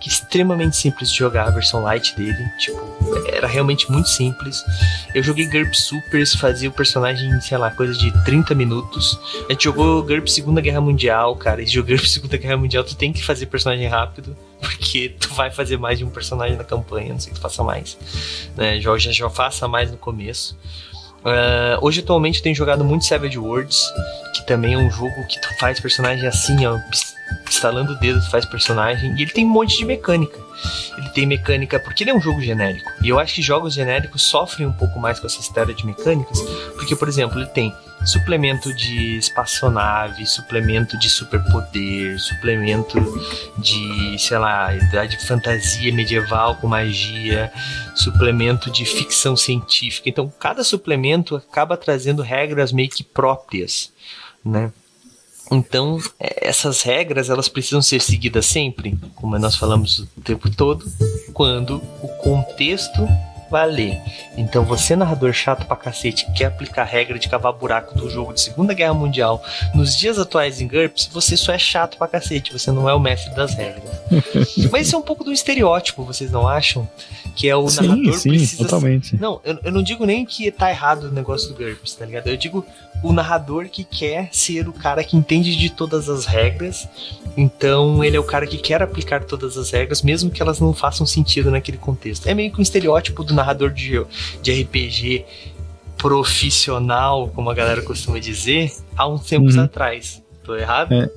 que 0.00 0.08
é 0.08 0.12
extremamente 0.12 0.76
simples 0.76 1.10
de 1.10 1.18
jogar, 1.18 1.48
a 1.48 1.50
versão 1.50 1.82
light 1.82 2.14
dele, 2.16 2.38
tipo, 2.58 2.80
era 3.32 3.46
realmente 3.46 3.90
muito 3.90 4.08
simples. 4.08 4.64
Eu 5.14 5.22
joguei 5.22 5.46
GURPS 5.46 5.84
Supers, 5.84 6.34
fazia 6.34 6.68
o 6.68 6.72
personagem, 6.72 7.40
sei 7.40 7.58
lá, 7.58 7.70
coisa 7.70 7.94
de 7.94 8.12
30 8.24 8.54
minutos. 8.54 9.18
A 9.48 9.52
gente 9.52 9.64
jogou 9.64 10.02
GURPS 10.02 10.34
Segunda 10.34 10.60
Guerra 10.60 10.80
Mundial, 10.80 11.34
cara, 11.36 11.62
e 11.62 11.66
jogar 11.66 11.98
Segunda 12.00 12.36
Guerra 12.36 12.56
Mundial 12.56 12.84
tu 12.84 12.94
tem 12.94 13.12
que 13.12 13.24
fazer 13.24 13.46
personagem 13.46 13.86
rápido, 13.86 14.36
porque 14.60 15.14
tu 15.18 15.34
vai 15.34 15.50
fazer 15.50 15.76
mais 15.78 15.98
de 15.98 16.04
um 16.04 16.10
personagem 16.10 16.56
na 16.56 16.64
campanha, 16.64 17.12
não 17.12 17.20
sei 17.20 17.32
que 17.32 17.38
tu 17.38 17.42
faça 17.42 17.62
mais 17.62 17.96
né? 18.56 18.80
Já, 18.80 18.96
já, 18.98 19.12
já 19.12 19.30
faça 19.30 19.68
mais 19.68 19.90
no 19.90 19.96
começo. 19.96 20.56
Ah, 21.24 21.78
hoje, 21.80 22.00
atualmente, 22.00 22.38
eu 22.38 22.42
tenho 22.42 22.54
jogado 22.54 22.84
muito 22.84 23.04
Savage 23.04 23.38
Worlds, 23.38 23.92
que 24.34 24.46
também 24.46 24.74
é 24.74 24.78
um 24.78 24.90
jogo 24.90 25.26
que 25.28 25.40
tu 25.40 25.58
faz 25.58 25.80
personagem 25.80 26.26
assim, 26.26 26.66
ó, 26.66 26.78
pis- 27.44 27.58
instalando 27.58 27.92
o 27.92 27.96
dedo, 27.96 28.20
tu 28.20 28.30
faz 28.30 28.44
personagem, 28.44 29.16
e 29.16 29.22
ele 29.22 29.32
tem 29.32 29.44
um 29.44 29.48
monte 29.48 29.76
de 29.76 29.84
mecânica. 29.84 30.38
Ele 30.96 31.08
tem 31.10 31.26
mecânica, 31.26 31.78
porque 31.78 32.02
ele 32.04 32.10
é 32.10 32.14
um 32.14 32.20
jogo 32.20 32.40
genérico. 32.40 32.90
E 33.02 33.08
eu 33.08 33.18
acho 33.18 33.34
que 33.34 33.42
jogos 33.42 33.74
genéricos 33.74 34.22
sofrem 34.22 34.66
um 34.66 34.72
pouco 34.72 34.98
mais 35.00 35.18
com 35.18 35.26
essa 35.26 35.40
história 35.40 35.74
de 35.74 35.84
mecânicas, 35.84 36.40
porque, 36.76 36.94
por 36.94 37.08
exemplo, 37.08 37.38
ele 37.38 37.46
tem 37.46 37.74
suplemento 38.04 38.72
de 38.74 39.18
espaçonave, 39.18 40.24
suplemento 40.24 40.96
de 40.98 41.10
superpoder, 41.10 42.18
suplemento 42.20 42.96
de, 43.58 44.16
sei 44.18 44.38
lá, 44.38 44.72
de 44.72 45.26
fantasia 45.26 45.92
medieval 45.92 46.56
com 46.56 46.68
magia, 46.68 47.52
suplemento 47.94 48.70
de 48.70 48.84
ficção 48.84 49.36
científica. 49.36 50.08
Então, 50.08 50.32
cada 50.38 50.62
suplemento 50.62 51.34
acaba 51.34 51.76
trazendo 51.76 52.22
regras 52.22 52.72
meio 52.72 52.88
que 52.88 53.02
próprias, 53.02 53.92
né? 54.44 54.72
Então, 55.50 55.98
é, 56.20 56.48
essas 56.48 56.82
regras, 56.82 57.30
elas 57.30 57.48
precisam 57.48 57.80
ser 57.80 58.00
seguidas 58.00 58.46
sempre, 58.46 58.98
como 59.14 59.38
nós 59.38 59.56
falamos 59.56 60.00
o 60.16 60.20
tempo 60.22 60.50
todo, 60.50 60.84
quando 61.32 61.82
o 62.02 62.08
contexto 62.22 63.08
valer. 63.50 64.00
Então 64.36 64.64
você, 64.64 64.94
narrador 64.94 65.32
chato 65.32 65.66
pra 65.66 65.76
cacete, 65.76 66.26
que 66.26 66.32
quer 66.32 66.46
aplicar 66.46 66.82
a 66.82 66.84
regra 66.84 67.18
de 67.18 67.28
cavar 67.28 67.52
buraco 67.52 67.96
do 67.96 68.08
jogo 68.08 68.32
de 68.32 68.40
Segunda 68.40 68.74
Guerra 68.74 68.94
Mundial 68.94 69.42
nos 69.74 69.96
dias 69.96 70.18
atuais 70.18 70.60
em 70.60 70.68
GURPS, 70.68 71.08
você 71.12 71.36
só 71.36 71.52
é 71.52 71.58
chato 71.58 71.96
pra 71.96 72.08
cacete, 72.08 72.52
você 72.52 72.70
não 72.70 72.88
é 72.88 72.94
o 72.94 73.00
mestre 73.00 73.34
das 73.34 73.54
regras. 73.54 73.84
Mas 74.70 74.86
isso 74.86 74.96
é 74.96 74.98
um 74.98 75.02
pouco 75.02 75.24
do 75.24 75.32
estereótipo, 75.32 76.04
vocês 76.04 76.30
não 76.30 76.46
acham? 76.46 76.88
Que 77.34 77.48
é 77.48 77.56
o 77.56 77.68
sim, 77.68 77.86
narrador 77.86 78.14
sim, 78.14 78.30
precisa. 78.30 78.64
totalmente. 78.64 79.16
Não, 79.16 79.40
eu, 79.44 79.58
eu 79.64 79.72
não 79.72 79.82
digo 79.82 80.04
nem 80.04 80.24
que 80.24 80.50
tá 80.50 80.70
errado 80.70 81.04
o 81.04 81.12
negócio 81.12 81.48
do 81.48 81.54
GURPS, 81.54 81.94
tá 81.94 82.04
ligado? 82.04 82.28
Eu 82.28 82.36
digo 82.36 82.64
o 83.02 83.12
narrador 83.12 83.68
que 83.68 83.84
quer 83.84 84.28
ser 84.32 84.68
o 84.68 84.72
cara 84.72 85.04
que 85.04 85.16
entende 85.16 85.56
de 85.56 85.70
todas 85.70 86.08
as 86.08 86.26
regras. 86.26 86.88
Então 87.36 88.02
ele 88.02 88.16
é 88.16 88.20
o 88.20 88.24
cara 88.24 88.46
que 88.46 88.58
quer 88.58 88.82
aplicar 88.82 89.24
todas 89.24 89.56
as 89.56 89.70
regras, 89.70 90.02
mesmo 90.02 90.30
que 90.30 90.42
elas 90.42 90.58
não 90.58 90.72
façam 90.72 91.06
sentido 91.06 91.50
naquele 91.50 91.78
contexto. 91.78 92.26
É 92.28 92.34
meio 92.34 92.52
que 92.52 92.58
um 92.58 92.62
estereótipo 92.62 93.22
do 93.22 93.32
narrador 93.38 93.70
de, 93.70 93.92
de 94.42 94.62
RPG 94.62 95.24
profissional, 95.96 97.28
como 97.34 97.50
a 97.50 97.54
galera 97.54 97.82
costuma 97.82 98.18
dizer, 98.18 98.72
há 98.96 99.08
uns 99.08 99.24
tempos 99.26 99.56
Uhum. 99.56 99.64
atrás. 99.64 100.22
Tô 100.44 100.54
errado? 100.56 100.92
É. 100.92 101.10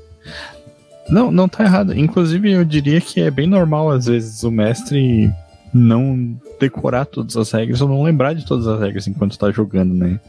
Não, 1.10 1.32
não 1.32 1.48
tá 1.48 1.64
errado. 1.64 1.98
Inclusive, 1.98 2.52
eu 2.52 2.64
diria 2.64 3.02
que 3.02 3.20
é 3.22 3.30
bem 3.30 3.48
normal, 3.48 3.92
às 3.92 4.06
vezes, 4.06 4.44
o 4.44 4.52
mestre 4.52 5.30
não 5.74 6.36
decorar 6.60 7.06
todas 7.06 7.36
as 7.38 7.52
regras 7.52 7.82
ou 7.82 7.88
não 7.88 8.04
lembrar 8.04 8.34
de 8.34 8.46
todas 8.46 8.68
as 8.68 8.80
regras 8.80 9.08
enquanto 9.08 9.38
tá 9.38 9.52
jogando, 9.52 9.94
né? 9.94 10.20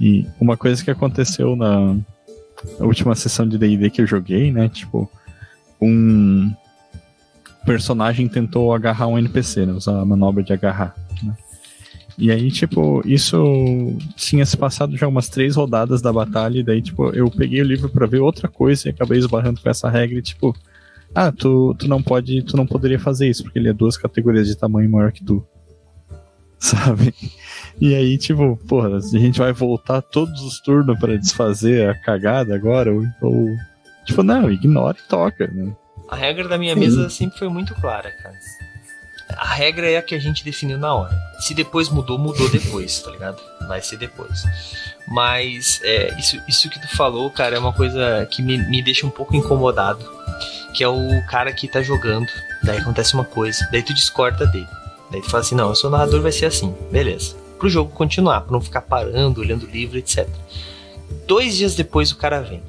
E 0.00 0.26
uma 0.40 0.56
coisa 0.56 0.82
que 0.82 0.90
aconteceu 0.90 1.54
na 1.56 1.96
última 2.78 3.14
sessão 3.14 3.46
de 3.46 3.58
D&D 3.58 3.90
que 3.90 4.00
eu 4.02 4.06
joguei, 4.06 4.50
né? 4.50 4.68
Tipo, 4.68 5.10
um 5.80 6.50
personagem 7.64 8.26
tentou 8.28 8.72
agarrar 8.74 9.06
um 9.06 9.18
NPC, 9.18 9.66
né? 9.66 9.72
Usar 9.72 10.00
a 10.00 10.04
manobra 10.04 10.42
de 10.42 10.52
agarrar? 10.52 10.94
E 12.20 12.30
aí, 12.30 12.50
tipo, 12.50 13.02
isso 13.06 13.96
tinha 14.14 14.44
se 14.44 14.54
passado 14.54 14.94
já 14.94 15.08
umas 15.08 15.30
três 15.30 15.56
rodadas 15.56 16.02
da 16.02 16.12
batalha, 16.12 16.58
e 16.58 16.62
daí, 16.62 16.82
tipo, 16.82 17.08
eu 17.14 17.30
peguei 17.30 17.62
o 17.62 17.64
livro 17.64 17.88
pra 17.88 18.06
ver 18.06 18.20
outra 18.20 18.46
coisa 18.46 18.86
e 18.86 18.90
acabei 18.90 19.18
esbarrando 19.18 19.58
com 19.58 19.70
essa 19.70 19.88
regra, 19.88 20.18
e, 20.18 20.22
tipo, 20.22 20.54
ah, 21.14 21.32
tu, 21.32 21.74
tu 21.78 21.88
não 21.88 22.02
pode, 22.02 22.42
tu 22.42 22.58
não 22.58 22.66
poderia 22.66 22.98
fazer 22.98 23.26
isso, 23.26 23.42
porque 23.42 23.58
ele 23.58 23.70
é 23.70 23.72
duas 23.72 23.96
categorias 23.96 24.46
de 24.46 24.54
tamanho 24.54 24.90
maior 24.90 25.12
que 25.12 25.24
tu. 25.24 25.42
Sabe? 26.60 27.14
E 27.80 27.94
aí, 27.94 28.18
tipo, 28.18 28.54
porra, 28.68 28.98
a 28.98 29.00
gente 29.00 29.38
vai 29.38 29.54
voltar 29.54 30.02
todos 30.02 30.42
os 30.42 30.60
turnos 30.60 30.98
pra 30.98 31.16
desfazer 31.16 31.88
a 31.88 31.94
cagada 31.94 32.54
agora, 32.54 32.92
ou, 32.92 33.02
ou 33.22 33.46
tipo, 34.04 34.22
não, 34.22 34.50
ignora 34.50 34.98
e 35.02 35.08
toca, 35.08 35.46
né? 35.46 35.74
A 36.06 36.16
regra 36.16 36.46
da 36.46 36.58
minha 36.58 36.74
Sim. 36.74 36.80
mesa 36.80 37.08
sempre 37.08 37.38
foi 37.38 37.48
muito 37.48 37.74
clara, 37.76 38.10
cara. 38.22 38.36
A 39.36 39.46
regra 39.46 39.90
é 39.90 39.96
a 39.96 40.02
que 40.02 40.14
a 40.14 40.18
gente 40.18 40.44
definiu 40.44 40.78
na 40.78 40.94
hora. 40.94 41.16
Se 41.40 41.54
depois 41.54 41.88
mudou, 41.88 42.18
mudou 42.18 42.48
depois, 42.50 43.00
tá 43.00 43.10
ligado? 43.10 43.40
Vai 43.66 43.80
ser 43.82 43.96
depois. 43.96 44.44
Mas 45.08 45.80
é, 45.82 46.18
isso, 46.18 46.40
isso 46.48 46.70
que 46.70 46.80
tu 46.80 46.88
falou, 46.96 47.30
cara, 47.30 47.56
é 47.56 47.58
uma 47.58 47.72
coisa 47.72 48.26
que 48.30 48.42
me, 48.42 48.58
me 48.58 48.82
deixa 48.82 49.06
um 49.06 49.10
pouco 49.10 49.34
incomodado. 49.34 50.04
Que 50.74 50.84
é 50.84 50.88
o 50.88 51.26
cara 51.28 51.52
que 51.52 51.66
tá 51.66 51.82
jogando, 51.82 52.28
daí 52.62 52.78
acontece 52.78 53.14
uma 53.14 53.24
coisa, 53.24 53.68
daí 53.72 53.82
tu 53.82 53.92
discorda 53.92 54.46
dele. 54.46 54.68
Daí 55.10 55.20
tu 55.20 55.28
fala 55.28 55.42
assim, 55.42 55.56
não, 55.56 55.68
eu 55.68 55.74
sou 55.74 55.90
narrador, 55.90 56.20
vai 56.22 56.30
ser 56.30 56.46
assim, 56.46 56.74
beleza. 56.90 57.34
Pro 57.58 57.68
jogo 57.68 57.90
continuar, 57.90 58.42
pra 58.42 58.52
não 58.52 58.60
ficar 58.60 58.82
parando, 58.82 59.40
olhando 59.40 59.66
o 59.66 59.70
livro, 59.70 59.98
etc. 59.98 60.28
Dois 61.26 61.56
dias 61.56 61.74
depois 61.74 62.12
o 62.12 62.16
cara 62.16 62.40
vem. 62.40 62.62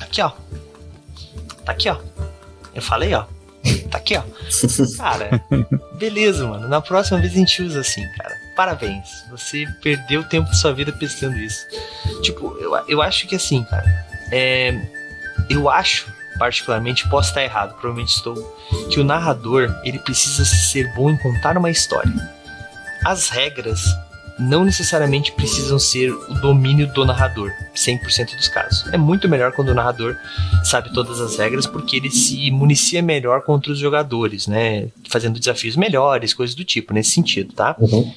Aqui, 0.00 0.22
ó. 0.22 0.30
Tá 1.64 1.72
aqui, 1.72 1.88
ó. 1.88 1.98
Eu 2.74 2.80
falei, 2.80 3.12
ó. 3.14 3.24
Tá 3.90 3.98
aqui, 3.98 4.16
ó. 4.16 4.22
Cara, 4.96 5.42
beleza, 5.94 6.46
mano. 6.46 6.68
Na 6.68 6.80
próxima 6.80 7.20
vez 7.20 7.32
a 7.32 7.36
gente 7.36 7.62
usa 7.62 7.80
assim, 7.80 8.06
cara. 8.16 8.34
Parabéns. 8.54 9.24
Você 9.30 9.66
perdeu 9.82 10.20
o 10.20 10.24
tempo 10.24 10.48
da 10.48 10.54
sua 10.54 10.72
vida 10.72 10.92
pensando 10.92 11.36
isso. 11.38 11.66
Tipo, 12.22 12.56
eu, 12.60 12.72
eu 12.88 13.02
acho 13.02 13.26
que 13.26 13.36
assim, 13.36 13.64
cara. 13.64 13.86
É, 14.30 14.78
eu 15.48 15.68
acho, 15.68 16.06
particularmente, 16.38 17.08
posso 17.08 17.30
estar 17.30 17.42
errado, 17.42 17.70
provavelmente 17.74 18.14
estou, 18.14 18.34
que 18.90 19.00
o 19.00 19.04
narrador 19.04 19.74
ele 19.84 19.98
precisa 19.98 20.44
ser 20.44 20.92
bom 20.94 21.10
em 21.10 21.16
contar 21.16 21.56
uma 21.56 21.70
história. 21.70 22.12
As 23.04 23.28
regras 23.28 23.80
não 24.38 24.64
necessariamente 24.64 25.32
precisam 25.32 25.78
ser 25.78 26.12
o 26.12 26.34
domínio 26.40 26.86
do 26.92 27.04
narrador, 27.04 27.50
100% 27.74 28.36
dos 28.36 28.48
casos. 28.48 28.92
É 28.92 28.96
muito 28.96 29.28
melhor 29.28 29.52
quando 29.52 29.70
o 29.70 29.74
narrador 29.74 30.16
sabe 30.64 30.92
todas 30.92 31.20
as 31.20 31.36
regras, 31.36 31.66
porque 31.66 31.96
ele 31.96 32.10
se 32.10 32.50
municia 32.50 33.02
melhor 33.02 33.42
contra 33.42 33.72
os 33.72 33.78
jogadores, 33.78 34.46
né? 34.46 34.88
Fazendo 35.08 35.38
desafios 35.38 35.76
melhores, 35.76 36.32
coisas 36.32 36.54
do 36.54 36.64
tipo, 36.64 36.94
nesse 36.94 37.10
sentido, 37.10 37.52
tá? 37.52 37.74
Uhum. 37.78 38.12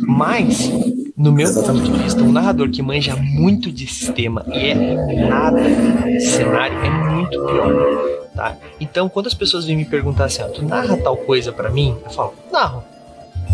Mas, 0.00 0.70
no 1.16 1.30
meu 1.32 1.46
Exatamente. 1.46 1.86
ponto 1.86 1.96
de 1.96 2.04
vista, 2.04 2.22
um 2.22 2.32
narrador 2.32 2.70
que 2.70 2.82
manja 2.82 3.16
muito 3.16 3.70
de 3.70 3.86
sistema 3.86 4.44
e 4.48 4.70
é 4.70 5.28
nada 5.28 5.60
de 5.62 6.20
cenário 6.20 6.76
é 6.78 6.90
muito 6.90 7.30
pior, 7.44 8.28
tá? 8.34 8.56
Então, 8.80 9.08
quando 9.08 9.26
as 9.26 9.34
pessoas 9.34 9.64
vêm 9.64 9.76
me 9.76 9.84
perguntar 9.84 10.26
assim, 10.26 10.42
ah, 10.42 10.48
tu 10.48 10.64
narra 10.64 10.96
tal 10.96 11.16
coisa 11.16 11.52
pra 11.52 11.70
mim? 11.70 11.96
Eu 12.04 12.10
falo, 12.10 12.34
narro. 12.50 12.93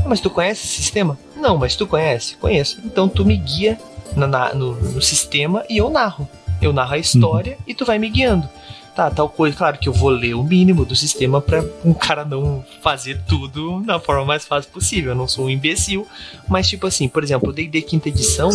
"Ah, 0.05 0.09
Mas 0.09 0.21
tu 0.21 0.31
conhece 0.31 0.67
esse 0.67 0.77
sistema? 0.77 1.19
Não, 1.37 1.57
mas 1.57 1.77
tu 1.77 1.87
conhece? 1.87 2.37
Conheço. 2.37 2.79
Então 2.85 3.09
tu 3.09 3.25
me 3.25 3.37
guia 3.37 3.79
na- 4.17 4.27
na- 4.27 4.55
no, 4.55 4.75
no 4.75 5.03
sistema 5.03 5.65
e 5.69 5.77
eu 5.79 5.89
narro. 5.91 6.29
Eu 6.61 6.73
narro 6.73 6.95
a 6.95 6.99
história 6.99 7.57
e 7.67 7.75
tu 7.75 7.85
vai 7.85 7.99
me 7.99 8.09
guiando. 8.11 8.49
Tá, 8.95 9.09
tal 9.11 9.29
coisa, 9.29 9.57
claro 9.57 9.79
que 9.79 9.89
eu 9.89 9.93
vou 9.93 10.11
ler 10.11 10.35
o 10.35 10.43
mínimo 10.43 10.85
do 10.85 10.97
sistema 10.97 11.41
pra 11.41 11.65
um 11.85 11.95
cara 11.95 12.25
não 12.25 12.63
fazer 12.83 13.21
tudo 13.27 13.81
da 13.83 13.99
forma 14.01 14.25
mais 14.25 14.45
fácil 14.45 14.71
possível. 14.73 15.13
Eu 15.13 15.17
não 15.17 15.29
sou 15.29 15.47
um 15.47 15.51
imbecil, 15.51 16.07
mas 16.49 16.69
tipo 16.69 16.87
assim, 16.87 17.09
por 17.09 17.23
exemplo, 17.23 17.49
o 17.49 17.53
D&D 17.53 17.81
quinta 17.83 18.09
edição, 18.09 18.51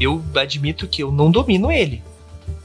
eu 0.00 0.20
admito 0.34 0.88
que 0.88 1.02
eu 1.02 1.12
não 1.12 1.30
domino 1.30 1.70
ele. 1.70 2.02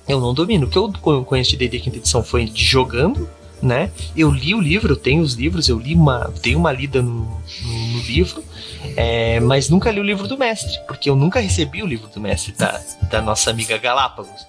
Eu 0.08 0.20
não 0.20 0.34
domino. 0.34 0.66
O 0.66 0.70
que 0.70 0.78
eu 0.78 0.92
co- 1.02 1.24
conheço 1.24 1.52
de 1.52 1.58
D&D 1.58 1.80
quinta 1.82 1.98
edição 1.98 2.24
foi 2.24 2.46
de 2.46 2.64
jogando, 2.64 3.30
né? 3.62 3.92
Eu 4.16 4.32
li 4.32 4.56
o 4.56 4.60
livro, 4.62 4.94
eu 4.94 4.98
tenho 4.98 5.22
os 5.22 5.34
livros, 5.34 5.70
eu 5.70 5.78
li 5.80 5.94
uma, 5.94 6.34
dei 6.42 6.56
uma 6.56 6.72
lida 6.72 7.02
no, 7.02 7.14
no- 7.64 7.88
no 7.94 8.00
livro, 8.04 8.44
é, 8.96 9.40
mas 9.40 9.70
nunca 9.70 9.92
li 9.92 10.00
o 10.00 10.04
livro 10.04 10.28
do 10.28 10.38
mestre, 10.38 10.80
porque 10.88 11.10
eu 11.10 11.16
nunca 11.16 11.40
recebi 11.40 11.84
o 11.84 11.86
livro 11.86 12.08
do 12.08 12.20
mestre 12.20 12.54
da, 12.54 12.82
da 13.10 13.22
nossa 13.22 13.50
amiga 13.52 13.78
Galápagos, 13.78 14.46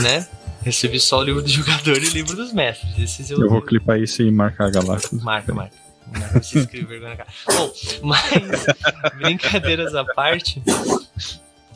né? 0.00 0.26
Recebi 0.64 1.00
só 1.00 1.18
o 1.18 1.22
livro 1.24 1.42
do 1.42 1.48
jogador 1.48 1.96
e 2.02 2.06
o 2.08 2.10
livro 2.12 2.36
dos 2.36 2.52
mestres. 2.52 2.96
Esses 2.98 3.30
eu, 3.30 3.40
Eu 3.40 3.48
vou 3.50 3.60
clipar 3.62 3.98
isso 4.00 4.22
e 4.22 4.30
marcar 4.30 4.66
a 4.66 4.70
Galáxia. 4.70 5.18
Marca, 5.20 5.52
marca. 5.52 5.74
Marca, 6.12 6.40
Você 6.42 6.58
escreve 6.60 6.86
vergonha 6.86 7.10
na 7.10 7.16
cara. 7.16 7.28
Bom, 7.48 7.72
mas 8.02 8.66
brincadeiras 9.18 9.94
à 9.94 10.04
parte. 10.04 10.62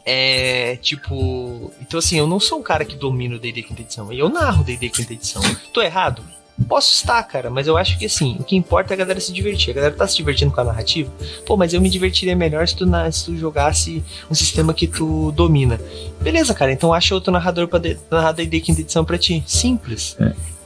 É 0.05 0.77
tipo. 0.77 1.73
Então, 1.81 1.99
assim, 1.99 2.17
eu 2.19 2.27
não 2.29 2.39
sou 2.39 2.61
um 2.61 2.63
cara 2.63 2.85
que 2.85 2.95
domina 2.95 3.35
o 3.35 3.39
DD 3.41 3.63
quinta 3.65 3.83
edição. 3.83 4.13
Eu 4.13 4.29
narro 4.29 4.61
o 4.61 4.65
DD 4.65 4.89
quinta 4.91 5.13
edição. 5.13 5.43
Tô 5.73 5.83
errado? 5.83 6.23
Posso 6.69 6.93
estar, 6.95 7.23
cara, 7.25 7.51
mas 7.51 7.67
eu 7.67 7.77
acho 7.77 7.99
que 7.99 8.07
assim, 8.07 8.37
o 8.41 8.45
que 8.45 8.57
importa 8.57 8.93
é 8.93 8.95
a 8.95 8.97
galera 8.97 9.21
se 9.21 9.33
divertir. 9.33 9.73
A 9.73 9.75
galera 9.75 9.95
tá 9.95 10.07
se 10.09 10.17
divertindo 10.17 10.51
com 10.51 10.61
a 10.61 10.65
narrativa. 10.65 11.13
Pô, 11.47 11.57
mas 11.57 11.75
eu 11.75 11.81
me 11.81 11.91
divertiria 11.91 12.35
melhor 12.35 12.67
se 12.67 12.75
tu, 12.75 12.87
na- 12.87 13.11
se 13.13 13.27
tu 13.27 13.37
jogasse 13.37 14.03
um 14.31 14.35
sistema 14.35 14.73
que 14.73 14.87
tu 14.87 15.31
domina. 15.33 15.79
Beleza, 16.21 16.55
cara, 16.55 16.73
então 16.73 16.95
acha 16.95 17.15
outro 17.15 17.31
narrador 17.33 17.69
pra 17.69 17.79
de- 17.79 17.99
narrar 18.11 18.33
DD 18.33 18.61
quinta 18.61 18.81
edição 18.81 19.05
pra 19.05 19.19
ti. 19.19 19.45
Simples. 19.47 20.17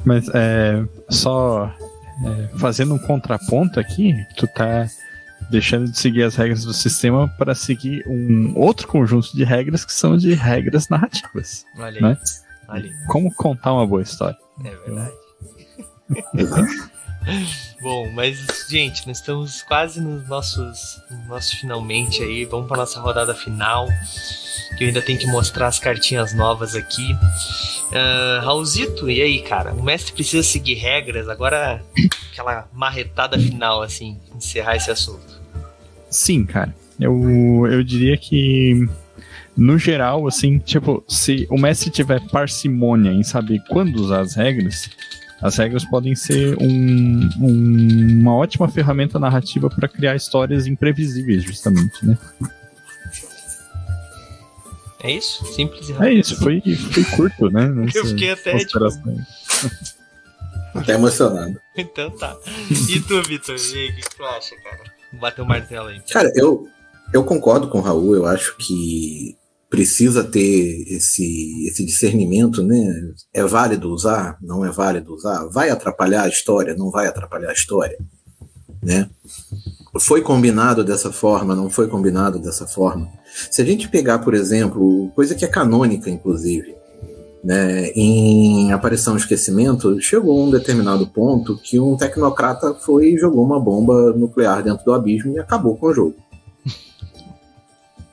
Mas 0.04 0.28
é, 0.32 0.82
só 1.08 1.70
é, 2.24 2.56
fazendo 2.56 2.94
um 2.94 2.98
contraponto 2.98 3.80
aqui, 3.80 4.14
tu 4.36 4.46
tá 4.46 4.86
deixando 5.50 5.90
de 5.90 5.98
seguir 5.98 6.22
as 6.22 6.36
regras 6.36 6.64
do 6.64 6.72
sistema 6.72 7.26
para 7.36 7.54
seguir 7.54 8.04
um 8.06 8.52
outro 8.56 8.86
conjunto 8.86 9.34
de 9.36 9.42
regras 9.42 9.84
que 9.84 9.92
são 9.92 10.16
de 10.16 10.34
regras 10.34 10.88
narrativas. 10.88 11.64
Olha 11.76 11.96
aí. 11.96 12.00
Né? 12.02 12.18
Olha 12.68 12.84
aí. 12.84 13.06
Como 13.08 13.34
contar 13.34 13.72
uma 13.72 13.86
boa 13.86 14.02
história. 14.02 14.36
É 14.64 14.70
verdade. 14.86 15.12
Bom, 17.80 18.10
mas, 18.12 18.66
gente, 18.68 19.06
nós 19.06 19.18
estamos 19.18 19.62
quase 19.62 20.00
nos 20.00 20.26
nossos, 20.28 21.00
no 21.10 21.28
nosso 21.28 21.56
finalmente 21.58 22.22
aí. 22.22 22.44
Vamos 22.44 22.66
para 22.66 22.78
nossa 22.78 23.00
rodada 23.00 23.34
final. 23.34 23.88
Que 24.76 24.84
eu 24.84 24.88
ainda 24.88 25.02
tenho 25.02 25.18
que 25.18 25.26
mostrar 25.26 25.66
as 25.66 25.78
cartinhas 25.78 26.34
novas 26.34 26.74
aqui. 26.74 27.16
Ah, 27.92 28.40
Raulzito, 28.42 29.10
e 29.10 29.20
aí, 29.20 29.42
cara? 29.42 29.72
O 29.72 29.82
mestre 29.82 30.12
precisa 30.12 30.42
seguir 30.42 30.74
regras. 30.74 31.28
Agora, 31.28 31.82
aquela 32.32 32.68
marretada 32.72 33.38
final, 33.38 33.82
assim, 33.82 34.18
encerrar 34.34 34.76
esse 34.76 34.90
assunto. 34.90 35.40
Sim, 36.08 36.44
cara. 36.44 36.74
Eu, 36.98 37.66
eu 37.70 37.82
diria 37.82 38.16
que, 38.16 38.86
no 39.56 39.78
geral, 39.78 40.26
assim, 40.26 40.58
tipo, 40.58 41.02
se 41.08 41.46
o 41.50 41.58
mestre 41.58 41.90
tiver 41.90 42.20
parcimônia 42.28 43.10
em 43.10 43.22
saber 43.22 43.62
quando 43.68 43.96
usar 43.96 44.20
as 44.20 44.34
regras, 44.34 44.90
as 45.42 45.56
regras 45.56 45.84
podem 45.84 46.14
ser 46.14 46.56
um- 46.60 47.28
um- 47.40 48.20
uma 48.20 48.34
ótima 48.36 48.68
ferramenta 48.68 49.18
narrativa 49.18 49.68
para 49.70 49.88
criar 49.88 50.14
histórias 50.16 50.66
imprevisíveis, 50.66 51.42
justamente, 51.42 52.04
né? 52.04 52.16
É 55.02 55.12
isso? 55.12 55.44
Simples 55.54 55.88
e 55.88 55.92
É 55.92 55.94
rápido. 55.94 56.12
isso, 56.18 56.36
foi, 56.36 56.60
foi 56.92 57.04
curto, 57.16 57.50
né? 57.50 57.68
Eu 57.94 58.04
fiquei 58.04 58.30
até, 58.32 58.58
tipo. 58.58 58.78
Até 60.74 60.92
emocionado. 60.94 61.58
Então 61.76 62.10
tá. 62.10 62.36
E 62.90 63.00
tu, 63.00 63.22
Vitor? 63.22 63.54
O 63.56 63.58
que, 63.58 63.92
que 63.92 64.16
tu 64.16 64.22
acha, 64.24 64.54
cara? 64.56 64.82
Bateu 65.12 65.44
o 65.44 65.48
martelo 65.48 65.88
aí. 65.88 66.00
Cara, 66.10 66.30
eu, 66.36 66.68
eu 67.14 67.24
concordo 67.24 67.68
com 67.68 67.78
o 67.78 67.80
Raul, 67.80 68.14
eu 68.14 68.26
acho 68.26 68.54
que 68.58 69.34
precisa 69.70 70.24
ter 70.24 70.84
esse, 70.88 71.66
esse 71.68 71.86
discernimento, 71.86 72.60
né? 72.60 72.92
É 73.32 73.44
válido 73.44 73.92
usar? 73.92 74.36
Não 74.42 74.64
é 74.64 74.70
válido 74.70 75.14
usar? 75.14 75.46
Vai 75.46 75.70
atrapalhar 75.70 76.24
a 76.24 76.28
história? 76.28 76.74
Não 76.74 76.90
vai 76.90 77.06
atrapalhar 77.06 77.50
a 77.50 77.54
história? 77.54 77.96
Né? 78.82 79.08
Foi 80.00 80.22
combinado 80.22 80.82
dessa 80.82 81.12
forma? 81.12 81.54
Não 81.54 81.70
foi 81.70 81.86
combinado 81.86 82.40
dessa 82.40 82.66
forma? 82.66 83.08
Se 83.48 83.62
a 83.62 83.64
gente 83.64 83.88
pegar, 83.88 84.18
por 84.18 84.34
exemplo, 84.34 85.08
coisa 85.14 85.36
que 85.36 85.44
é 85.44 85.48
canônica, 85.48 86.10
inclusive, 86.10 86.74
né, 87.44 87.90
em 87.94 88.72
Aparição 88.72 89.14
e 89.14 89.18
Esquecimento, 89.18 90.00
chegou 90.00 90.44
um 90.44 90.50
determinado 90.50 91.06
ponto 91.06 91.56
que 91.56 91.78
um 91.78 91.96
tecnocrata 91.96 92.74
foi 92.74 93.16
jogou 93.16 93.44
uma 93.44 93.60
bomba 93.60 94.12
nuclear 94.12 94.62
dentro 94.62 94.84
do 94.84 94.92
abismo 94.92 95.34
e 95.34 95.38
acabou 95.38 95.76
com 95.76 95.86
o 95.86 95.94
jogo. 95.94 96.16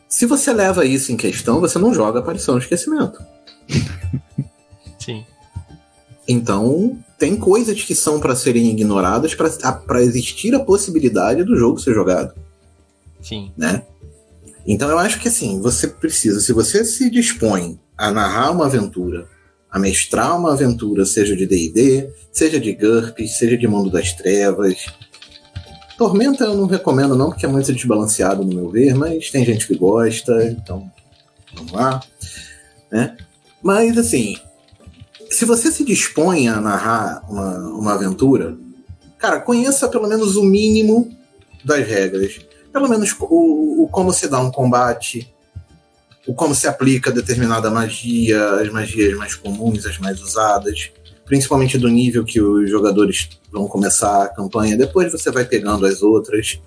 Se 0.10 0.26
você 0.26 0.54
leva 0.54 0.86
isso 0.86 1.12
em 1.12 1.18
questão, 1.18 1.60
você 1.60 1.78
não 1.78 1.94
joga 1.94 2.20
Aparição 2.20 2.56
e 2.56 2.60
Esquecimento. 2.60 3.22
Sim. 5.00 5.26
Então, 6.28 6.98
tem 7.18 7.36
coisas 7.36 7.82
que 7.82 7.96
são 7.96 8.20
para 8.20 8.36
serem 8.36 8.70
ignoradas 8.70 9.34
para 9.34 10.04
existir 10.04 10.54
a 10.54 10.60
possibilidade 10.60 11.44
do 11.44 11.58
jogo 11.58 11.80
ser 11.80 11.94
jogado, 11.94 12.34
Sim. 13.22 13.52
né? 13.58 13.84
Então 14.66 14.90
eu 14.90 15.00
acho 15.00 15.20
que 15.22 15.30
assim, 15.30 15.62
você 15.62 15.88
precisa, 15.88 16.42
se 16.42 16.52
você 16.52 16.84
se 16.84 17.10
dispõe 17.10 17.80
a 17.98 18.12
narrar 18.12 18.52
uma 18.52 18.66
aventura, 18.66 19.28
a 19.72 19.80
mestrar 19.80 20.38
uma 20.38 20.54
aventura, 20.54 21.06
seja 21.06 21.36
de 21.36 21.46
D&D, 21.46 22.10
seja 22.32 22.60
de 22.60 22.74
GURPS, 22.74 23.38
seja 23.38 23.58
de 23.58 23.68
Mundo 23.68 23.90
das 23.90 24.14
Trevas. 24.14 24.86
Tormenta 25.98 26.44
eu 26.44 26.56
não 26.56 26.68
recomendo 26.68 27.16
não, 27.16 27.30
porque 27.30 27.46
é 27.46 27.50
muito 27.50 27.74
desbalanceado 27.74 28.44
no 28.46 28.54
meu 28.54 28.70
ver, 28.70 28.94
mas 28.94 29.32
tem 29.32 29.44
gente 29.44 29.66
que 29.66 29.76
gosta, 29.76 30.44
então 30.46 30.92
vamos 31.56 31.72
lá, 31.72 32.02
né? 32.92 33.18
Mas 33.64 33.98
assim, 33.98 34.38
se 35.30 35.44
você 35.44 35.72
se 35.72 35.84
dispõe 35.84 36.48
a 36.48 36.62
narrar 36.62 37.24
uma, 37.28 37.58
uma 37.70 37.94
aventura, 37.94 38.56
cara, 39.18 39.40
conheça 39.40 39.88
pelo 39.90 40.08
menos 40.08 40.36
o 40.36 40.44
mínimo 40.44 41.12
das 41.66 41.86
regras. 41.86 42.40
Pelo 42.72 42.88
menos 42.88 43.16
o, 43.20 43.84
o 43.84 43.90
como 43.92 44.14
se 44.14 44.28
dá 44.28 44.40
um 44.40 44.52
combate, 44.52 45.34
o 46.28 46.34
como 46.34 46.54
se 46.54 46.68
aplica 46.68 47.12
determinada 47.12 47.72
magia, 47.72 48.62
as 48.62 48.70
magias 48.70 49.18
mais 49.18 49.34
comuns, 49.34 49.86
as 49.86 49.98
mais 49.98 50.22
usadas, 50.22 50.92
principalmente 51.28 51.78
do 51.78 51.90
nível 51.90 52.24
que 52.24 52.42
os 52.42 52.70
jogadores 52.70 53.30
vão 53.52 53.68
começar 53.68 54.24
a 54.24 54.30
campanha. 54.30 54.78
Depois 54.78 55.12
você 55.12 55.30
vai 55.30 55.46
pegando 55.46 55.86
as 55.86 56.02
outras, 56.02 56.60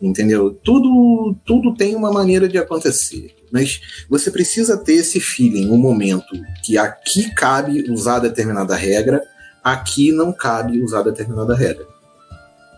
entendeu? 0.00 0.56
Tudo, 0.62 1.34
tudo 1.44 1.74
tem 1.74 1.96
uma 1.96 2.12
maneira 2.12 2.46
de 2.46 2.58
acontecer, 2.58 3.34
mas 3.50 3.80
você 4.08 4.30
precisa 4.30 4.76
ter 4.76 4.94
esse 4.94 5.18
feeling, 5.18 5.70
um 5.70 5.78
momento 5.78 6.34
que 6.62 6.76
aqui 6.76 7.34
cabe 7.34 7.90
usar 7.90 8.18
determinada 8.18 8.76
regra, 8.76 9.22
aqui 9.64 10.12
não 10.12 10.32
cabe 10.32 10.82
usar 10.82 11.02
determinada 11.02 11.54
regra. 11.54 11.86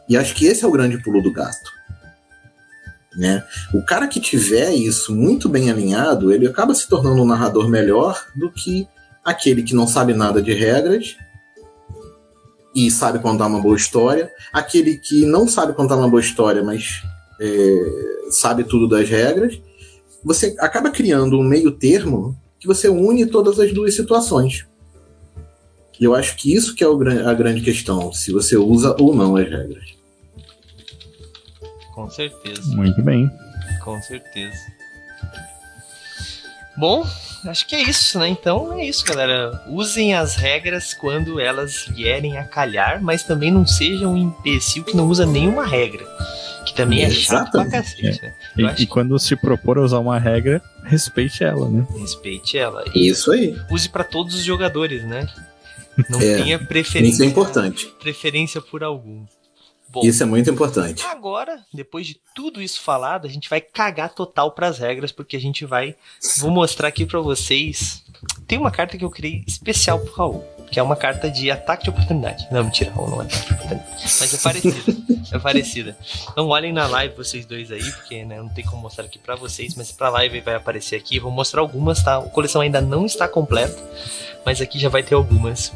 E 0.09 0.17
acho 0.17 0.35
que 0.35 0.47
esse 0.47 0.65
é 0.65 0.69
o 0.69 0.73
grande 0.73 1.03
pulo 1.03 1.23
do 1.23 1.33
gato. 1.33 1.73
Né? 3.17 3.43
O 3.73 3.85
cara 3.85 4.07
que 4.07 4.21
tiver 4.21 4.73
isso 4.73 5.15
muito 5.15 5.49
bem 5.49 5.71
alinhado, 5.71 6.33
ele 6.33 6.47
acaba 6.47 6.75
se 6.75 6.89
tornando 6.89 7.23
um 7.23 7.27
narrador 7.27 7.69
melhor 7.69 8.27
do 8.35 8.51
que 8.51 8.89
aquele 9.25 9.62
que 9.62 9.75
não 9.75 9.87
sabe 9.87 10.12
nada 10.12 10.43
de 10.43 10.53
regras 10.53 11.16
e 12.75 12.91
sabe 12.91 13.20
contar 13.20 13.47
uma 13.47 13.61
boa 13.61 13.77
história, 13.77 14.31
aquele 14.53 14.99
que 14.99 15.25
não 15.25 15.47
sabe 15.47 15.72
contar 15.72 15.97
uma 15.97 16.09
boa 16.09 16.20
história, 16.20 16.62
mas 16.62 17.03
é, 17.41 18.31
sabe 18.31 18.64
tudo 18.64 18.89
das 18.89 19.09
regras. 19.09 19.61
Você 20.25 20.57
acaba 20.59 20.91
criando 20.91 21.39
um 21.39 21.43
meio 21.43 21.70
termo 21.70 22.37
que 22.59 22.66
você 22.66 22.89
une 22.89 23.27
todas 23.27 23.61
as 23.61 23.72
duas 23.72 23.95
situações. 23.95 24.66
E 26.01 26.05
eu 26.05 26.14
acho 26.14 26.37
que 26.37 26.53
isso 26.53 26.75
que 26.75 26.83
é 26.83 26.89
o, 26.89 27.01
a 27.29 27.35
grande 27.35 27.61
questão, 27.61 28.12
se 28.12 28.33
você 28.33 28.57
usa 28.57 28.97
ou 28.99 29.14
não 29.14 29.37
as 29.37 29.49
regras. 29.49 29.95
Com 31.95 32.11
certeza. 32.11 32.75
Muito 32.75 33.01
bem. 33.03 33.31
Com 33.85 34.01
certeza. 34.03 34.59
Bom, 36.77 37.07
acho 37.47 37.67
que 37.67 37.75
é 37.75 37.83
isso, 37.83 38.19
né? 38.19 38.29
Então 38.29 38.73
é 38.79 38.85
isso, 38.87 39.05
galera. 39.05 39.63
Usem 39.69 40.15
as 40.15 40.37
regras 40.37 40.95
quando 40.95 41.41
elas 41.41 41.87
vierem 41.89 42.39
a 42.39 42.45
calhar, 42.45 43.03
mas 43.03 43.23
também 43.23 43.51
não 43.51 43.67
seja 43.67 44.07
um 44.09 44.17
imbecil 44.17 44.85
que 44.85 44.97
não 44.97 45.07
usa 45.09 45.25
nenhuma 45.27 45.67
regra. 45.67 46.05
Que 46.67 46.75
também 46.75 47.03
é 47.03 47.11
chato 47.11 47.51
pra 47.51 47.69
cacete, 47.69 48.23
né? 48.23 48.35
Eu 48.57 48.67
E, 48.67 48.71
acho 48.71 48.83
e 48.83 48.87
quando 48.87 49.19
se 49.19 49.37
propor 49.37 49.79
a 49.79 49.83
usar 49.83 49.99
uma 49.99 50.19
regra, 50.19 50.63
respeite 50.85 51.45
ela, 51.45 51.69
né? 51.69 51.87
que 51.93 51.99
Respeite 52.01 52.57
ela. 52.59 52.85
E 52.95 53.09
Isso 53.09 53.31
aí. 53.33 53.55
use 53.71 53.89
pra 53.89 54.03
todos 54.03 54.35
os 54.35 54.43
jogadores, 54.43 55.05
né? 55.05 55.27
Não 56.09 56.21
É, 56.21 56.37
tenha 56.43 56.59
preferência. 56.59 57.15
Isso 57.17 57.23
é 57.23 57.27
importante. 57.27 57.87
Preferência 58.01 58.61
por 58.61 58.83
algum. 58.83 59.25
Bom, 59.95 60.01
Isso 60.03 60.25
é 60.25 60.27
muito 60.27 60.51
importante. 60.51 61.07
Agora, 61.07 61.65
depois 61.73 62.05
de 62.05 62.21
tudo 62.35 62.61
isso 62.61 62.81
falado, 62.81 63.29
a 63.29 63.31
gente 63.31 63.49
vai 63.49 63.61
cagar 63.61 64.13
total 64.13 64.51
pras 64.51 64.77
regras, 64.77 65.13
porque 65.13 65.37
a 65.37 65.41
gente 65.41 65.65
vai. 65.65 65.95
Vou 66.39 66.51
mostrar 66.51 66.89
aqui 66.89 67.07
pra 67.07 67.21
vocês. 67.21 68.03
Tem 68.49 68.59
uma 68.59 68.73
carta 68.73 68.99
que 68.99 69.05
eu 69.05 69.11
criei 69.11 69.45
especial 69.47 70.01
pro 70.01 70.13
Raul, 70.13 70.45
que 70.69 70.81
é 70.81 70.83
uma 70.83 70.97
carta 70.97 71.31
de 71.31 71.49
ataque 71.49 71.85
de 71.85 71.91
oportunidade. 71.91 72.45
Não, 72.51 72.65
mentira, 72.65 72.91
Raul 72.91 73.09
não 73.09 73.23
é 73.23 73.25
ataque 73.27 73.47
de 73.47 73.53
oportunidade. 73.53 73.91
Mas 74.03 74.35
é 74.35 74.39
parecida. 74.39 74.77
é 75.31 75.39
parecida. 75.39 75.99
Não 76.37 76.49
olhem 76.49 76.73
na 76.73 76.89
live 76.89 77.15
vocês 77.15 77.47
dois 77.47 77.71
aí, 77.71 77.93
porque 77.93 78.25
né, 78.25 78.39
não 78.39 78.49
tem 78.49 78.65
como 78.65 78.83
mostrar 78.83 79.05
aqui 79.05 79.21
pra 79.21 79.37
vocês, 79.37 79.77
mas 79.77 79.93
pra 79.93 80.09
live 80.09 80.41
vai 80.41 80.57
aparecer 80.57 80.97
aqui. 80.97 81.21
Vou 81.21 81.31
mostrar 81.31 81.61
algumas, 81.61 82.03
tá? 82.03 82.17
A 82.19 82.23
coleção 82.23 82.61
ainda 82.61 82.81
não 82.81 83.07
está 83.07 83.29
completa, 83.29 83.81
mas 84.45 84.61
aqui 84.61 84.77
já 84.77 84.89
vai 84.89 85.05
ter 85.05 85.15
algumas. 85.15 85.73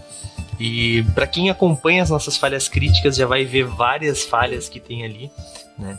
E 0.58 1.04
para 1.14 1.26
quem 1.26 1.50
acompanha 1.50 2.02
as 2.02 2.10
nossas 2.10 2.36
falhas 2.36 2.68
críticas 2.68 3.16
já 3.16 3.26
vai 3.26 3.44
ver 3.44 3.64
várias 3.64 4.24
falhas 4.24 4.68
que 4.68 4.80
tem 4.80 5.04
ali, 5.04 5.30
né? 5.78 5.98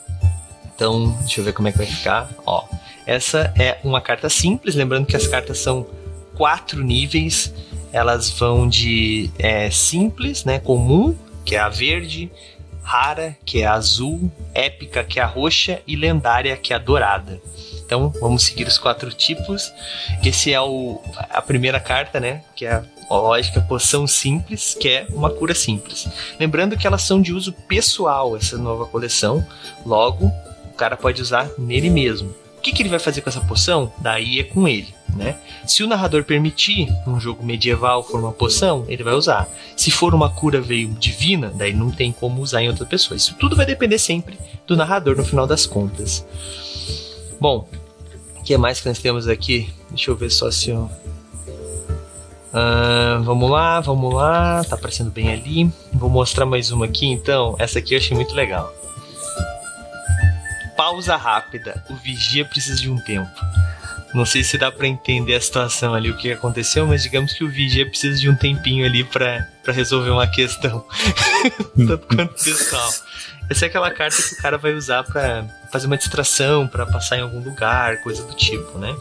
Então, 0.76 1.12
deixa 1.20 1.41
eu 1.41 1.45
ver 1.45 1.53
como 1.53 1.68
é 1.68 1.72
que 1.72 1.78
vai 1.78 1.88
ficar. 1.88 2.30
Ó, 2.45 2.66
essa 3.05 3.53
é 3.57 3.80
uma 3.84 4.01
carta 4.01 4.30
simples, 4.30 4.76
lembrando 4.76 5.05
que 5.05 5.16
as 5.16 5.28
cartas 5.28 5.60
são 5.60 5.88
quatro 6.36 6.84
níveis. 6.84 7.53
Elas 7.91 8.30
vão 8.30 8.68
de 8.68 9.30
é, 9.38 9.70
simples, 9.72 10.45
né? 10.45 10.60
Comum, 10.60 11.18
que 11.43 11.55
é 11.55 11.60
a 11.60 11.70
verde, 11.70 12.32
rara, 12.82 13.36
que 13.45 13.62
é 13.62 13.66
a 13.66 13.74
azul, 13.74 14.32
épica, 14.53 15.03
que 15.03 15.20
é 15.20 15.24
a 15.24 15.26
roxa, 15.26 15.82
e 15.88 15.95
lendária, 15.95 16.55
que 16.55 16.72
é 16.72 16.76
a 16.76 16.80
dourada. 16.80 17.41
Então, 17.86 18.14
vamos 18.22 18.43
seguir 18.43 18.68
os 18.68 18.78
quatro 18.78 19.12
tipos. 19.12 19.74
Esse 20.24 20.53
é 20.53 20.62
o, 20.62 21.01
a 21.30 21.41
primeira 21.41 21.80
carta, 21.80 22.20
né? 22.20 22.43
Que 22.55 22.66
é 22.66 22.84
lógica 23.18 23.62
poção 23.62 24.05
simples, 24.05 24.76
que 24.80 24.88
é 24.88 25.07
uma 25.10 25.30
cura 25.30 25.55
simples. 25.55 26.07
Lembrando 26.39 26.78
que 26.78 26.86
elas 26.86 27.01
são 27.01 27.22
de 27.22 27.34
uso 27.34 27.51
pessoal, 27.51 28.36
essa 28.36 28.57
nova 28.57 28.86
coleção. 28.86 29.45
Logo, 29.86 30.32
o 30.66 30.74
cara 30.76 30.95
pode 30.95 31.22
usar 31.22 31.49
nele 31.57 31.89
mesmo. 31.89 32.34
O 32.60 32.62
que, 32.62 32.74
que 32.74 32.82
ele 32.82 32.89
vai 32.89 32.99
fazer 32.99 33.22
com 33.22 33.30
essa 33.30 33.39
poção? 33.39 33.91
Daí 33.99 34.38
é 34.38 34.43
com 34.43 34.68
ele, 34.68 34.93
né? 35.16 35.38
Se 35.66 35.82
o 35.82 35.88
narrador 35.88 36.26
permitir, 36.26 36.93
num 37.07 37.18
jogo 37.18 37.43
medieval 37.45 38.03
for 38.03 38.20
uma 38.20 38.34
poção, 38.34 38.84
ele 38.89 39.01
vai 39.01 39.14
usar. 39.14 39.47
Se 39.78 39.89
for 39.89 40.14
uma 40.14 40.30
cura 40.30 40.60
veio 40.60 40.89
divina, 40.89 41.53
daí 41.55 41.72
não 41.72 41.89
tem 41.89 42.12
como 42.12 42.41
usar 42.41 42.62
em 42.62 42.68
outra 42.68 42.86
pessoa. 42.86 43.16
Isso 43.16 43.34
tudo 43.36 43.55
vai 43.55 43.66
depender 43.66 43.97
sempre 43.97 44.38
do 44.68 44.76
narrador 44.76 45.16
no 45.16 45.24
final 45.24 45.47
das 45.47 45.66
contas. 45.66 46.26
Bom, 47.39 47.66
o 48.38 48.43
que 48.43 48.57
mais 48.57 48.82
que 48.82 48.89
nós 48.89 48.99
temos 48.99 49.26
aqui? 49.30 49.70
Deixa 49.89 50.12
eu 50.12 50.16
ver 50.18 50.30
só 50.30 50.51
se 50.51 50.70
eu... 50.70 50.91
Ah, 52.54 53.20
vamos 53.24 53.50
lá, 53.50 53.80
vamos 53.80 54.14
lá. 54.14 54.64
Tá 54.64 54.76
aparecendo 54.76 55.12
bem 55.12 55.32
ali. 55.32 55.72
Vou 55.93 56.10
mostrar 56.10 56.45
mais 56.45 56.72
uma 56.72 56.86
aqui 56.86 57.06
então. 57.06 57.56
Essa 57.60 57.80
aqui 57.80 57.93
eu 57.93 58.00
achei 58.00 58.16
muito 58.16 58.34
legal. 58.34 58.74
Pausa 60.76 61.16
rápida. 61.16 61.84
O 61.89 61.95
vigia 61.95 62.45
precisa 62.45 62.80
de 62.82 62.89
um 62.89 62.97
tempo. 62.97 63.30
Não 64.14 64.26
sei 64.26 64.43
se 64.43 64.58
dá 64.58 64.72
pra 64.72 64.88
entender 64.88 65.36
a 65.36 65.41
situação 65.41 65.93
ali, 65.93 66.10
o 66.10 66.18
que 66.18 66.32
aconteceu, 66.32 66.88
mas 66.88 67.04
digamos 67.04 67.32
que 67.34 67.43
o 67.43 67.50
vigia 67.50 67.88
precisa 67.88 68.20
de 68.20 68.28
um 68.28 68.36
tempinho 68.36 68.84
ali 68.84 69.04
pra 69.04 69.45
resolver 69.68 70.10
uma 70.10 70.26
questão. 70.26 70.84
Tanto 71.78 72.08
quanto 72.08 72.43
pessoal. 72.43 72.89
Essa 73.50 73.66
é 73.66 73.68
aquela 73.68 73.91
carta 73.91 74.18
que 74.18 74.34
o 74.34 74.38
cara 74.38 74.58
vai 74.58 74.74
usar 74.74 75.04
pra 75.04 75.45
fazer 75.72 75.86
uma 75.86 75.97
distração, 75.97 76.68
pra 76.68 76.88
passar 76.88 77.18
em 77.18 77.22
algum 77.22 77.39
lugar, 77.39 78.02
coisa 78.02 78.24
do 78.24 78.34
tipo, 78.34 78.80
né? 78.80 78.95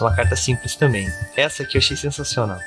É 0.00 0.04
uma 0.04 0.14
carta 0.14 0.34
simples 0.34 0.74
também. 0.74 1.06
Essa 1.36 1.62
aqui 1.62 1.76
eu 1.76 1.80
achei 1.80 1.96
sensacional. 1.96 2.58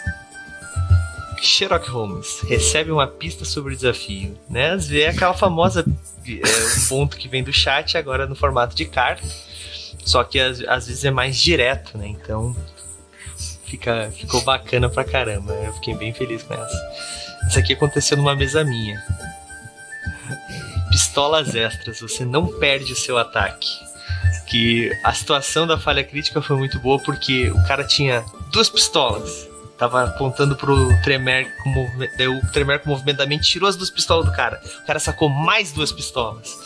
Sherlock 1.41 1.89
Holmes 1.89 2.39
recebe 2.47 2.89
uma 2.89 3.05
pista 3.05 3.43
sobre 3.43 3.73
o 3.73 3.75
desafio, 3.75 4.37
né? 4.49 4.77
É 4.91 5.09
aquela 5.09 5.33
famosa 5.33 5.85
é, 6.25 6.87
ponto 6.87 7.17
que 7.17 7.27
vem 7.27 7.43
do 7.43 7.51
chat 7.51 7.97
agora 7.97 8.25
no 8.25 8.35
formato 8.35 8.75
de 8.75 8.85
carta. 8.85 9.27
Só 10.05 10.23
que 10.23 10.39
às, 10.39 10.61
às 10.61 10.87
vezes 10.87 11.03
é 11.03 11.11
mais 11.11 11.37
direto, 11.37 11.97
né? 11.97 12.07
Então 12.07 12.55
fica, 13.65 14.11
ficou 14.15 14.41
bacana 14.41 14.89
pra 14.89 15.03
caramba. 15.03 15.53
Eu 15.53 15.73
fiquei 15.73 15.95
bem 15.95 16.13
feliz 16.13 16.43
com 16.43 16.53
essa. 16.53 16.91
Isso 17.49 17.59
aqui 17.59 17.73
aconteceu 17.73 18.15
numa 18.15 18.35
mesa 18.35 18.63
minha. 18.63 19.03
Pistolas 20.91 21.53
extras, 21.55 21.99
você 21.99 22.23
não 22.23 22.47
perde 22.59 22.93
o 22.93 22.95
seu 22.95 23.17
ataque. 23.17 23.67
Que 24.47 24.91
a 25.03 25.13
situação 25.13 25.65
da 25.65 25.77
falha 25.77 26.03
crítica 26.03 26.41
foi 26.41 26.57
muito 26.57 26.79
boa 26.79 26.99
porque 26.99 27.49
o 27.49 27.63
cara 27.67 27.83
tinha 27.83 28.23
duas 28.51 28.69
pistolas 28.69 29.53
tava 29.83 30.03
apontando 30.03 30.55
pro 30.55 30.89
Tremer 31.01 31.47
com 31.61 31.69
movimento. 31.69 32.17
Daí 32.17 32.27
o 32.27 32.41
Tremer 32.51 32.79
com 32.79 32.89
movimento 32.89 33.17
da 33.17 33.25
mente 33.25 33.49
tirou 33.49 33.67
as 33.67 33.75
duas 33.75 33.89
pistolas 33.89 34.25
do 34.25 34.31
cara. 34.31 34.61
O 34.83 34.85
cara 34.85 34.99
sacou 34.99 35.27
mais 35.29 35.71
duas 35.73 35.91
pistolas. 35.91 36.57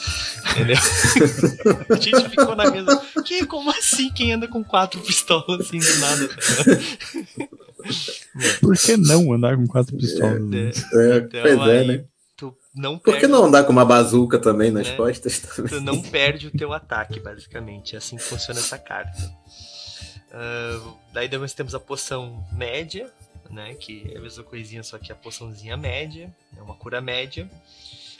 Entendeu? 0.51 0.77
a 1.89 1.95
gente 1.95 2.29
ficou 2.29 2.55
na 2.55 2.69
mesa. 2.69 3.01
Que? 3.25 3.45
Como 3.45 3.69
assim? 3.71 4.11
Quem 4.11 4.33
anda 4.33 4.47
com 4.47 4.63
quatro 4.63 4.99
pistolas 5.01 5.61
assim 5.61 5.79
do 5.79 5.99
nada? 5.99 6.29
Por 8.61 8.77
que 8.77 8.97
não 8.97 9.33
andar 9.33 9.55
com 9.55 9.65
quatro 9.65 9.97
pistolas? 9.97 10.53
É, 10.53 10.67
é, 10.67 11.17
então, 11.17 11.41
pois 11.41 11.69
é, 11.69 11.83
né? 11.85 12.03
Não 12.77 12.97
Por 12.97 13.17
que 13.17 13.27
não 13.27 13.45
andar 13.45 13.63
com 13.63 13.71
uma 13.71 13.83
bazuca 13.83 14.39
também 14.39 14.71
nas 14.71 14.87
né? 14.87 14.95
costas? 14.95 15.39
Também? 15.39 15.71
Tu 15.71 15.81
não 15.81 16.01
perde 16.01 16.47
o 16.47 16.51
teu 16.51 16.71
ataque, 16.71 17.19
basicamente. 17.19 17.95
É 17.95 17.97
assim 17.97 18.15
que 18.17 18.23
funciona 18.23 18.59
essa 18.59 18.77
carta. 18.77 19.17
Uh, 20.29 20.97
daí 21.11 21.29
nós 21.37 21.53
temos 21.53 21.73
a 21.73 21.79
poção 21.79 22.45
média, 22.51 23.11
né? 23.49 23.73
Que 23.73 24.11
é 24.13 24.17
a 24.17 24.21
mesma 24.21 24.43
coisinha, 24.43 24.83
só 24.83 24.97
que 24.97 25.11
a 25.11 25.15
poçãozinha 25.15 25.75
média. 25.75 26.33
É 26.55 26.61
uma 26.61 26.75
cura 26.75 27.01
média. 27.01 27.49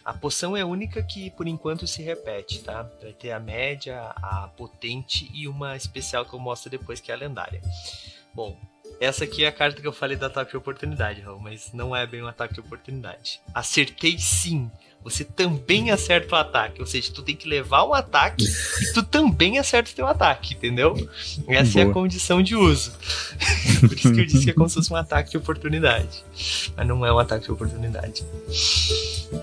A 0.04 0.14
poção 0.14 0.56
é 0.56 0.62
a 0.62 0.66
única 0.66 1.04
que 1.04 1.30
por 1.32 1.48
enquanto 1.48 1.86
se 1.86 2.02
repete, 2.02 2.60
tá? 2.60 2.90
Vai 3.02 3.12
ter 3.12 3.32
a 3.32 3.40
média, 3.40 4.02
a 4.16 4.50
potente 4.56 5.30
e 5.34 5.48
uma 5.48 5.76
especial 5.76 6.26
que 6.26 6.34
eu 6.34 6.40
mostro 6.40 6.70
depois, 6.70 7.02
que 7.02 7.12
é 7.12 7.14
a 7.14 7.18
lendária. 7.18 7.62
Bom, 8.34 8.58
essa 9.00 9.24
aqui 9.24 9.44
é 9.44 9.48
a 9.48 9.52
carta 9.52 9.82
que 9.82 9.88
eu 9.88 9.94
falei 9.94 10.18
do 10.18 10.26
ataque 10.26 10.52
de 10.52 10.58
oportunidade, 10.58 11.22
Raul, 11.22 11.40
mas 11.40 11.72
não 11.74 11.96
é 11.96 12.06
bem 12.06 12.24
um 12.24 12.28
ataque 12.28 12.56
de 12.56 12.60
oportunidade. 12.60 13.40
Acertei 13.54 14.18
sim 14.18 14.70
você 15.08 15.24
também 15.24 15.90
acerta 15.90 16.36
o 16.36 16.38
ataque. 16.38 16.82
Ou 16.82 16.86
seja, 16.86 17.14
tu 17.14 17.22
tem 17.22 17.34
que 17.34 17.48
levar 17.48 17.86
um 17.86 17.94
ataque 17.94 18.44
e 18.44 18.94
tu 18.94 19.02
também 19.02 19.58
acerta 19.58 19.90
o 19.90 19.94
teu 19.94 20.06
ataque, 20.06 20.54
entendeu? 20.54 20.96
Essa 21.48 21.74
Boa. 21.74 21.86
é 21.86 21.90
a 21.90 21.94
condição 21.94 22.44
de 22.44 22.58
uso. 22.58 22.92
Por 23.80 23.94
isso 23.94 24.14
que 24.14 24.20
eu 24.20 24.26
disse 24.26 24.44
que 24.44 24.50
é 24.50 24.54
como 24.54 24.68
se 24.68 24.76
fosse 24.76 24.92
um 24.92 24.98
ataque 24.98 25.32
de 25.32 25.38
oportunidade. 25.38 26.26
Mas 26.76 26.86
não 26.86 27.06
é 27.06 27.14
um 27.14 27.20
ataque 27.20 27.46
de 27.46 27.52
oportunidade. 27.52 28.22
O 29.32 29.38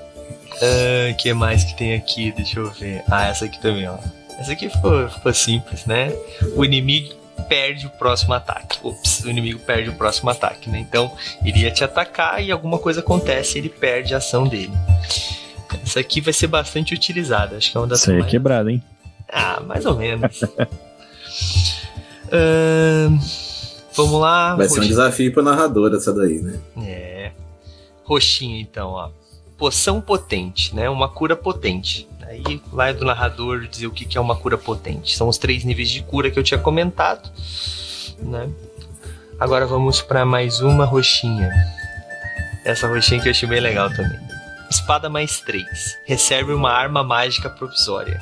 ah, 0.61 1.15
que 1.15 1.33
mais 1.33 1.65
que 1.65 1.75
tem 1.79 1.95
aqui? 1.95 2.31
Deixa 2.33 2.61
eu 2.61 2.71
ver. 2.71 3.03
Ah, 3.11 3.29
essa 3.29 3.47
aqui 3.47 3.59
também, 3.59 3.89
ó. 3.89 3.97
Essa 4.39 4.53
aqui 4.53 4.69
ficou, 4.69 5.09
ficou 5.09 5.33
simples, 5.33 5.87
né? 5.87 6.13
O 6.55 6.63
inimigo 6.63 7.15
perde 7.49 7.87
o 7.87 7.91
próximo 7.91 8.35
ataque. 8.35 8.79
Ops, 8.83 9.25
o 9.25 9.31
inimigo 9.31 9.59
perde 9.61 9.91
o 9.91 9.95
próximo 9.95 10.31
ataque, 10.31 10.69
né? 10.71 10.79
Então, 10.79 11.13
iria 11.45 11.71
te 11.71 11.85
atacar 11.85 12.43
e 12.43 12.51
alguma 12.51 12.79
coisa 12.79 13.01
acontece 13.01 13.57
e 13.57 13.61
ele 13.61 13.69
perde 13.69 14.15
a 14.15 14.19
ação 14.19 14.47
dele. 14.47 14.73
Essa 15.83 16.01
aqui 16.01 16.21
vai 16.21 16.33
ser 16.33 16.47
bastante 16.47 16.95
utilizada. 16.95 17.57
Acho 17.57 17.71
que 17.71 17.77
é 17.77 17.81
uma 17.81 17.87
das 17.87 18.01
Isso 18.01 18.11
aí 18.11 18.21
é 18.21 18.25
quebrada, 18.25 18.71
hein? 18.71 18.83
Ah, 19.29 19.61
mais 19.61 19.85
ou 19.87 19.97
menos. 19.97 20.43
uh, 20.43 20.59
vamos 23.95 24.21
lá. 24.21 24.55
Vai 24.55 24.67
roxinha. 24.67 24.69
ser 24.69 24.81
um 24.81 24.89
desafio 24.89 25.33
pro 25.33 25.43
narrador 25.43 25.95
essa 25.95 26.13
daí, 26.13 26.41
né? 26.41 26.59
É. 26.87 27.33
Roxinha, 28.05 28.61
então, 28.61 28.91
ó. 28.91 29.11
Poção 29.57 30.01
potente, 30.01 30.75
né? 30.75 30.89
Uma 30.91 31.09
cura 31.09 31.37
potente. 31.37 32.09
Aí 32.23 32.61
lá 32.73 32.89
é 32.89 32.93
do 32.93 33.05
narrador 33.05 33.67
dizer 33.67 33.87
o 33.87 33.91
que, 33.91 34.17
é 34.17 34.21
uma 34.21 34.37
cura 34.37 34.59
potente. 34.59 35.17
São 35.17 35.29
os 35.29 35.39
três 35.39 35.65
níveis 35.65 35.91
de 35.91 36.03
cura 36.03 36.31
que 36.31 36.39
eu 36.39 36.43
tinha 36.43 36.59
comentado, 36.59 37.31
né? 38.19 38.51
Agora 39.39 39.67
vamos 39.67 40.01
para 40.01 40.25
mais 40.25 40.61
uma 40.61 40.85
roxinha. 40.85 41.51
Essa 42.65 42.89
roxinha 42.89 43.21
que 43.21 43.29
eu 43.29 43.31
achei 43.31 43.49
bem 43.49 43.61
legal 43.61 43.91
também. 43.91 44.19
Espada 44.71 45.09
mais 45.09 45.41
3. 45.41 45.65
Recebe 46.07 46.53
uma 46.53 46.71
arma 46.73 47.03
mágica 47.03 47.51
provisória. 47.51 48.19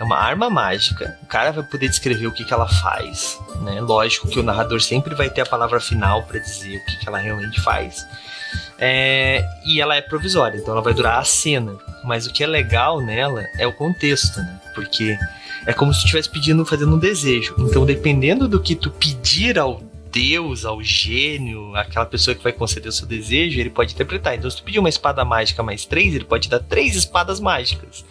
É 0.00 0.04
uma 0.04 0.16
arma 0.16 0.48
mágica. 0.48 1.18
O 1.22 1.26
cara 1.26 1.52
vai 1.52 1.62
poder 1.62 1.86
descrever 1.86 2.26
o 2.26 2.32
que, 2.32 2.42
que 2.42 2.54
ela 2.54 2.66
faz. 2.66 3.38
Né? 3.60 3.82
Lógico 3.82 4.28
que 4.28 4.40
o 4.40 4.42
narrador 4.42 4.80
sempre 4.80 5.14
vai 5.14 5.28
ter 5.28 5.42
a 5.42 5.46
palavra 5.46 5.78
final 5.78 6.22
para 6.22 6.38
dizer 6.38 6.78
o 6.78 6.84
que, 6.86 6.96
que 7.00 7.06
ela 7.06 7.18
realmente 7.18 7.60
faz. 7.60 8.06
É, 8.78 9.44
e 9.66 9.78
ela 9.78 9.94
é 9.94 10.00
provisória, 10.00 10.56
então 10.56 10.72
ela 10.72 10.82
vai 10.82 10.94
durar 10.94 11.18
a 11.18 11.24
cena. 11.24 11.76
Mas 12.02 12.26
o 12.26 12.32
que 12.32 12.42
é 12.42 12.46
legal 12.46 13.02
nela 13.02 13.44
é 13.58 13.66
o 13.66 13.74
contexto, 13.74 14.40
né? 14.40 14.58
Porque 14.74 15.18
é 15.66 15.74
como 15.74 15.92
se 15.92 16.00
tu 16.00 16.04
estivesse 16.04 16.30
pedindo, 16.30 16.64
fazendo 16.64 16.96
um 16.96 16.98
desejo. 16.98 17.54
Então, 17.58 17.84
dependendo 17.84 18.48
do 18.48 18.58
que 18.58 18.74
tu 18.74 18.90
pedir 18.90 19.58
ao 19.58 19.82
Deus, 20.10 20.64
ao 20.64 20.82
gênio, 20.82 21.76
aquela 21.76 22.06
pessoa 22.06 22.34
que 22.34 22.42
vai 22.42 22.54
conceder 22.54 22.88
o 22.88 22.92
seu 22.92 23.06
desejo, 23.06 23.60
ele 23.60 23.68
pode 23.68 23.92
interpretar. 23.92 24.34
Então, 24.34 24.50
se 24.50 24.56
tu 24.56 24.62
pedir 24.62 24.78
uma 24.78 24.88
espada 24.88 25.22
mágica 25.26 25.62
mais 25.62 25.84
três, 25.84 26.14
ele 26.14 26.24
pode 26.24 26.48
dar 26.48 26.60
três 26.60 26.96
espadas 26.96 27.38
mágicas 27.38 28.02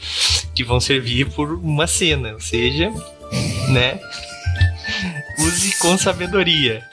que 0.60 0.64
vão 0.66 0.82
servir 0.82 1.24
por 1.32 1.54
uma 1.54 1.88
cena, 1.88 2.34
ou 2.34 2.42
seja, 2.42 2.92
né? 3.70 3.98
Use 5.38 5.74
com 5.80 5.98
sabedoria. 5.98 6.84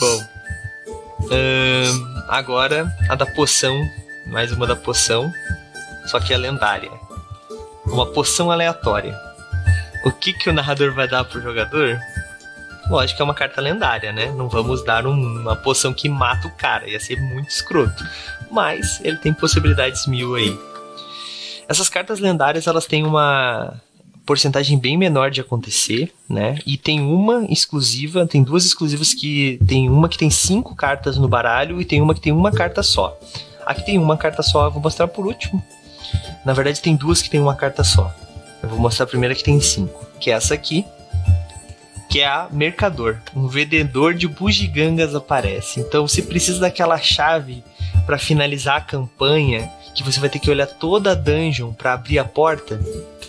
Bom, 0.00 0.24
agora 2.28 2.90
a 3.10 3.14
da 3.14 3.26
poção, 3.26 3.78
mais 4.28 4.50
uma 4.50 4.66
da 4.66 4.74
poção, 4.74 5.30
só 6.06 6.18
que 6.18 6.32
é 6.32 6.38
lendária. 6.38 6.90
Uma 7.84 8.06
poção 8.06 8.50
aleatória. 8.50 9.14
O 10.06 10.10
que 10.10 10.32
que 10.32 10.48
o 10.48 10.54
narrador 10.54 10.94
vai 10.94 11.06
dar 11.06 11.24
pro 11.24 11.42
jogador? 11.42 12.00
Lógico 12.88 13.18
que 13.18 13.22
é 13.22 13.24
uma 13.26 13.34
carta 13.34 13.60
lendária, 13.60 14.10
né? 14.10 14.32
Não 14.34 14.48
vamos 14.48 14.82
dar 14.82 15.06
um, 15.06 15.42
uma 15.42 15.54
poção 15.54 15.92
que 15.92 16.08
mata 16.08 16.48
o 16.48 16.52
cara, 16.52 16.88
ia 16.88 16.98
ser 16.98 17.20
muito 17.20 17.50
escroto. 17.50 18.02
Mas 18.50 19.02
ele 19.04 19.18
tem 19.18 19.34
possibilidades 19.34 20.06
mil 20.06 20.34
aí. 20.34 20.71
Essas 21.68 21.88
cartas 21.88 22.20
lendárias, 22.20 22.66
elas 22.66 22.86
têm 22.86 23.04
uma 23.04 23.80
porcentagem 24.24 24.78
bem 24.78 24.96
menor 24.96 25.30
de 25.30 25.40
acontecer, 25.40 26.12
né? 26.28 26.58
E 26.66 26.76
tem 26.76 27.00
uma 27.00 27.44
exclusiva, 27.48 28.26
tem 28.26 28.42
duas 28.42 28.64
exclusivas 28.64 29.12
que 29.12 29.58
tem 29.66 29.88
uma 29.88 30.08
que 30.08 30.18
tem 30.18 30.30
cinco 30.30 30.74
cartas 30.74 31.16
no 31.16 31.28
baralho 31.28 31.80
e 31.80 31.84
tem 31.84 32.00
uma 32.00 32.14
que 32.14 32.20
tem 32.20 32.32
uma 32.32 32.52
carta 32.52 32.82
só. 32.82 33.18
Aqui 33.66 33.84
tem 33.84 33.98
uma 33.98 34.16
carta 34.16 34.42
só, 34.42 34.68
vou 34.70 34.82
mostrar 34.82 35.08
por 35.08 35.26
último. 35.26 35.62
Na 36.44 36.52
verdade, 36.52 36.80
tem 36.80 36.96
duas 36.96 37.22
que 37.22 37.30
tem 37.30 37.40
uma 37.40 37.54
carta 37.54 37.84
só. 37.84 38.12
Eu 38.62 38.68
vou 38.68 38.78
mostrar 38.78 39.04
a 39.04 39.08
primeira 39.08 39.34
que 39.34 39.42
tem 39.42 39.60
cinco, 39.60 40.06
que 40.20 40.30
é 40.30 40.34
essa 40.34 40.54
aqui, 40.54 40.84
que 42.08 42.20
é 42.20 42.26
a 42.26 42.48
Mercador. 42.50 43.18
Um 43.34 43.48
vendedor 43.48 44.14
de 44.14 44.28
bugigangas 44.28 45.14
aparece. 45.14 45.80
Então 45.80 46.06
você 46.06 46.22
precisa 46.22 46.60
daquela 46.60 46.98
chave 46.98 47.64
para 48.06 48.18
finalizar 48.18 48.76
a 48.76 48.80
campanha, 48.80 49.70
que 49.94 50.02
você 50.02 50.18
vai 50.20 50.28
ter 50.28 50.38
que 50.38 50.50
olhar 50.50 50.66
toda 50.66 51.12
a 51.12 51.14
dungeon 51.14 51.72
para 51.72 51.92
abrir 51.92 52.18
a 52.18 52.24
porta. 52.24 52.80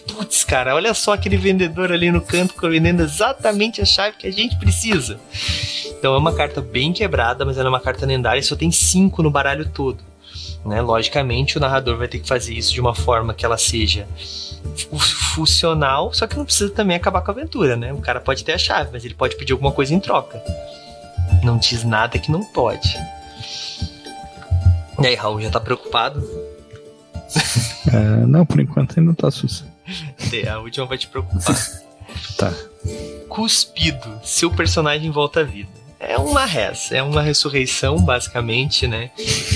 Putz, 0.07 0.43
cara, 0.43 0.75
olha 0.75 0.93
só 0.93 1.13
aquele 1.13 1.37
vendedor 1.37 1.91
ali 1.91 2.11
no 2.11 2.21
canto 2.21 2.53
vendendo 2.69 3.01
exatamente 3.01 3.81
a 3.81 3.85
chave 3.85 4.17
que 4.17 4.27
a 4.27 4.31
gente 4.31 4.57
precisa. 4.57 5.19
Então 5.97 6.13
é 6.13 6.17
uma 6.17 6.33
carta 6.33 6.61
bem 6.61 6.93
quebrada, 6.93 7.45
mas 7.45 7.57
ela 7.57 7.67
é 7.67 7.69
uma 7.69 7.79
carta 7.79 8.05
lendária 8.05 8.39
e 8.39 8.43
só 8.43 8.55
tem 8.55 8.71
cinco 8.71 9.23
no 9.23 9.31
baralho 9.31 9.67
todo. 9.69 9.99
Né? 10.65 10.81
Logicamente, 10.81 11.57
o 11.57 11.61
narrador 11.61 11.97
vai 11.97 12.07
ter 12.07 12.19
que 12.19 12.27
fazer 12.27 12.53
isso 12.53 12.73
de 12.73 12.79
uma 12.79 12.95
forma 12.95 13.33
que 13.33 13.45
ela 13.45 13.57
seja 13.57 14.07
funcional, 15.35 16.13
só 16.13 16.25
que 16.25 16.37
não 16.37 16.45
precisa 16.45 16.71
também 16.73 16.95
acabar 16.95 17.21
com 17.21 17.31
a 17.31 17.33
aventura, 17.33 17.75
né? 17.75 17.91
O 17.91 17.99
cara 17.99 18.21
pode 18.21 18.43
ter 18.43 18.53
a 18.53 18.57
chave, 18.57 18.89
mas 18.93 19.03
ele 19.03 19.13
pode 19.13 19.35
pedir 19.35 19.51
alguma 19.51 19.71
coisa 19.71 19.93
em 19.93 19.99
troca. 19.99 20.41
Não 21.43 21.57
diz 21.57 21.83
nada 21.83 22.17
que 22.17 22.31
não 22.31 22.43
pode. 22.43 22.97
E 25.01 25.07
aí, 25.07 25.15
Raul, 25.15 25.41
já 25.41 25.49
tá 25.49 25.59
preocupado? 25.59 26.23
É, 27.85 28.25
não, 28.25 28.45
por 28.45 28.59
enquanto 28.59 28.97
ainda 28.97 29.13
tá 29.13 29.29
sus. 29.29 29.63
A 30.49 30.59
última 30.59 30.85
vai 30.85 30.97
te 30.97 31.07
preocupar. 31.07 31.55
tá. 32.37 32.51
Cuspido, 33.27 34.19
seu 34.23 34.49
personagem 34.49 35.11
volta 35.11 35.41
à 35.41 35.43
vida 35.43 35.83
é 36.05 36.17
uma 36.17 36.45
res, 36.45 36.91
é 36.91 37.01
uma 37.01 37.21
ressurreição, 37.21 37.97
basicamente, 37.97 38.85
né? 38.85 39.09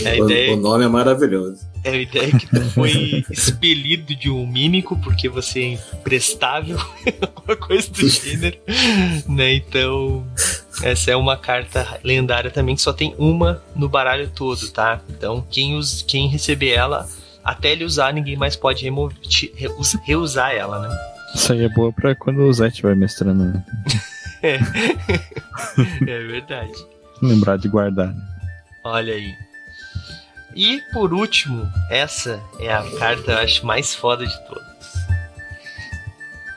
A 0.06 0.22
o, 0.22 0.26
ideia, 0.26 0.54
o 0.54 0.58
nome 0.58 0.86
é 0.86 0.88
maravilhoso. 0.88 1.68
É 1.84 1.90
a 1.92 1.96
ideia 1.96 2.32
que 2.32 2.48
tu 2.48 2.62
foi 2.72 3.26
expelido 3.30 4.16
de 4.16 4.30
um 4.30 4.48
mímico 4.48 4.98
porque 4.98 5.28
você 5.28 5.60
é 5.60 5.74
imprestável, 5.74 6.80
uma 7.46 7.56
coisa 7.56 7.90
do 7.92 8.08
gênero, 8.08 8.58
né? 9.28 9.56
Então, 9.56 10.26
essa 10.82 11.12
é 11.12 11.16
uma 11.16 11.36
carta 11.36 12.00
lendária 12.04 12.50
também 12.50 12.76
que 12.76 12.82
só 12.82 12.94
tem 12.94 13.14
uma 13.18 13.62
no 13.76 13.90
baralho 13.90 14.32
todo, 14.34 14.70
tá? 14.70 15.02
Então, 15.10 15.46
quem, 15.50 15.76
us, 15.78 16.04
quem 16.08 16.30
receber 16.30 16.72
ela, 16.72 17.08
até 17.48 17.72
ele 17.72 17.86
usar, 17.86 18.14
ninguém 18.14 18.36
mais 18.36 18.58
pode 18.58 18.84
remover, 18.84 19.18
reusar 20.06 20.52
ela, 20.52 20.80
né? 20.80 20.98
Isso 21.34 21.54
aí 21.54 21.64
é 21.64 21.70
boa 21.70 21.94
pra 21.94 22.14
quando 22.14 22.42
o 22.42 22.52
Zé 22.54 22.68
estiver 22.68 22.96
mestrando. 22.96 23.46
Né? 23.46 23.64
É. 24.44 24.60
é 26.08 26.20
verdade. 26.28 26.72
Lembrar 27.24 27.58
de 27.58 27.68
guardar. 27.68 28.14
Né? 28.14 28.22
Olha 28.84 29.14
aí. 29.16 29.34
E 30.56 30.80
por 30.94 31.12
último, 31.12 31.68
essa 31.90 32.40
é 32.60 32.72
a 32.72 32.84
carta 33.00 33.32
eu 33.32 33.38
acho 33.40 33.66
mais 33.66 33.96
foda 33.96 34.28
de 34.28 34.38
todas. 34.48 34.68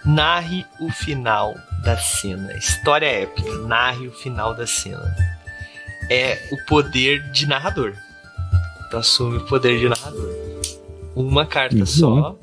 narre 0.05 0.67
o 0.79 0.91
final 0.91 1.55
da 1.83 1.97
cena. 1.97 2.53
História 2.55 3.07
épica, 3.07 3.51
narre 3.67 4.09
o 4.09 4.13
final 4.13 4.55
da 4.55 4.67
cena. 4.67 5.17
É 6.11 6.39
o 6.53 6.63
poder 6.67 7.31
de 7.31 7.47
narrador. 7.47 7.95
Tu 8.91 8.97
assume 8.99 9.39
o 9.39 9.47
poder 9.47 9.79
de 9.79 9.89
narrador. 9.89 10.35
Uma 11.21 11.47
carta 11.47 11.77
Uhum. 11.77 11.87
só. 11.87 12.37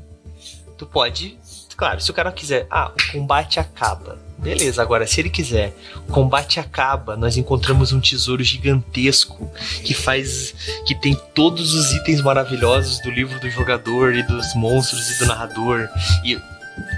Tu 0.77 0.85
pode. 0.85 1.37
Claro, 1.75 2.01
se 2.01 2.09
o 2.09 2.13
cara 2.13 2.31
quiser. 2.31 2.65
Ah, 2.69 2.91
o 2.91 3.11
combate 3.11 3.59
acaba. 3.59 4.17
Beleza, 4.39 4.81
agora 4.83 5.07
se 5.07 5.19
ele 5.19 5.31
quiser, 5.31 5.75
o 6.07 6.11
combate 6.11 6.59
acaba, 6.59 7.17
nós 7.17 7.37
encontramos 7.37 7.91
um 7.91 7.99
tesouro 7.99 8.43
gigantesco 8.43 9.49
que 9.83 9.95
faz. 9.95 10.53
que 10.85 10.93
tem 10.93 11.15
todos 11.33 11.73
os 11.73 11.91
itens 11.93 12.21
maravilhosos 12.21 13.01
do 13.01 13.09
livro 13.09 13.39
do 13.39 13.49
jogador 13.49 14.13
e 14.13 14.21
dos 14.21 14.53
monstros 14.55 15.09
e 15.09 15.19
do 15.19 15.25
narrador. 15.25 15.89
E 16.23 16.39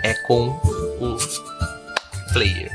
é 0.04 0.14
com 0.28 0.50
o 1.00 1.18
player. 2.34 2.70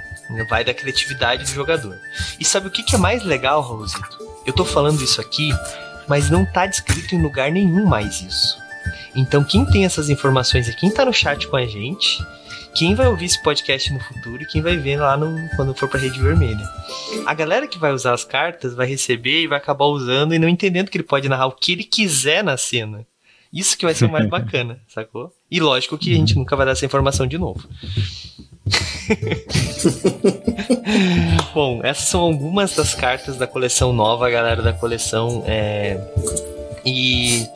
Vai 0.49 0.65
da 0.65 0.73
criatividade 0.75 1.45
do 1.45 1.51
jogador. 1.51 1.97
E 2.41 2.45
sabe 2.45 2.69
o 2.69 2.71
que, 2.71 2.83
que 2.83 2.95
é 2.95 2.99
mais 2.99 3.23
legal, 3.23 3.61
Raulzito? 3.61 4.19
Eu 4.47 4.53
tô 4.55 4.65
falando 4.65 5.03
isso 5.03 5.21
aqui, 5.21 5.51
mas 6.09 6.31
não 6.31 6.45
tá 6.45 6.67
descrito 6.67 7.15
em 7.15 7.23
lugar 7.23 7.53
nenhum 7.53 7.85
mais 7.87 8.23
isso. 8.23 8.59
Então, 9.17 9.45
quem 9.45 9.65
tem 9.65 9.85
essas 9.85 10.11
informações 10.11 10.69
é 10.69 10.73
quem 10.73 10.91
tá 10.91 11.05
no 11.05 11.13
chat 11.13 11.47
com 11.47 11.57
a 11.57 11.67
gente, 11.67 12.25
quem 12.75 12.95
vai 12.95 13.07
ouvir 13.07 13.27
esse 13.27 13.41
podcast 13.43 13.93
no 13.93 14.01
futuro 14.01 14.43
e 14.43 14.47
quem 14.47 14.61
vai 14.61 14.77
ver 14.77 14.97
lá 14.97 15.17
no, 15.17 15.49
quando 15.55 15.75
for 15.75 15.89
pra 15.89 16.01
Rede 16.01 16.21
Vermelha. 16.21 16.69
A 17.25 17.33
galera 17.33 17.69
que 17.69 17.79
vai 17.79 17.93
usar 17.93 18.13
as 18.13 18.25
cartas 18.25 18.75
vai 18.75 18.87
receber 18.87 19.43
e 19.43 19.47
vai 19.47 19.59
acabar 19.59 19.85
usando 19.85 20.35
e 20.35 20.39
não 20.39 20.49
entendendo 20.49 20.91
que 20.91 20.97
ele 20.97 21.05
pode 21.05 21.29
narrar 21.29 21.47
o 21.47 21.53
que 21.53 21.73
ele 21.73 21.85
quiser 21.85 22.43
na 22.43 22.57
cena. 22.57 23.07
Isso 23.53 23.79
que 23.79 23.85
vai 23.85 23.95
ser 23.95 24.07
o 24.07 24.11
mais 24.11 24.27
bacana, 24.29 24.81
sacou? 24.89 25.33
E 25.49 25.61
lógico 25.61 25.97
que 25.97 26.13
a 26.13 26.17
gente 26.17 26.35
nunca 26.35 26.57
vai 26.57 26.67
dar 26.67 26.73
essa 26.73 26.85
informação 26.85 27.29
de 27.29 27.39
novo. 27.39 27.69
Bom, 31.55 31.81
essas 31.85 32.09
são 32.09 32.23
algumas 32.23 32.75
das 32.75 32.95
cartas 32.95 33.37
da 33.37 33.47
coleção 33.47 33.93
nova, 33.93 34.29
galera 34.29 34.61
da 34.61 34.73
coleção. 34.73 35.45
É... 35.47 36.01
E, 36.85 37.49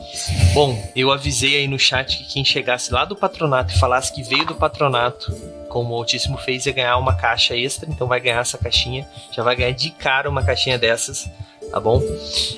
bom, 0.53 0.91
eu 0.95 1.11
avisei 1.11 1.57
aí 1.57 1.67
no 1.67 1.77
chat 1.77 2.17
que 2.17 2.25
quem 2.25 2.43
chegasse 2.43 2.91
lá 2.91 3.05
do 3.05 3.15
patronato 3.15 3.73
e 3.73 3.79
falasse 3.79 4.11
que 4.11 4.23
veio 4.23 4.45
do 4.45 4.55
patronato, 4.55 5.31
como 5.69 5.93
o 5.93 5.97
Altíssimo 5.97 6.37
fez, 6.37 6.65
ia 6.65 6.73
ganhar 6.73 6.97
uma 6.97 7.13
caixa 7.13 7.55
extra, 7.55 7.89
então 7.89 8.07
vai 8.07 8.19
ganhar 8.19 8.39
essa 8.39 8.57
caixinha. 8.57 9.07
Já 9.31 9.43
vai 9.43 9.55
ganhar 9.55 9.71
de 9.71 9.91
cara 9.91 10.29
uma 10.29 10.43
caixinha 10.43 10.79
dessas, 10.79 11.29
tá 11.71 11.79
bom? 11.79 12.01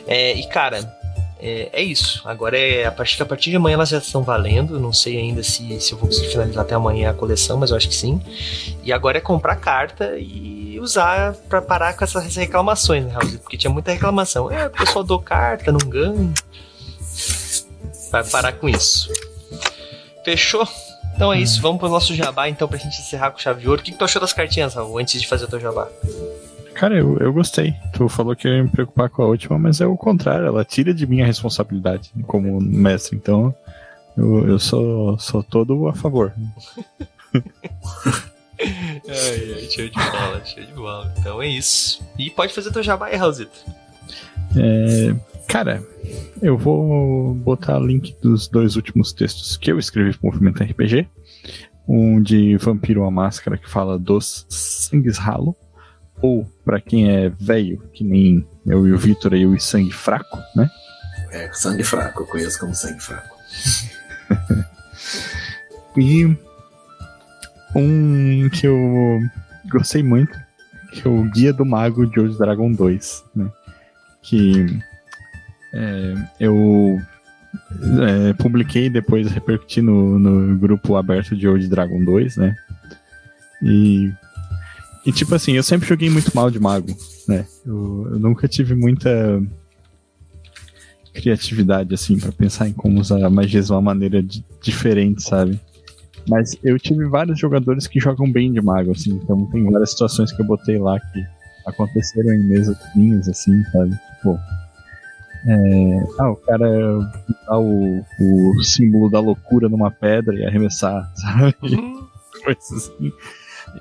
É, 0.08 0.34
e 0.34 0.48
cara, 0.48 0.80
é, 1.42 1.70
é 1.74 1.84
isso. 1.84 2.22
Agora 2.24 2.58
é 2.58 2.86
a 2.86 2.92
partir, 2.92 3.22
a 3.22 3.26
partir 3.26 3.50
de 3.50 3.56
amanhã 3.56 3.74
elas 3.74 3.90
já 3.90 3.98
estão 3.98 4.22
valendo. 4.22 4.80
Não 4.80 4.94
sei 4.94 5.18
ainda 5.18 5.42
se, 5.44 5.80
se 5.82 5.92
eu 5.92 5.98
vou 5.98 6.08
conseguir 6.08 6.30
finalizar 6.30 6.64
até 6.64 6.76
amanhã 6.76 7.10
a 7.10 7.14
coleção, 7.14 7.58
mas 7.58 7.72
eu 7.72 7.78
acho 7.78 7.90
que 7.90 7.96
sim. 7.96 8.22
E 8.84 8.94
agora 8.94 9.18
é 9.18 9.22
comprar 9.22 9.56
carta 9.56 10.18
e 10.18 10.61
usar 10.82 11.34
pra 11.50 11.62
parar 11.62 11.94
com 11.94 12.04
essas 12.04 12.36
reclamações, 12.36 13.06
né, 13.06 13.12
Raul? 13.12 13.38
Porque 13.40 13.58
tinha 13.58 13.72
muita 13.72 13.92
reclamação. 13.92 14.52
É, 14.52 14.68
o 14.68 14.70
pessoal 14.70 15.04
dou 15.04 15.20
carta, 15.20 15.72
não 15.72 15.80
ganha. 15.90 16.34
Vai 18.12 18.24
parar 18.24 18.54
com 18.54 18.68
isso. 18.68 19.10
Fechou? 20.24 20.68
Então 21.16 21.32
é 21.32 21.40
isso, 21.40 21.62
vamos 21.62 21.80
pro 21.80 21.90
nosso 21.90 22.16
jabá 22.16 22.50
então 22.50 22.68
pra 22.68 22.78
gente 22.78 23.00
encerrar 23.00 23.32
com 23.32 23.40
chave 23.40 23.62
de 23.62 23.68
ouro. 23.70 23.82
O 23.82 23.84
que, 23.84 23.92
que 23.92 23.98
tu 23.98 24.06
achou 24.06 24.20
das 24.20 24.34
cartinhas, 24.34 24.74
Raul, 24.74 24.98
antes 24.98 25.22
de 25.22 25.28
fazer 25.28 25.46
o 25.46 25.48
teu 25.48 25.60
jabá? 25.60 25.88
Cara, 26.74 26.98
eu, 26.98 27.18
eu 27.20 27.32
gostei. 27.32 27.76
Tu 27.94 28.10
falou 28.10 28.36
que 28.36 28.48
eu 28.48 28.54
ia 28.54 28.64
me 28.64 28.70
preocupar 28.70 29.10
com 29.10 29.22
a 29.22 29.28
última, 29.28 29.60
mas 29.60 29.82
é 29.82 29.86
o 29.86 29.98
contrário. 29.98 30.48
Ela 30.48 30.66
tira 30.66 30.94
de 30.94 31.06
mim 31.06 31.22
a 31.22 31.26
responsabilidade 31.26 32.12
como 32.26 32.60
mestre. 32.60 33.16
Então, 33.16 33.54
eu, 34.18 34.48
eu 34.48 34.60
sou, 34.60 35.20
sou 35.20 35.44
todo 35.44 35.88
a 35.88 35.94
favor. 35.94 36.34
Ai, 38.64 39.54
ai, 39.56 39.70
show 39.70 39.88
de 39.88 39.92
bola, 39.92 40.46
show 40.46 40.64
de 40.64 40.74
bola. 40.74 41.14
Então 41.18 41.42
é 41.42 41.48
isso. 41.48 42.04
E 42.18 42.30
pode 42.30 42.54
fazer 42.54 42.72
teu 42.72 42.84
jabá 42.84 43.08
aí, 43.08 43.16
Raulzito. 43.16 43.58
É, 44.56 45.16
cara, 45.48 45.84
eu 46.42 46.58
vou 46.58 47.34
botar 47.34 47.80
link 47.80 48.16
dos 48.22 48.48
dois 48.48 48.76
últimos 48.76 49.14
textos 49.14 49.58
que 49.58 49.72
eu 49.72 49.80
escrevi 49.80 50.16
pro 50.18 50.28
Movimento 50.28 50.64
RPG. 50.64 51.08
Um 51.88 52.22
de 52.22 52.58
Vampiro 52.58 53.04
a 53.04 53.12
Máscara 53.12 53.58
que 53.58 53.70
fala 53.70 53.98
dos 53.98 54.46
sangues 54.50 55.18
ralo. 55.18 55.56
Ou, 56.22 56.46
pra 56.64 56.80
quem 56.80 57.10
é 57.10 57.30
velho, 57.30 57.82
que 57.94 58.04
nem 58.04 58.48
eu 58.66 58.88
e 58.88 58.94
o 58.94 58.98
Vitor 58.98 59.34
aí, 59.34 59.46
o 59.46 59.60
sangue 59.60 59.92
fraco, 59.92 60.38
né? 60.56 60.70
É, 61.32 61.52
sangue 61.52 61.84
fraco, 61.84 62.22
eu 62.22 62.28
conheço 62.28 62.60
como 62.60 62.76
sangue 62.76 63.02
fraco. 63.02 63.36
E 65.98 66.38
um 67.76 68.50
que 68.50 68.68
eu 68.68 69.20
gostei 69.70 70.04
muito, 70.04 70.38
que 70.92 71.08
é 71.08 71.10
o 71.10 71.24
Guia 71.30 71.54
do 71.54 71.66
Mago 71.66 72.06
de 72.06 72.20
Old 72.20 72.38
Dragon 72.38 72.72
2, 72.72 73.24
né? 73.36 73.50
Que 74.22 74.66
é, 75.74 76.14
eu 76.40 77.00
é, 78.30 78.34
publiquei 78.34 78.90
depois 78.90 79.32
repercuti 79.32 79.82
no, 79.82 80.20
no 80.20 80.58
grupo 80.58 80.96
aberto 80.96 81.36
de 81.36 81.48
Old 81.48 81.68
Dragon 81.68 82.04
2, 82.04 82.38
né? 82.38 82.56
E, 83.64 84.12
e 85.06 85.12
tipo 85.12 85.34
assim, 85.36 85.54
eu 85.54 85.64
sempre 85.64 85.88
joguei 85.88 86.10
muito 86.10 86.36
mal 86.36 86.50
de 86.52 86.60
mago, 86.60 86.96
né? 87.28 87.46
Eu, 87.66 88.08
eu 88.12 88.20
nunca 88.20 88.48
tive 88.48 88.76
muita 88.76 89.42
criatividade 91.14 91.94
assim 91.94 92.18
para 92.18 92.32
pensar 92.32 92.68
em 92.70 92.74
como 92.74 93.00
usar 93.00 93.24
a 93.24 93.30
magia 93.30 93.62
de 93.62 93.72
uma 93.72 93.82
maneira 93.82 94.24
di- 94.24 94.46
diferente, 94.62 95.22
sabe? 95.24 95.60
Mas 96.28 96.56
eu 96.64 96.78
tive 96.78 97.06
vários 97.06 97.40
jogadores 97.40 97.88
que 97.88 98.00
jogam 98.00 98.32
bem 98.32 98.52
de 98.52 98.62
mago, 98.62 98.92
assim, 98.92 99.12
então 99.12 99.46
tem 99.48 99.70
várias 99.70 99.92
situações 99.92 100.32
que 100.32 100.42
eu 100.42 100.46
botei 100.46 100.78
lá 100.78 101.00
que 101.00 101.26
aconteceram 101.66 102.34
em 102.34 102.44
mesas 102.44 102.78
minhas, 102.96 103.28
assim, 103.28 103.64
sabe? 103.72 103.92
Tipo, 104.16 104.40
é, 105.48 106.06
ah, 106.20 106.32
o 106.32 106.36
cara 106.36 106.68
botar 107.28 107.60
o, 107.60 108.06
o 108.20 108.64
símbolo 108.64 109.10
da 109.10 109.20
loucura 109.20 109.68
numa 109.68 109.90
pedra 109.90 110.36
e 110.36 110.46
arremessar, 110.46 111.12
sabe? 111.16 111.56
Coisas 112.44 112.72
assim. 112.72 113.12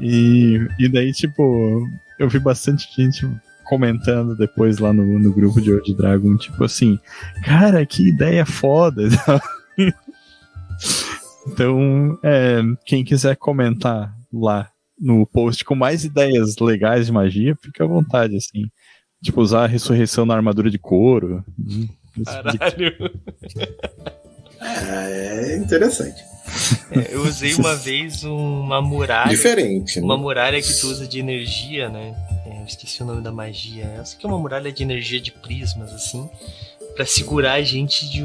E, 0.01 0.66
e 0.78 0.88
daí, 0.88 1.12
tipo, 1.12 1.86
eu 2.18 2.28
vi 2.28 2.38
bastante 2.38 2.88
gente 2.95 3.28
comentando 3.64 4.36
depois 4.36 4.78
lá 4.78 4.93
no, 4.93 5.18
no 5.18 5.32
grupo 5.32 5.61
de 5.61 5.72
Old 5.72 5.95
Dragon, 5.95 6.36
tipo 6.36 6.64
assim, 6.64 6.99
cara, 7.45 7.84
que 7.86 8.09
ideia 8.09 8.45
foda. 8.45 9.03
Então, 11.47 12.18
é, 12.22 12.61
quem 12.84 13.05
quiser 13.05 13.36
comentar 13.36 14.14
lá 14.32 14.70
no 14.99 15.26
post 15.26 15.64
com 15.64 15.74
mais 15.74 16.05
ideias 16.05 16.57
legais 16.59 17.07
de 17.07 17.12
magia, 17.12 17.57
fica 17.62 17.84
à 17.84 17.86
vontade, 17.86 18.36
assim. 18.36 18.64
Tipo, 19.22 19.41
usar 19.41 19.64
a 19.64 19.66
ressurreição 19.66 20.26
na 20.26 20.34
armadura 20.34 20.70
de 20.70 20.78
couro. 20.78 21.45
hum, 21.59 21.88
tipo 22.14 22.24
Caralho. 22.24 23.11
É 24.61 25.57
interessante. 25.57 26.22
É, 26.91 27.14
eu 27.14 27.22
usei 27.22 27.55
uma 27.55 27.74
vez 27.76 28.24
uma 28.24 28.82
muralha. 28.82 29.30
Diferente, 29.30 29.99
né? 29.99 30.05
Uma 30.05 30.16
muralha 30.16 30.61
que 30.61 30.80
tu 30.80 30.88
usa 30.88 31.07
de 31.07 31.18
energia, 31.18 31.88
né? 31.88 32.14
É, 32.47 32.61
eu 32.61 32.66
esqueci 32.66 33.03
o 33.03 33.07
nome 33.07 33.22
da 33.22 33.32
magia. 33.32 34.05
Sei 34.05 34.18
que 34.18 34.26
é 34.26 34.28
uma 34.28 34.38
muralha 34.38 34.70
de 34.72 34.82
energia 34.82 35.20
de 35.20 35.32
prismas, 35.32 35.93
assim. 35.93 36.28
Pra 36.95 37.07
segurar 37.07 37.55
a 37.55 37.62
gente 37.62 38.09
de, 38.11 38.22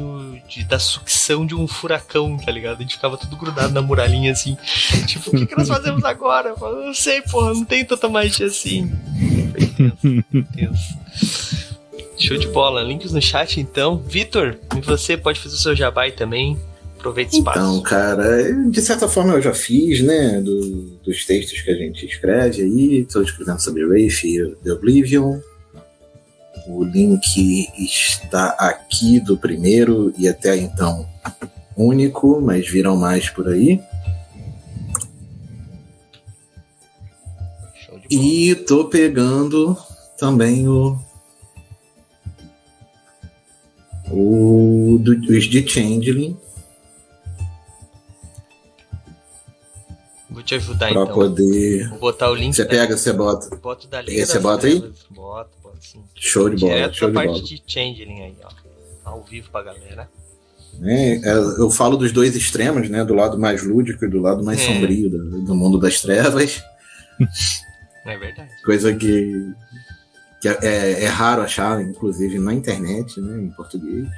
de- 0.48 0.64
da 0.64 0.78
sucção 0.78 1.46
de 1.46 1.54
um 1.54 1.66
furacão, 1.66 2.36
tá 2.36 2.50
ligado? 2.52 2.78
A 2.78 2.82
gente 2.82 2.94
ficava 2.96 3.16
tudo 3.16 3.36
grudado 3.36 3.72
na 3.72 3.80
muralhinha, 3.80 4.32
assim. 4.32 4.56
Tipo, 5.06 5.30
o 5.30 5.38
que, 5.38 5.46
que 5.46 5.56
nós 5.56 5.68
fazemos 5.68 6.04
agora? 6.04 6.50
Eu 6.50 6.56
falo, 6.58 6.84
não 6.84 6.94
sei, 6.94 7.22
porra, 7.22 7.54
não 7.54 7.64
tem 7.64 7.84
tanta 7.84 8.08
magia 8.08 8.46
assim. 8.46 8.92
Foi 9.52 9.66
tenso, 9.68 10.48
tenso. 10.54 10.98
Show 12.18 12.36
de 12.36 12.48
bola. 12.48 12.82
Links 12.82 13.12
no 13.12 13.20
chat, 13.22 13.60
então. 13.60 13.98
Vitor, 13.98 14.58
e 14.76 14.80
você 14.80 15.16
pode 15.16 15.40
fazer 15.40 15.54
o 15.54 15.58
seu 15.58 15.74
jabá 15.76 16.02
aí 16.02 16.12
também. 16.12 16.58
Aproveita 16.98 17.34
o 17.36 17.38
espaço. 17.38 17.58
Então, 17.58 17.80
cara, 17.82 18.52
de 18.70 18.80
certa 18.80 19.06
forma 19.08 19.34
eu 19.34 19.42
já 19.42 19.54
fiz, 19.54 20.00
né? 20.02 20.40
do- 20.40 20.98
dos 21.04 21.24
textos 21.24 21.60
que 21.60 21.70
a 21.70 21.74
gente 21.76 22.04
escreve 22.04 22.62
aí. 22.62 22.98
Estou 23.00 23.22
escrevendo 23.22 23.60
sobre 23.60 23.84
Wraith 23.84 24.24
e 24.24 24.54
The 24.64 24.72
Oblivion. 24.72 25.38
O 26.66 26.82
link 26.84 27.68
está 27.78 28.48
aqui 28.58 29.20
do 29.20 29.36
primeiro 29.36 30.12
e 30.18 30.28
até 30.28 30.56
então 30.56 31.08
único, 31.76 32.40
mas 32.40 32.68
viram 32.68 32.96
mais 32.96 33.30
por 33.30 33.48
aí. 33.48 33.80
E 38.10 38.54
tô 38.66 38.86
pegando 38.86 39.76
também 40.18 40.68
o. 40.68 40.98
O 44.10 44.98
do, 45.00 45.12
os 45.36 45.44
de 45.46 45.68
Changeling 45.68 46.38
Vou 50.36 50.42
te 50.42 50.54
ajudar 50.54 50.92
pra 50.92 51.02
então. 51.02 51.14
poder. 51.14 51.88
Vou 51.88 51.98
botar 51.98 52.30
o 52.30 52.34
link. 52.34 52.54
Você 52.54 52.66
pega, 52.66 52.94
você 52.94 53.10
bota. 53.10 53.56
Boto 53.56 53.88
da 53.88 54.02
Liga 54.02 54.26
você 54.26 54.38
bota 54.38 54.66
aí? 54.66 54.78
Trevas. 54.78 55.06
Boto, 55.76 55.80
boto 55.80 55.84
sim. 55.84 56.04
Show 56.14 56.50
de 56.50 56.56
bola, 56.60 56.74
Direto 56.74 56.96
show 56.96 57.10
da 57.10 57.20
de 57.20 57.26
parte 57.26 57.40
bola. 57.40 57.44
de 57.44 57.62
Changeling 57.66 58.22
aí, 58.22 58.36
ó. 58.42 59.10
Ao 59.10 59.22
vivo 59.22 59.50
pra 59.50 59.62
galera. 59.62 60.08
Né? 60.78 61.16
É, 61.22 61.32
eu 61.32 61.70
falo 61.70 61.96
dos 61.96 62.12
dois 62.12 62.34
extremos, 62.34 62.88
né? 62.88 63.04
Do 63.04 63.14
lado 63.14 63.38
mais 63.38 63.62
lúdico 63.62 64.04
e 64.04 64.08
do 64.08 64.20
lado 64.20 64.44
mais 64.44 64.60
é. 64.60 64.66
sombrio 64.66 65.08
do, 65.10 65.42
do, 65.42 65.54
mundo 65.54 65.78
das 65.78 66.00
trevas. 66.00 66.62
É 68.04 68.16
verdade. 68.16 68.50
Coisa 68.64 68.94
que, 68.94 69.52
que 70.40 70.48
é, 70.48 70.58
é, 70.62 71.04
é 71.04 71.08
raro 71.08 71.42
achar, 71.42 71.80
inclusive 71.80 72.38
na 72.38 72.52
internet, 72.52 73.20
né? 73.20 73.42
Em 73.42 73.50
português. 73.50 74.08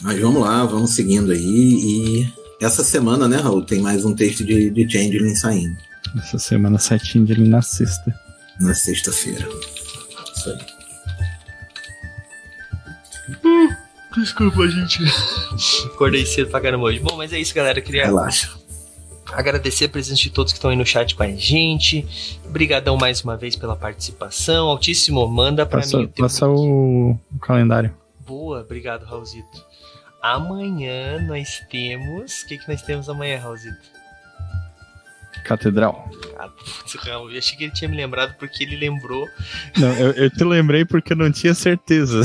Mas 0.00 0.18
vamos 0.18 0.42
lá, 0.42 0.64
vamos 0.64 0.90
seguindo 0.90 1.32
aí. 1.32 1.40
E 1.40 2.28
essa 2.60 2.82
semana, 2.84 3.28
né, 3.28 3.36
Raul, 3.36 3.62
tem 3.62 3.80
mais 3.80 4.04
um 4.04 4.14
texto 4.14 4.44
de, 4.44 4.70
de 4.70 4.90
Changeling 4.90 5.34
saindo. 5.34 5.76
Essa 6.18 6.38
semana 6.38 6.78
sai 6.78 6.98
Changeling 6.98 7.48
na 7.48 7.62
sexta. 7.62 8.25
Na 8.60 8.74
sexta-feira. 8.74 9.46
Isso 10.34 10.50
aí. 10.50 10.58
Hum, 13.44 13.68
desculpa, 14.14 14.66
gente. 14.68 15.02
Acordei 15.86 16.24
cedo 16.24 16.50
pra 16.50 16.60
caramba 16.60 16.84
hoje. 16.84 17.00
Bom, 17.00 17.16
mas 17.16 17.32
é 17.32 17.38
isso, 17.38 17.54
galera. 17.54 17.78
Eu 17.78 17.82
queria 17.82 18.04
Relaxa. 18.06 18.50
agradecer 19.32 19.86
a 19.86 19.88
presença 19.88 20.22
de 20.22 20.30
todos 20.30 20.52
que 20.52 20.58
estão 20.58 20.70
aí 20.70 20.76
no 20.76 20.86
chat 20.86 21.14
com 21.14 21.22
a 21.22 21.30
gente. 21.30 22.06
Obrigadão 22.44 22.96
mais 22.96 23.22
uma 23.22 23.36
vez 23.36 23.56
pela 23.56 23.76
participação. 23.76 24.68
Altíssimo, 24.68 25.26
manda 25.28 25.66
pra 25.66 25.80
passa, 25.80 25.98
mim. 25.98 26.08
Passa 26.08 26.48
o, 26.48 27.10
o 27.12 27.38
calendário. 27.40 27.94
Boa, 28.26 28.60
obrigado, 28.60 29.04
Raulzito. 29.04 29.64
Amanhã 30.22 31.20
nós 31.20 31.62
temos. 31.70 32.42
O 32.42 32.46
que, 32.48 32.58
que 32.58 32.68
nós 32.68 32.82
temos 32.82 33.08
amanhã, 33.08 33.38
Raulzito? 33.38 33.95
Catedral. 35.46 36.10
Ah, 36.36 36.48
putz, 36.48 36.96
eu 37.06 37.28
achei 37.38 37.56
que 37.56 37.64
ele 37.64 37.72
tinha 37.72 37.88
me 37.88 37.96
lembrado 37.96 38.34
porque 38.36 38.64
ele 38.64 38.76
lembrou. 38.76 39.26
Não, 39.76 39.92
eu, 39.92 40.10
eu 40.12 40.30
te 40.30 40.42
lembrei 40.42 40.84
porque 40.84 41.12
eu 41.12 41.16
não 41.16 41.30
tinha 41.30 41.54
certeza. 41.54 42.22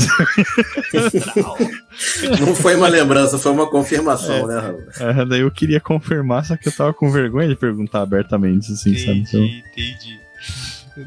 Catedral. 0.90 1.58
Não 2.40 2.54
foi 2.54 2.74
uma 2.74 2.88
lembrança, 2.88 3.38
foi 3.38 3.52
uma 3.52 3.68
confirmação, 3.68 4.50
é, 4.50 4.54
né, 4.54 4.60
Raul? 4.60 4.82
É, 4.98 5.24
daí 5.26 5.40
eu 5.40 5.50
queria 5.50 5.78
confirmar, 5.78 6.42
só 6.44 6.56
que 6.56 6.66
eu 6.66 6.72
tava 6.72 6.94
com 6.94 7.10
vergonha 7.10 7.46
de 7.46 7.54
perguntar 7.54 8.00
abertamente, 8.00 8.72
assim, 8.72 8.92
entendi, 8.92 9.04
sabe? 9.04 9.18
Então... 9.18 9.44
Entendi. 9.44 10.20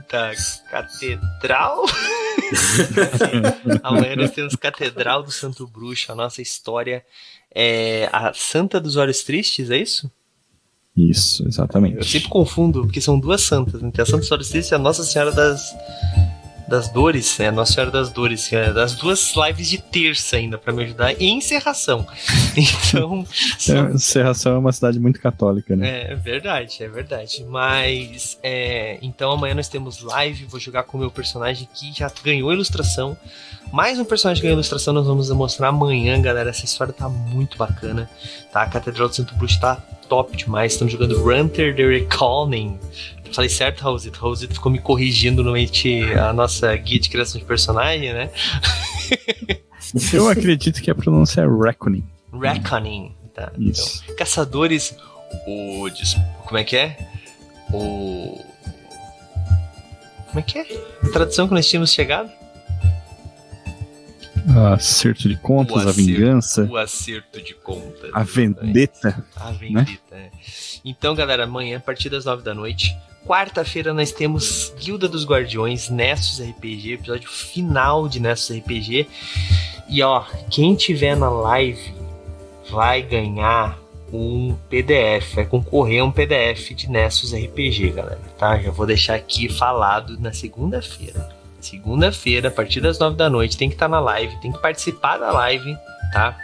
Tá, 0.08 0.32
Catedral? 0.70 1.86
Amanhã 3.82 4.16
nós 4.16 4.32
temos 4.32 4.56
Catedral 4.56 5.24
do 5.24 5.32
Santo 5.32 5.68
Bruxo, 5.68 6.12
a 6.12 6.16
nossa 6.16 6.40
história 6.40 7.04
é 7.54 8.08
a 8.14 8.32
Santa 8.34 8.80
dos 8.80 8.96
Olhos 8.96 9.24
Tristes, 9.24 9.72
é 9.72 9.78
isso? 9.78 10.12
Isso, 10.96 11.46
exatamente. 11.48 11.98
Eu 11.98 12.04
sempre 12.04 12.30
confundo, 12.30 12.84
porque 12.84 13.02
são 13.02 13.20
duas 13.20 13.42
santas, 13.42 13.82
né? 13.82 13.92
Tem 13.92 14.02
a 14.02 14.06
Santa 14.06 14.38
Tristes 14.38 14.72
e 14.72 14.76
a 14.76 14.78
Nossa 14.78 15.04
Senhora 15.04 15.32
das 15.32 15.76
das 16.68 16.90
dores, 16.90 17.38
né? 17.38 17.52
Nossa 17.52 17.74
Senhora 17.74 17.92
das 17.92 18.10
Dores, 18.10 18.52
é 18.52 18.74
das 18.74 18.96
duas 18.96 19.34
lives 19.36 19.70
de 19.70 19.78
terça 19.78 20.38
ainda 20.38 20.58
para 20.58 20.74
me 20.74 20.84
ajudar 20.84 21.14
e 21.22 21.30
encerração. 21.30 22.06
Então, 22.56 23.26
são... 23.58 23.90
encerração 23.92 24.56
é 24.56 24.58
uma 24.58 24.72
cidade 24.72 25.00
muito 25.00 25.20
católica, 25.20 25.76
né? 25.76 26.12
É 26.12 26.16
verdade, 26.16 26.82
é 26.82 26.88
verdade. 26.88 27.46
Mas 27.48 28.40
é, 28.42 28.98
então 29.02 29.32
amanhã 29.32 29.54
nós 29.54 29.68
temos 29.68 30.02
live, 30.02 30.46
vou 30.46 30.60
jogar 30.60 30.84
com 30.84 30.98
o 30.98 31.02
meu 31.02 31.12
personagem 31.12 31.68
que 31.74 31.92
já 31.94 32.10
ganhou 32.24 32.52
ilustração. 32.52 33.18
Mais 33.72 34.00
um 34.00 34.06
personagem 34.06 34.42
que 34.42 34.48
ganhou 34.48 34.56
ilustração 34.56 34.94
nós 34.94 35.06
vamos 35.06 35.30
mostrar 35.32 35.68
amanhã, 35.70 36.20
galera. 36.22 36.50
Essa 36.50 36.66
história 36.66 36.94
tá 36.94 37.10
muito 37.10 37.58
bacana, 37.58 38.10
tá? 38.52 38.62
A 38.62 38.68
Catedral 38.68 39.10
do 39.10 39.16
Santo 39.16 39.36
Bruxo 39.36 39.60
tá 39.60 39.76
top 40.08 40.36
demais. 40.38 40.74
Estamos 40.74 40.94
jogando 40.94 41.22
Runter 41.22 41.76
the 41.76 41.84
Reckoning 41.84 42.80
Falei 43.36 43.50
certo, 43.50 43.82
Raulzito? 43.82 44.18
Raulzito 44.20 44.54
ficou 44.54 44.72
me 44.72 44.80
corrigindo 44.80 45.44
no 45.44 45.54
a 45.54 46.32
nossa 46.32 46.74
guia 46.78 47.00
de 47.00 47.10
criação 47.10 47.38
de 47.38 47.46
personagem, 47.46 48.14
né? 48.14 48.32
Eu 50.14 50.30
acredito 50.30 50.82
que 50.82 50.90
a 50.90 50.96
pronúncia 50.96 51.42
é 51.42 51.46
Reckoning. 51.46 52.04
Reckoning, 52.34 53.14
tá. 53.34 53.52
Isso. 53.58 54.02
Então, 54.06 54.16
caçadores. 54.16 54.96
O. 55.46 55.86
Como 56.46 56.58
é 56.58 56.64
que 56.64 56.78
é? 56.78 56.98
O. 57.74 58.42
Como 60.28 60.40
é 60.40 60.42
que 60.42 60.60
é? 60.60 60.66
A 61.04 61.10
tradução 61.10 61.46
que 61.48 61.54
nós 61.54 61.68
tínhamos 61.68 61.92
chegado? 61.92 62.32
acerto 64.74 65.28
de 65.28 65.36
contas, 65.36 65.78
acerto, 65.78 65.90
a 65.90 66.04
vingança. 66.04 66.64
O 66.64 66.78
acerto 66.78 67.42
de 67.42 67.54
contas. 67.56 68.10
A 68.14 68.24
vendetta. 68.24 69.26
A 69.36 69.52
vendetta. 69.52 70.16
Né? 70.16 70.32
Então, 70.84 71.14
galera, 71.16 71.44
amanhã, 71.44 71.78
a 71.78 71.82
partir 71.82 72.10
das 72.10 72.26
nove 72.26 72.44
da 72.44 72.54
noite, 72.54 72.96
Quarta-feira 73.26 73.92
nós 73.92 74.12
temos 74.12 74.72
Guilda 74.80 75.10
dos 75.10 75.26
Guardiões, 75.26 75.90
Nessus 75.90 76.40
RPG, 76.40 76.94
episódio 76.94 77.28
final 77.28 78.08
de 78.08 78.20
Nessus 78.20 78.56
RPG. 78.56 79.08
E 79.90 80.04
ó, 80.04 80.24
quem 80.52 80.76
tiver 80.76 81.18
na 81.18 81.28
live 81.28 81.92
vai 82.70 83.02
ganhar 83.02 83.80
um 84.14 84.56
PDF, 84.70 85.34
vai 85.34 85.46
concorrer 85.46 86.04
a 86.04 86.06
um 86.06 86.12
PDF 86.12 86.76
de 86.76 86.88
Nessus 86.88 87.34
RPG, 87.34 87.94
galera, 87.94 88.22
tá? 88.38 88.60
Já 88.60 88.70
vou 88.70 88.86
deixar 88.86 89.16
aqui 89.16 89.50
falado 89.50 90.20
na 90.20 90.32
segunda-feira. 90.32 91.28
Segunda-feira, 91.60 92.50
a 92.50 92.52
partir 92.52 92.80
das 92.80 93.00
nove 93.00 93.18
da 93.18 93.28
noite, 93.28 93.58
tem 93.58 93.70
que 93.70 93.76
estar 93.76 93.90
tá 93.90 93.92
na 93.92 94.00
live, 94.00 94.40
tem 94.40 94.52
que 94.52 94.62
participar 94.62 95.18
da 95.18 95.32
live, 95.32 95.76
tá? 96.14 96.38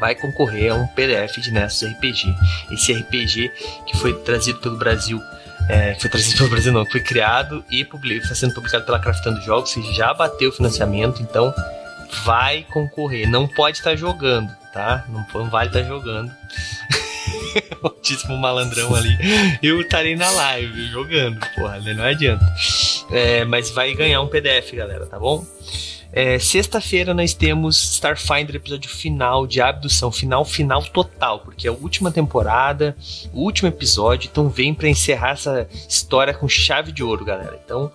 Vai 0.00 0.14
concorrer 0.14 0.72
a 0.72 0.76
um 0.76 0.86
PDF 0.86 1.36
de 1.42 1.50
Nessus 1.50 1.86
RPG. 1.90 2.34
Esse 2.72 2.94
RPG 2.94 3.52
que 3.86 3.98
foi 3.98 4.14
trazido 4.22 4.58
pelo 4.60 4.78
Brasil 4.78 5.20
é, 5.68 5.96
foi 5.98 6.08
trazido 6.08 6.36
pelo 6.36 6.50
Brasil, 6.50 6.72
não, 6.72 6.86
foi 6.86 7.00
criado 7.00 7.64
e 7.70 7.86
está 8.10 8.34
sendo 8.34 8.54
publicado 8.54 8.84
pela 8.84 8.98
Craftando 8.98 9.40
Jogos, 9.42 9.74
que 9.74 9.94
já 9.94 10.14
bateu 10.14 10.50
o 10.50 10.52
financiamento, 10.52 11.22
então 11.22 11.52
vai 12.24 12.64
concorrer. 12.72 13.28
Não 13.28 13.48
pode 13.48 13.78
estar 13.78 13.90
tá 13.90 13.96
jogando, 13.96 14.54
tá? 14.72 15.04
Não, 15.08 15.26
não 15.34 15.50
vale 15.50 15.70
estar 15.70 15.82
tá 15.82 15.88
jogando. 15.88 16.32
Altíssimo 17.82 18.36
malandrão 18.36 18.94
ali. 18.94 19.16
Eu 19.62 19.80
estarei 19.80 20.14
na 20.14 20.30
live 20.30 20.88
jogando, 20.88 21.40
porra, 21.54 21.78
não 21.80 22.04
adianta. 22.04 22.44
É, 23.10 23.44
mas 23.44 23.70
vai 23.70 23.94
ganhar 23.94 24.20
um 24.20 24.28
PDF, 24.28 24.72
galera, 24.72 25.06
tá 25.06 25.18
bom? 25.18 25.44
É, 26.16 26.38
Sexta-feira 26.38 27.12
nós 27.12 27.34
temos 27.34 27.76
Starfinder, 27.92 28.56
episódio 28.56 28.88
final 28.88 29.46
de 29.46 29.60
abdução, 29.60 30.10
final, 30.10 30.46
final 30.46 30.82
total, 30.82 31.40
porque 31.40 31.68
é 31.68 31.70
a 31.70 31.74
última 31.74 32.10
temporada, 32.10 32.96
o 33.34 33.42
último 33.42 33.68
episódio, 33.68 34.26
então 34.32 34.48
vem 34.48 34.72
para 34.72 34.88
encerrar 34.88 35.32
essa 35.32 35.68
história 35.86 36.32
com 36.32 36.48
chave 36.48 36.90
de 36.90 37.04
ouro, 37.04 37.22
galera. 37.22 37.60
Então 37.62 37.92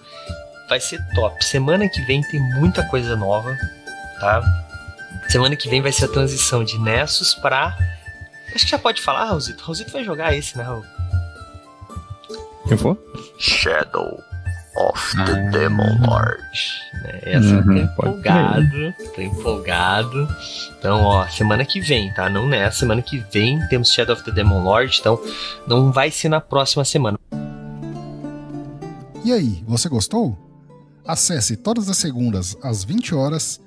vai 0.69 0.79
ser 0.79 0.99
top. 1.15 1.43
Semana 1.43 1.89
que 1.89 1.99
vem 2.01 2.21
tem 2.21 2.39
muita 2.59 2.87
coisa 2.89 3.15
nova, 3.15 3.57
tá? 4.19 4.43
Semana 5.27 5.55
que 5.55 5.67
vem 5.67 5.81
vai 5.81 5.91
ser 5.91 6.05
a 6.05 6.07
transição 6.07 6.63
de 6.63 6.77
Nessus 6.77 7.33
para 7.33 7.75
Acho 8.53 8.65
que 8.65 8.71
já 8.71 8.77
pode 8.77 9.01
falar, 9.01 9.25
Raulzito. 9.25 9.63
Raulzito 9.63 9.91
vai 9.91 10.03
jogar 10.03 10.35
esse, 10.35 10.55
né, 10.55 10.63
Raul? 10.63 10.85
Eu 12.69 12.77
vou? 12.77 12.95
Shadow 13.39 14.21
of 14.75 15.15
the 15.15 15.21
ah. 15.21 15.49
Demon 15.49 15.97
Lord. 16.07 16.43
Né? 17.03 17.19
Essa 17.23 17.55
uhum, 17.55 17.63
tô 17.63 17.73
empolgado, 17.73 18.93
tô 19.15 19.21
empolgado. 19.21 20.27
Então, 20.77 21.03
ó, 21.03 21.27
semana 21.27 21.65
que 21.65 21.79
vem, 21.79 22.13
tá? 22.13 22.29
Não 22.29 22.47
nessa, 22.47 22.79
semana 22.79 23.01
que 23.01 23.17
vem 23.31 23.59
temos 23.67 23.91
Shadow 23.91 24.15
of 24.15 24.23
the 24.23 24.31
Demon 24.31 24.63
Lord, 24.63 24.97
então 24.99 25.21
não 25.67 25.91
vai 25.91 26.11
ser 26.11 26.29
na 26.29 26.41
próxima 26.41 26.85
semana. 26.85 27.19
E 29.23 29.31
aí, 29.31 29.63
você 29.67 29.87
gostou? 29.87 30.37
Acesse 31.05 31.55
todas 31.55 31.89
as 31.89 31.97
segundas 31.97 32.57
às 32.63 32.83
20 32.83 33.13
horas 33.15 33.61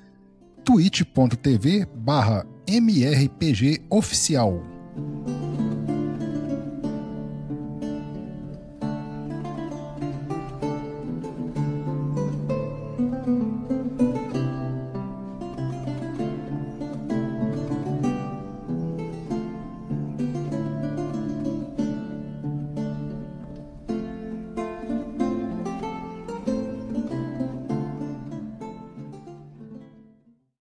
twitch.tv 0.63 1.85
barra 1.95 2.45
mrpgoficial. 2.67 4.61